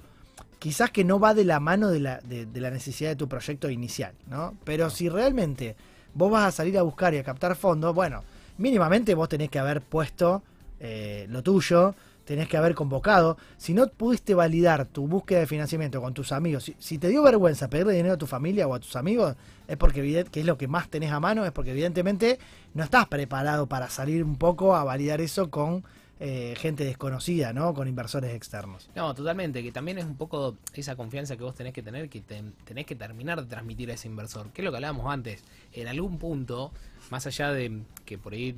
[0.58, 3.28] quizás que no va de la mano de la, de, de la necesidad de tu
[3.28, 4.54] proyecto inicial, ¿no?
[4.64, 5.76] Pero si realmente
[6.14, 8.22] vos vas a salir a buscar y a captar fondos, bueno,
[8.56, 10.42] mínimamente vos tenés que haber puesto
[10.80, 11.94] eh, lo tuyo,
[12.24, 13.36] tenés que haber convocado.
[13.56, 17.22] Si no pudiste validar tu búsqueda de financiamiento con tus amigos, si, si te dio
[17.22, 19.36] vergüenza pedirle dinero a tu familia o a tus amigos,
[19.68, 22.38] es porque que es lo que más tenés a mano, es porque evidentemente
[22.74, 25.84] no estás preparado para salir un poco a validar eso con
[26.20, 27.74] eh, gente desconocida, ¿no?
[27.74, 28.88] Con inversores externos.
[28.94, 32.20] No, totalmente, que también es un poco esa confianza que vos tenés que tener, que
[32.20, 34.50] te- tenés que terminar de transmitir a ese inversor.
[34.52, 35.42] Que es lo que hablábamos antes.
[35.72, 36.72] En algún punto,
[37.10, 38.56] más allá de que por ahí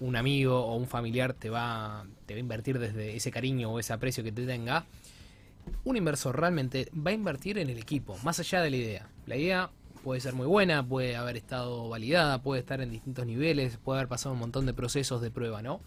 [0.00, 3.78] un amigo o un familiar te va, te va a invertir desde ese cariño o
[3.78, 4.86] ese aprecio que te tenga,
[5.84, 9.08] un inversor realmente va a invertir en el equipo, más allá de la idea.
[9.26, 9.70] La idea
[10.02, 14.08] puede ser muy buena, puede haber estado validada, puede estar en distintos niveles, puede haber
[14.08, 15.80] pasado un montón de procesos de prueba, ¿no?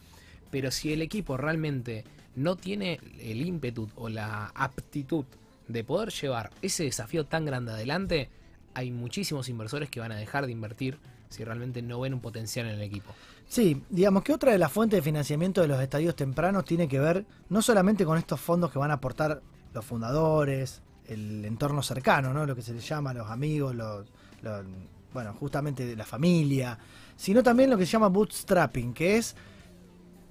[0.52, 2.04] Pero si el equipo realmente
[2.36, 5.26] no tiene el ímpetu o la aptitud
[5.68, 8.30] de poder llevar ese desafío tan grande adelante,
[8.74, 10.98] hay muchísimos inversores que van a dejar de invertir
[11.30, 13.12] si realmente no ven un potencial en el equipo.
[13.48, 17.00] Sí, digamos que otra de las fuentes de financiamiento de los estadios tempranos tiene que
[17.00, 19.42] ver no solamente con estos fondos que van a aportar
[19.74, 22.46] los fundadores, el entorno cercano, ¿no?
[22.46, 24.06] Lo que se les llama los amigos, los,
[24.42, 24.66] los-
[25.14, 26.78] bueno, justamente de la familia,
[27.16, 29.36] sino también lo que se llama bootstrapping, que es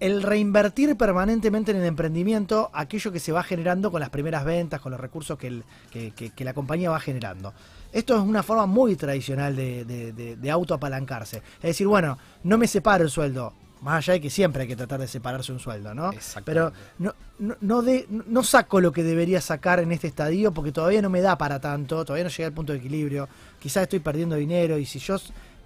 [0.00, 4.80] el reinvertir permanentemente en el emprendimiento aquello que se va generando con las primeras ventas,
[4.80, 7.54] con los recursos que, el- que- que- que la compañía va generando.
[7.92, 11.38] Esto es una forma muy tradicional de, de, de- de autoapalancarse.
[11.56, 13.52] Es decir, bueno, no me separo el sueldo,
[13.82, 16.10] más allá de que siempre hay que tratar de separarse un sueldo, ¿no?
[16.44, 20.72] Pero no, no, no, de- no saco lo que debería sacar en este estadio porque
[20.72, 23.28] todavía no me da para tanto, todavía no llegué al punto de equilibrio,
[23.60, 25.16] quizás estoy perdiendo dinero y si yo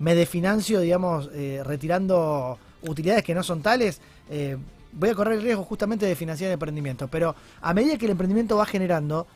[0.01, 4.01] me desfinancio, digamos, eh, retirando utilidades que no son tales,
[4.31, 4.57] eh,
[4.93, 7.09] voy a correr el riesgo justamente de financiar el emprendimiento.
[7.09, 9.27] Pero a medida que el emprendimiento va generando,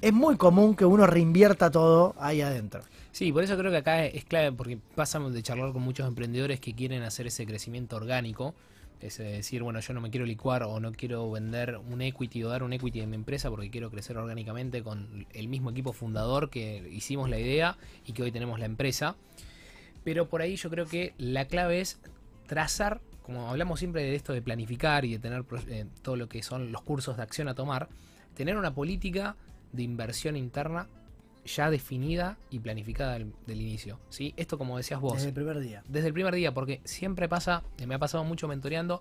[0.00, 2.82] es muy común que uno reinvierta todo ahí adentro.
[3.12, 6.58] Sí, por eso creo que acá es clave, porque pasamos de charlar con muchos emprendedores
[6.58, 8.54] que quieren hacer ese crecimiento orgánico.
[9.00, 12.48] Es decir, bueno, yo no me quiero licuar o no quiero vender un equity o
[12.48, 16.48] dar un equity de mi empresa porque quiero crecer orgánicamente con el mismo equipo fundador
[16.48, 17.76] que hicimos la idea
[18.06, 19.14] y que hoy tenemos la empresa.
[20.04, 21.98] Pero por ahí yo creo que la clave es
[22.46, 26.42] trazar, como hablamos siempre de esto de planificar y de tener eh, todo lo que
[26.42, 27.88] son los cursos de acción a tomar,
[28.34, 29.36] tener una política
[29.72, 30.88] de inversión interna
[31.46, 33.98] ya definida y planificada del, del inicio.
[34.10, 34.34] ¿sí?
[34.36, 35.82] Esto como decías vos, Desde el primer día.
[35.88, 39.00] desde el primer día, porque siempre pasa, me ha pasado mucho mentoreando,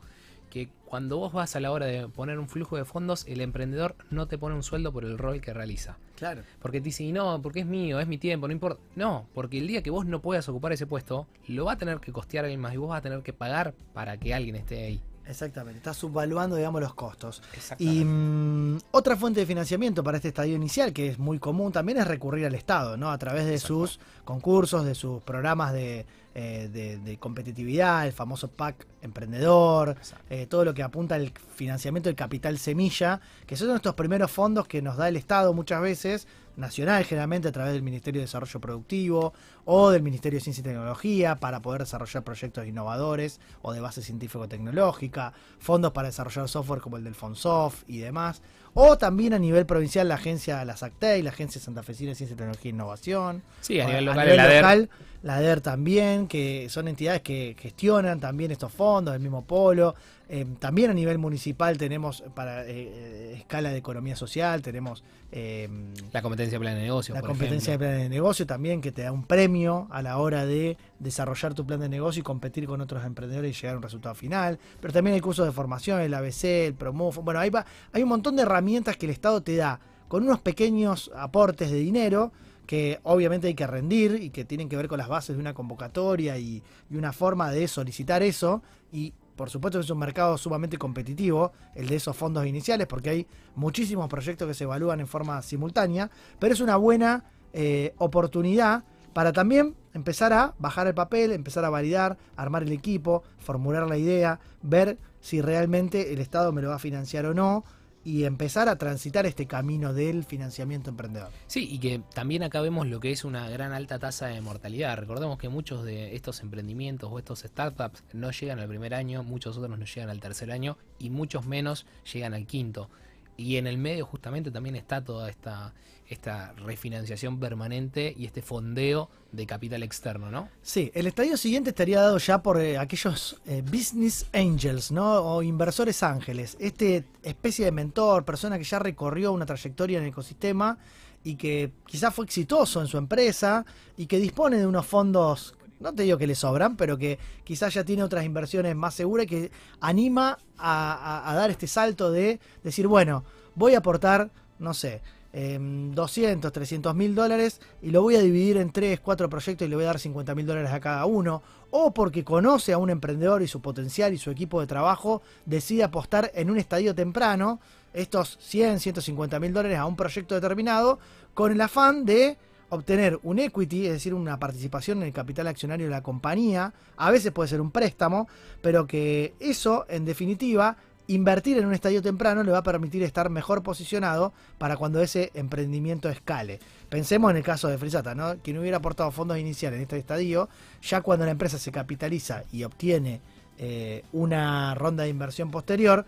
[0.53, 3.95] que cuando vos vas a la hora de poner un flujo de fondos, el emprendedor
[4.11, 5.97] no te pone un sueldo por el rol que realiza.
[6.15, 6.43] Claro.
[6.61, 8.79] Porque te dice, "Y no, porque es mío, es mi tiempo, no importa.
[8.95, 11.99] No, porque el día que vos no puedas ocupar ese puesto, lo va a tener
[11.99, 14.85] que costear alguien más y vos vas a tener que pagar para que alguien esté
[14.85, 15.01] ahí.
[15.25, 17.41] Exactamente, está subvaluando, digamos, los costos.
[17.79, 21.97] Y mm, otra fuente de financiamiento para este estadio inicial, que es muy común también,
[21.99, 23.09] es recurrir al Estado, ¿no?
[23.09, 23.67] A través de Exacto.
[23.87, 26.05] sus concursos, de sus programas de,
[26.35, 29.95] eh, de- de competitividad, el famoso PAC emprendedor,
[30.29, 34.67] eh, todo lo que apunta al financiamiento del capital semilla, que son estos primeros fondos
[34.67, 38.59] que nos da el Estado muchas veces, nacional generalmente a través del Ministerio de Desarrollo
[38.59, 39.33] Productivo
[39.65, 44.01] o del Ministerio de Ciencia y Tecnología para poder desarrollar proyectos innovadores o de base
[44.01, 48.41] científico-tecnológica, fondos para desarrollar software como el del Fonsoft y demás,
[48.73, 52.69] o también a nivel provincial la agencia, la SACTEI, la Agencia Santafesina de Ciencia, Tecnología
[52.69, 54.89] e Innovación, Sí, a o nivel local, nivel local,
[55.21, 59.95] la ADER también, que son entidades que gestionan también estos fondos, el mismo polo.
[60.35, 65.69] Eh, también a nivel municipal tenemos para eh, eh, escala de economía social, tenemos eh,
[66.11, 67.13] La competencia de plan de negocio.
[67.13, 67.87] la por competencia ejemplo.
[67.87, 71.53] de plan de negocio también, que te da un premio a la hora de desarrollar
[71.53, 74.57] tu plan de negocio y competir con otros emprendedores y llegar a un resultado final.
[74.81, 77.19] Pero también hay cursos de formación, el ABC, el Promuf.
[77.19, 81.11] Bueno, va- hay un montón de herramientas que el Estado te da con unos pequeños
[81.15, 82.31] aportes de dinero
[82.65, 85.53] que obviamente hay que rendir y que tienen que ver con las bases de una
[85.53, 88.63] convocatoria y, y una forma de solicitar eso.
[88.91, 93.09] Y por supuesto que es un mercado sumamente competitivo, el de esos fondos iniciales, porque
[93.09, 98.83] hay muchísimos proyectos que se evalúan en forma simultánea, pero es una buena eh, oportunidad
[99.13, 103.97] para también empezar a bajar el papel, empezar a validar, armar el equipo, formular la
[103.97, 107.63] idea, ver si realmente el Estado me lo va a financiar o no
[108.05, 111.29] y empezar a transitar este camino del financiamiento emprendedor.
[111.47, 114.97] Sí, y que también acá vemos lo que es una gran alta tasa de mortalidad.
[114.97, 119.57] Recordemos que muchos de estos emprendimientos o estos startups no llegan al primer año, muchos
[119.57, 122.89] otros no llegan al tercer año y muchos menos llegan al quinto.
[123.37, 125.73] Y en el medio justamente también está toda esta,
[126.13, 130.49] esta refinanciación permanente y este fondeo de capital externo, ¿no?
[130.61, 135.15] Sí, el estadio siguiente estaría dado ya por eh, aquellos eh, business angels, ¿no?
[135.21, 136.55] O inversores ángeles.
[136.59, 140.77] Este especie de mentor, persona que ya recorrió una trayectoria en el ecosistema
[141.23, 143.65] y que quizás fue exitoso en su empresa
[143.97, 147.73] y que dispone de unos fondos, no te digo que le sobran, pero que quizás
[147.73, 152.87] ya tiene otras inversiones más seguras y que anima a, dar este salto de decir,
[152.87, 153.23] bueno,
[153.55, 155.01] voy a aportar, no sé,
[155.33, 159.69] eh, 200, 300 mil dólares y lo voy a dividir en 3, 4 proyectos y
[159.69, 161.41] le voy a dar 50 mil dólares a cada uno,
[161.71, 165.83] o porque conoce a un emprendedor y su potencial y su equipo de trabajo, decide
[165.83, 167.59] apostar en un estadio temprano
[167.93, 170.99] estos 100, 150 mil dólares a un proyecto determinado
[171.33, 172.37] con el afán de
[172.69, 177.11] obtener un equity, es decir, una participación en el capital accionario de la compañía, a
[177.11, 178.27] veces puede ser un préstamo,
[178.61, 180.77] pero que eso, en definitiva,
[181.07, 185.31] invertir en un estadio temprano le va a permitir estar mejor posicionado para cuando ese
[185.33, 186.59] emprendimiento escale.
[186.89, 188.37] Pensemos en el caso de Frisata, ¿no?
[188.37, 190.49] Quien hubiera aportado fondos iniciales en este estadio,
[190.81, 193.21] ya cuando la empresa se capitaliza y obtiene
[193.57, 196.05] eh, una ronda de inversión posterior,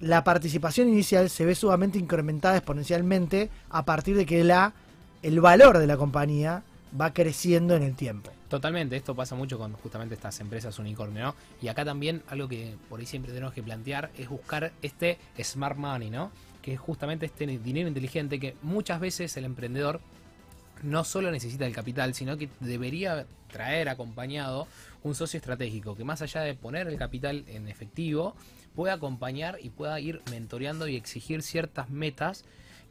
[0.00, 4.74] la participación inicial se ve sumamente incrementada exponencialmente a partir de que la,
[5.22, 6.64] el valor de la compañía
[6.98, 8.30] va creciendo en el tiempo.
[8.48, 11.34] Totalmente, esto pasa mucho con justamente estas empresas unicornio, ¿no?
[11.62, 15.76] Y acá también algo que por ahí siempre tenemos que plantear es buscar este smart
[15.76, 16.30] money, ¿no?
[16.60, 20.00] Que es justamente este dinero inteligente que muchas veces el emprendedor
[20.82, 24.66] no solo necesita el capital, sino que debería traer acompañado
[25.02, 28.34] un socio estratégico que más allá de poner el capital en efectivo,
[28.74, 32.44] pueda acompañar y pueda ir mentoreando y exigir ciertas metas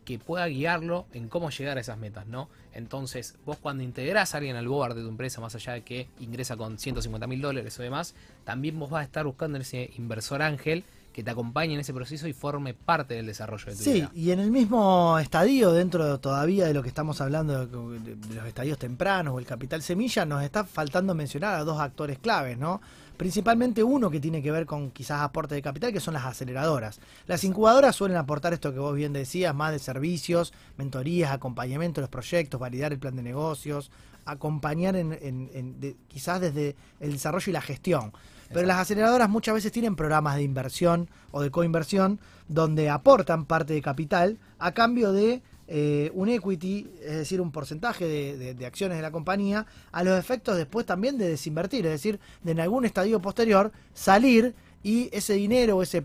[0.06, 2.50] que pueda guiarlo en cómo llegar a esas metas, ¿no?
[2.74, 6.08] Entonces, vos cuando integrás a alguien al board de tu empresa, más allá de que
[6.20, 10.42] ingresa con 150 mil dólares o demás, también vos vas a estar buscando ese inversor
[10.42, 10.84] ángel
[11.14, 14.12] que te acompañe en ese proceso y forme parte del desarrollo de tu Sí, idea.
[14.16, 18.16] y en el mismo estadio, dentro de- todavía de lo que estamos hablando de, de-
[18.16, 22.18] de los estadios tempranos o el capital semilla, nos está faltando mencionar a dos actores
[22.18, 22.82] claves, ¿no?
[23.22, 27.00] Principalmente uno que tiene que ver con quizás aporte de capital, que son las aceleradoras.
[27.28, 32.06] Las incubadoras suelen aportar esto que vos bien decías, más de servicios, mentorías, acompañamiento de
[32.06, 33.92] los proyectos, validar el plan de negocios,
[34.26, 38.12] acompañar en, en- en- de- quizás desde el desarrollo y la gestión.
[38.52, 43.74] Pero las aceleradoras muchas veces tienen programas de inversión o de coinversión donde aportan parte
[43.76, 45.44] de capital a cambio de
[45.74, 50.58] eh, un equity, es decir, un porcentaje de, acciones de la compañía, a los efectos
[50.58, 54.54] después también de desinvertir, es decir, de en algún estadio posterior salir
[54.84, 56.04] y ese dinero o ese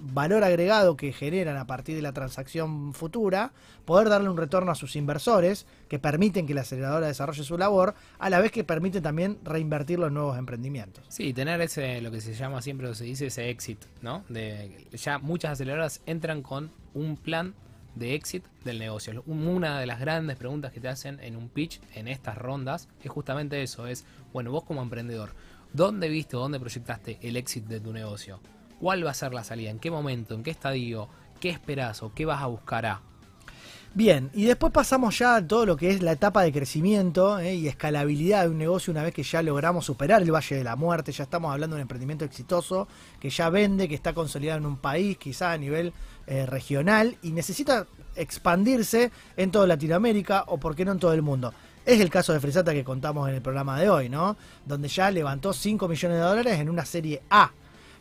[0.00, 3.52] valor agregado que generan a partir de la transacción futura,
[3.84, 7.94] poder darle un retorno a sus inversores que permiten que la aceleradora desarrolle su labor,
[8.18, 11.04] a la vez que permiten también reinvertirlo en nuevos emprendimientos.
[11.08, 14.24] Sí, tener ese, lo que se llama siempre, se dice, ese exit, ¿no?
[14.28, 17.54] De, ya muchas aceleradoras entran con un plan
[17.94, 19.22] de exit del negocio.
[19.26, 22.88] Un- Una de las grandes preguntas que te hacen en un pitch, en estas rondas,
[23.02, 25.30] es justamente eso, es, bueno, vos como emprendedor,
[25.72, 28.40] ¿dónde viste o dónde proyectaste el exit de tu negocio?
[28.80, 29.70] ¿Cuál va a ser la salida?
[29.70, 30.34] ¿En qué momento?
[30.34, 31.08] ¿En qué estadio?
[31.40, 32.98] ¿Qué esperás o qué vas a buscar?
[33.96, 37.54] Bien, y después pasamos ya a todo lo que es la etapa de crecimiento eh,
[37.54, 40.74] y escalabilidad de un negocio una vez que ya logramos superar el Valle de la
[40.74, 42.88] Muerte, ya estamos hablando de un emprendimiento exitoso
[43.20, 45.92] que ya vende, que está consolidado en un país, quizá a nivel
[46.26, 47.86] eh, regional y necesita
[48.16, 51.52] expandirse en toda Latinoamérica o por qué no en todo el mundo.
[51.84, 54.36] Es el caso de Fresata que contamos en el programa de hoy, ¿no?
[54.64, 57.50] Donde ya levantó 5 millones de dólares en una serie A.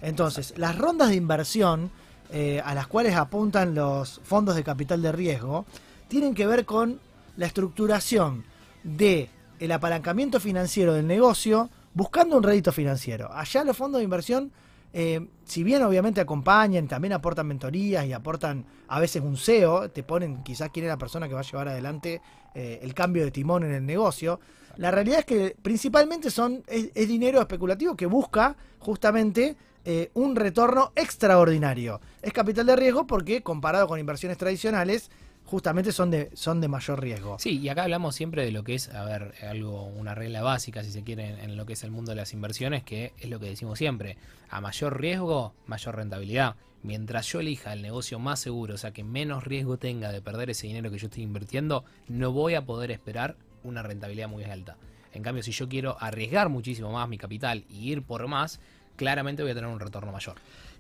[0.02, 1.92] Entonces, las rondas de inversión
[2.32, 5.66] eh, a las cuales apuntan los fondos de capital de riesgo
[6.08, 7.00] tienen que ver con
[7.38, 8.46] la estructuración
[8.84, 9.30] de
[9.60, 13.32] el apalancamiento financiero del negocio buscando un rédito financiero.
[13.34, 14.52] Allá los fondos de inversión,
[14.94, 20.04] eh, si bien obviamente acompañan, también aportan mentorías y aportan a veces un CEO, te
[20.04, 22.22] ponen quizás quién es la persona que va a llevar adelante
[22.54, 24.40] eh, el cambio de timón en el negocio.
[24.78, 29.56] La realidad es que principalmente son es, es dinero especulativo que busca justamente
[29.86, 32.00] eh, un retorno extraordinario.
[32.22, 35.12] Es capital de riesgo porque comparado con inversiones tradicionales,
[35.46, 37.38] justamente son de, son de mayor riesgo.
[37.40, 40.84] Sí, y acá hablamos siempre de lo que es, a ver, algo, una regla básica,
[40.84, 43.30] si se quiere, en, en lo que es el mundo de las inversiones, que es
[43.30, 44.18] lo que decimos siempre.
[44.50, 46.56] A mayor riesgo, mayor rentabilidad.
[46.84, 50.50] Mientras yo elija el negocio más seguro, o sea, que menos riesgo tenga de perder
[50.50, 54.76] ese dinero que yo estoy invirtiendo, no voy a poder esperar una rentabilidad muy alta.
[55.14, 58.60] En cambio, si yo quiero arriesgar muchísimo más mi capital y ir por más,
[58.96, 60.36] claramente voy a tener un retorno mayor.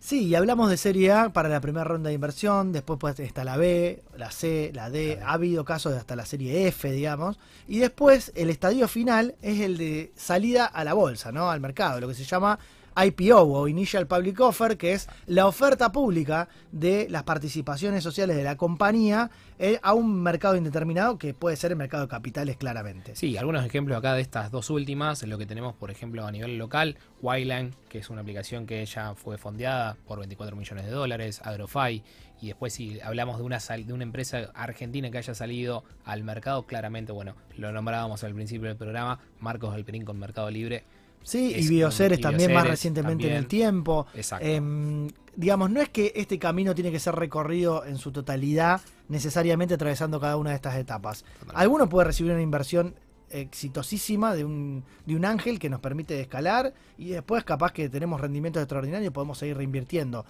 [0.06, 3.46] Sí, y hablamos de Serie A para la primera ronda de inversión, después pues, está
[3.46, 7.40] la B, la C, la D, ha habido casos de hasta la Serie F, digamos,
[7.70, 11.50] y después el estadio final es el de salida a la bolsa, ¿no?
[11.50, 12.60] Al mercado, lo que se llama
[12.96, 18.44] IPO o Initial Public Offer, que es la oferta pública de las participaciones sociales de
[18.44, 23.16] la compañía eh, a un mercado indeterminado que puede ser el mercado de capitales claramente.
[23.16, 26.58] Sí, algunos ejemplos acá de estas dos últimas, lo que tenemos por ejemplo a nivel
[26.58, 31.42] local, Wireline, que es una aplicación que ya fue fondeada por 24 millones de dólares,
[31.44, 32.04] Agrofy,
[32.42, 36.64] y después si hablamos de una, de una empresa argentina que haya salido al mercado,
[36.64, 40.84] claramente, bueno, lo nombrábamos al principio del programa, Marcos Alperín con Mercado Libre,
[41.24, 44.06] Sí, Es y y también más recientemente en el tiempo.
[44.14, 44.46] Exacto.
[44.46, 49.74] Em, digamos, no es que este camino tiene que ser recorrido en su totalidad, necesariamente
[49.74, 51.24] atravesando cada una de estas etapas.
[51.24, 51.62] Totalmente.
[51.62, 52.96] Alguno puede recibir una inversión
[53.30, 58.22] exitosísima de un, de un ángel que nos permite escalar y después capaz que tenemos
[58.22, 60.26] rendimientos extraordinarios y podemos seguir reinvirtiendo.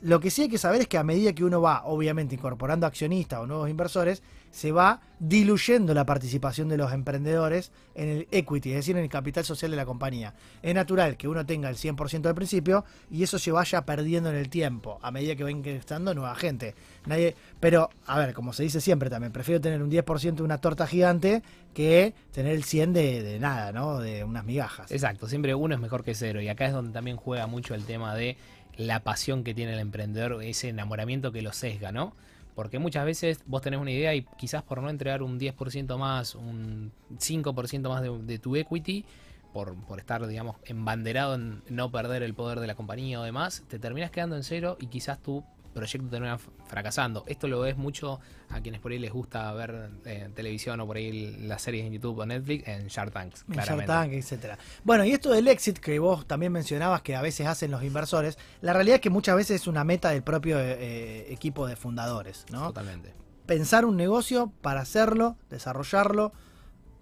[0.00, 2.86] Lo que sí hay que saber es que a medida que uno va, obviamente, incorporando
[2.86, 8.70] accionistas o nuevos inversores, se va diluyendo la participación de los emprendedores en el equity,
[8.70, 10.34] es decir, en el capital social de la compañía.
[10.62, 14.36] Es natural que uno tenga el 100% al principio y eso se vaya perdiendo en
[14.36, 16.74] el tiempo, a medida que va ingresando nueva gente.
[17.06, 20.58] Nadie, pero, a ver, como se dice siempre también, prefiero tener un 10% de una
[20.58, 21.42] torta gigante
[21.74, 23.98] que tener el 100% de, de nada, ¿no?
[23.98, 24.90] De unas migajas.
[24.92, 26.40] Exacto, siempre uno es mejor que cero.
[26.40, 28.36] Y acá es donde también juega mucho el tema de
[28.76, 32.14] la pasión que tiene el emprendedor, ese enamoramiento que lo sesga, ¿no?
[32.58, 36.34] Porque muchas veces vos tenés una idea y quizás por no entregar un 10% más,
[36.34, 39.04] un 5% más de, tu equity,
[39.52, 43.62] por, por estar, digamos, embanderado en no perder el poder de la compañía o demás,
[43.68, 46.36] te terminas quedando en cero y quizás tu proyecto termina
[46.68, 47.24] fracasando.
[47.26, 48.20] Esto lo ves mucho
[48.50, 51.92] a quienes por ahí les gusta ver eh, televisión o por ahí las series en
[51.92, 53.86] YouTube o Netflix en Shark Tanks, en Shark.
[53.86, 54.58] Tank, etcétera.
[54.84, 58.38] Bueno, y esto del exit que vos también mencionabas que a veces hacen los inversores,
[58.60, 62.46] la realidad es que muchas veces es una meta del propio eh, equipo de fundadores,
[62.50, 62.68] ¿no?
[62.68, 63.12] Totalmente.
[63.46, 66.32] Pensar un negocio para hacerlo, desarrollarlo,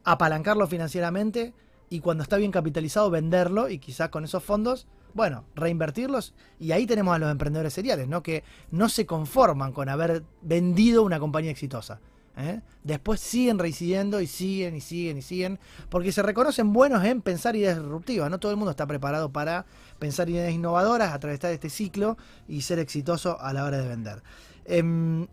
[0.05, 1.53] apalancarlo financieramente
[1.91, 4.87] y cuando está bien capitalizado venderlo y quizás con esos fondos,
[5.17, 8.23] bueno, reinvertirlos y ahí tenemos a los emprendedores seriales, ¿no?
[8.23, 12.01] Que no se conforman con haber vendido una compañía exitosa.
[12.37, 12.61] ¿eh?
[12.85, 17.57] Después siguen reincidiendo y siguen y siguen y siguen, porque se reconocen buenos en pensar
[17.57, 18.31] ideas disruptivas.
[18.31, 19.65] No todo el mundo está preparado para
[19.99, 24.23] pensar ideas innovadoras, atravesar este ciclo y ser exitoso a la hora de vender.
[24.67, 25.27] Em,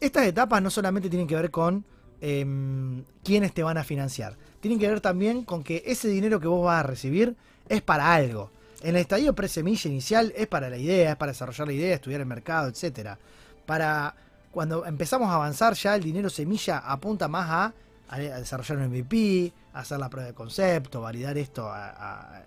[0.00, 1.84] estas etapas no solamente tienen que ver con
[2.20, 6.46] em, quiénes te van a financiar, tienen que ver también con que ese dinero que
[6.46, 7.36] vos vas a recibir
[7.68, 8.52] es para algo.
[8.82, 12.26] El estadio pre-semilla inicial es para la idea, es para desarrollar la idea, estudiar el
[12.26, 13.18] mercado, etcétera.
[13.64, 14.14] Para
[14.50, 17.72] cuando empezamos a avanzar ya el dinero semilla apunta más a,
[18.08, 21.70] a desarrollar un MVP, a hacer la prueba de concepto, validar esto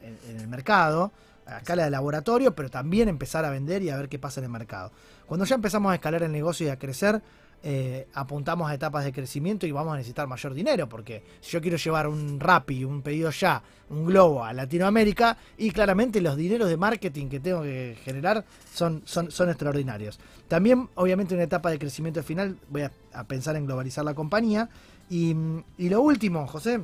[0.02, 1.12] en, en el mercado,
[1.46, 4.46] a escala de laboratorio, pero también empezar a vender y a ver qué pasa en
[4.46, 4.92] el mercado.
[5.26, 7.22] Cuando ya empezamos a escalar el negocio y a crecer,
[7.62, 11.62] eh, apuntamos a etapas de crecimiento y vamos a necesitar mayor dinero, porque si yo
[11.62, 16.70] quiero llevar un Rappi, un pedido ya, un globo a Latinoamérica, y claramente los dineros
[16.70, 20.20] de marketing que tengo que generar son, son, extraordinarios.
[20.48, 24.70] También, obviamente, una etapa de crecimiento final, voy a, a pensar en globalizar la compañía.
[25.10, 25.36] Y,
[25.78, 26.80] y lo último, José,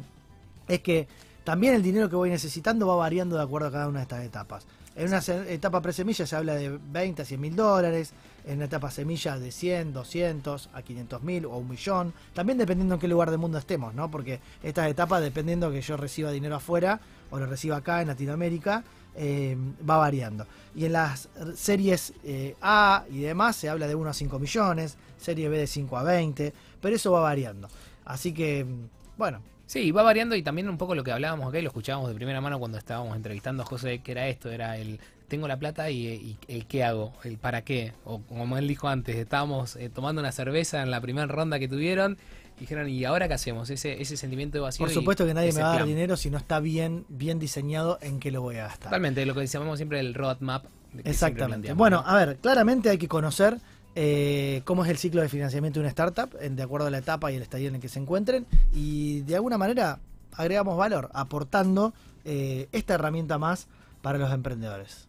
[0.68, 1.08] es que
[1.46, 4.24] también el dinero que voy necesitando va variando de acuerdo a cada una de estas
[4.24, 4.66] etapas.
[4.96, 5.20] En una
[5.50, 8.14] etapa presemilla se habla de 20 a 100 mil dólares,
[8.46, 12.96] en una etapa semilla de 100, 200 a 500 mil o un millón, también dependiendo
[12.96, 14.10] en qué lugar del mundo estemos, ¿no?
[14.10, 18.86] Porque estas etapas, dependiendo que yo reciba dinero afuera o lo reciba acá en Latinoamérica,
[19.16, 19.58] eh,
[19.88, 20.48] va variando.
[20.74, 24.98] Y en las series eh, A y demás se habla de 1 a 5 millones,
[25.18, 27.68] serie B de 5 a 20, pero eso va variando.
[28.06, 31.60] Así que, mm, bueno, Sí, va variando y también un poco lo que hablábamos acá
[31.60, 34.78] y lo escuchábamos de primera mano cuando estábamos entrevistando a José, que era esto, era
[34.78, 37.94] el tengo la plata y, y el qué hago, el para qué.
[38.04, 41.68] O como él dijo antes, estábamos eh, tomando una cerveza en la primera ronda que
[41.68, 42.18] tuvieron
[42.58, 43.70] y dijeron, ¿y ahora qué hacemos?
[43.70, 44.86] Ese, ese sentimiento de vacío.
[44.86, 45.88] Por supuesto que nadie me va a dar plan.
[45.88, 48.90] dinero si no está bien, bien diseñado en qué lo voy a gastar.
[48.90, 50.66] Totalmente, lo que llamamos siempre el roadmap.
[51.04, 51.74] Exactamente.
[51.74, 52.08] Bueno, ¿no?
[52.08, 53.58] a ver, claramente hay que conocer
[53.96, 57.32] eh, cómo es el ciclo de financiamiento de una startup, de acuerdo a la etapa
[57.32, 60.00] y el estadio en el que se encuentren, y de alguna manera
[60.34, 61.94] agregamos valor, aportando
[62.26, 63.68] eh, esta herramienta más
[64.02, 65.08] para los emprendedores.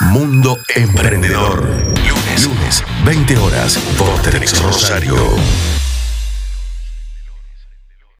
[0.00, 1.64] Mundo Emprendedor.
[2.08, 4.22] Lunes, lunes, 20 horas por
[4.62, 5.16] Rosario.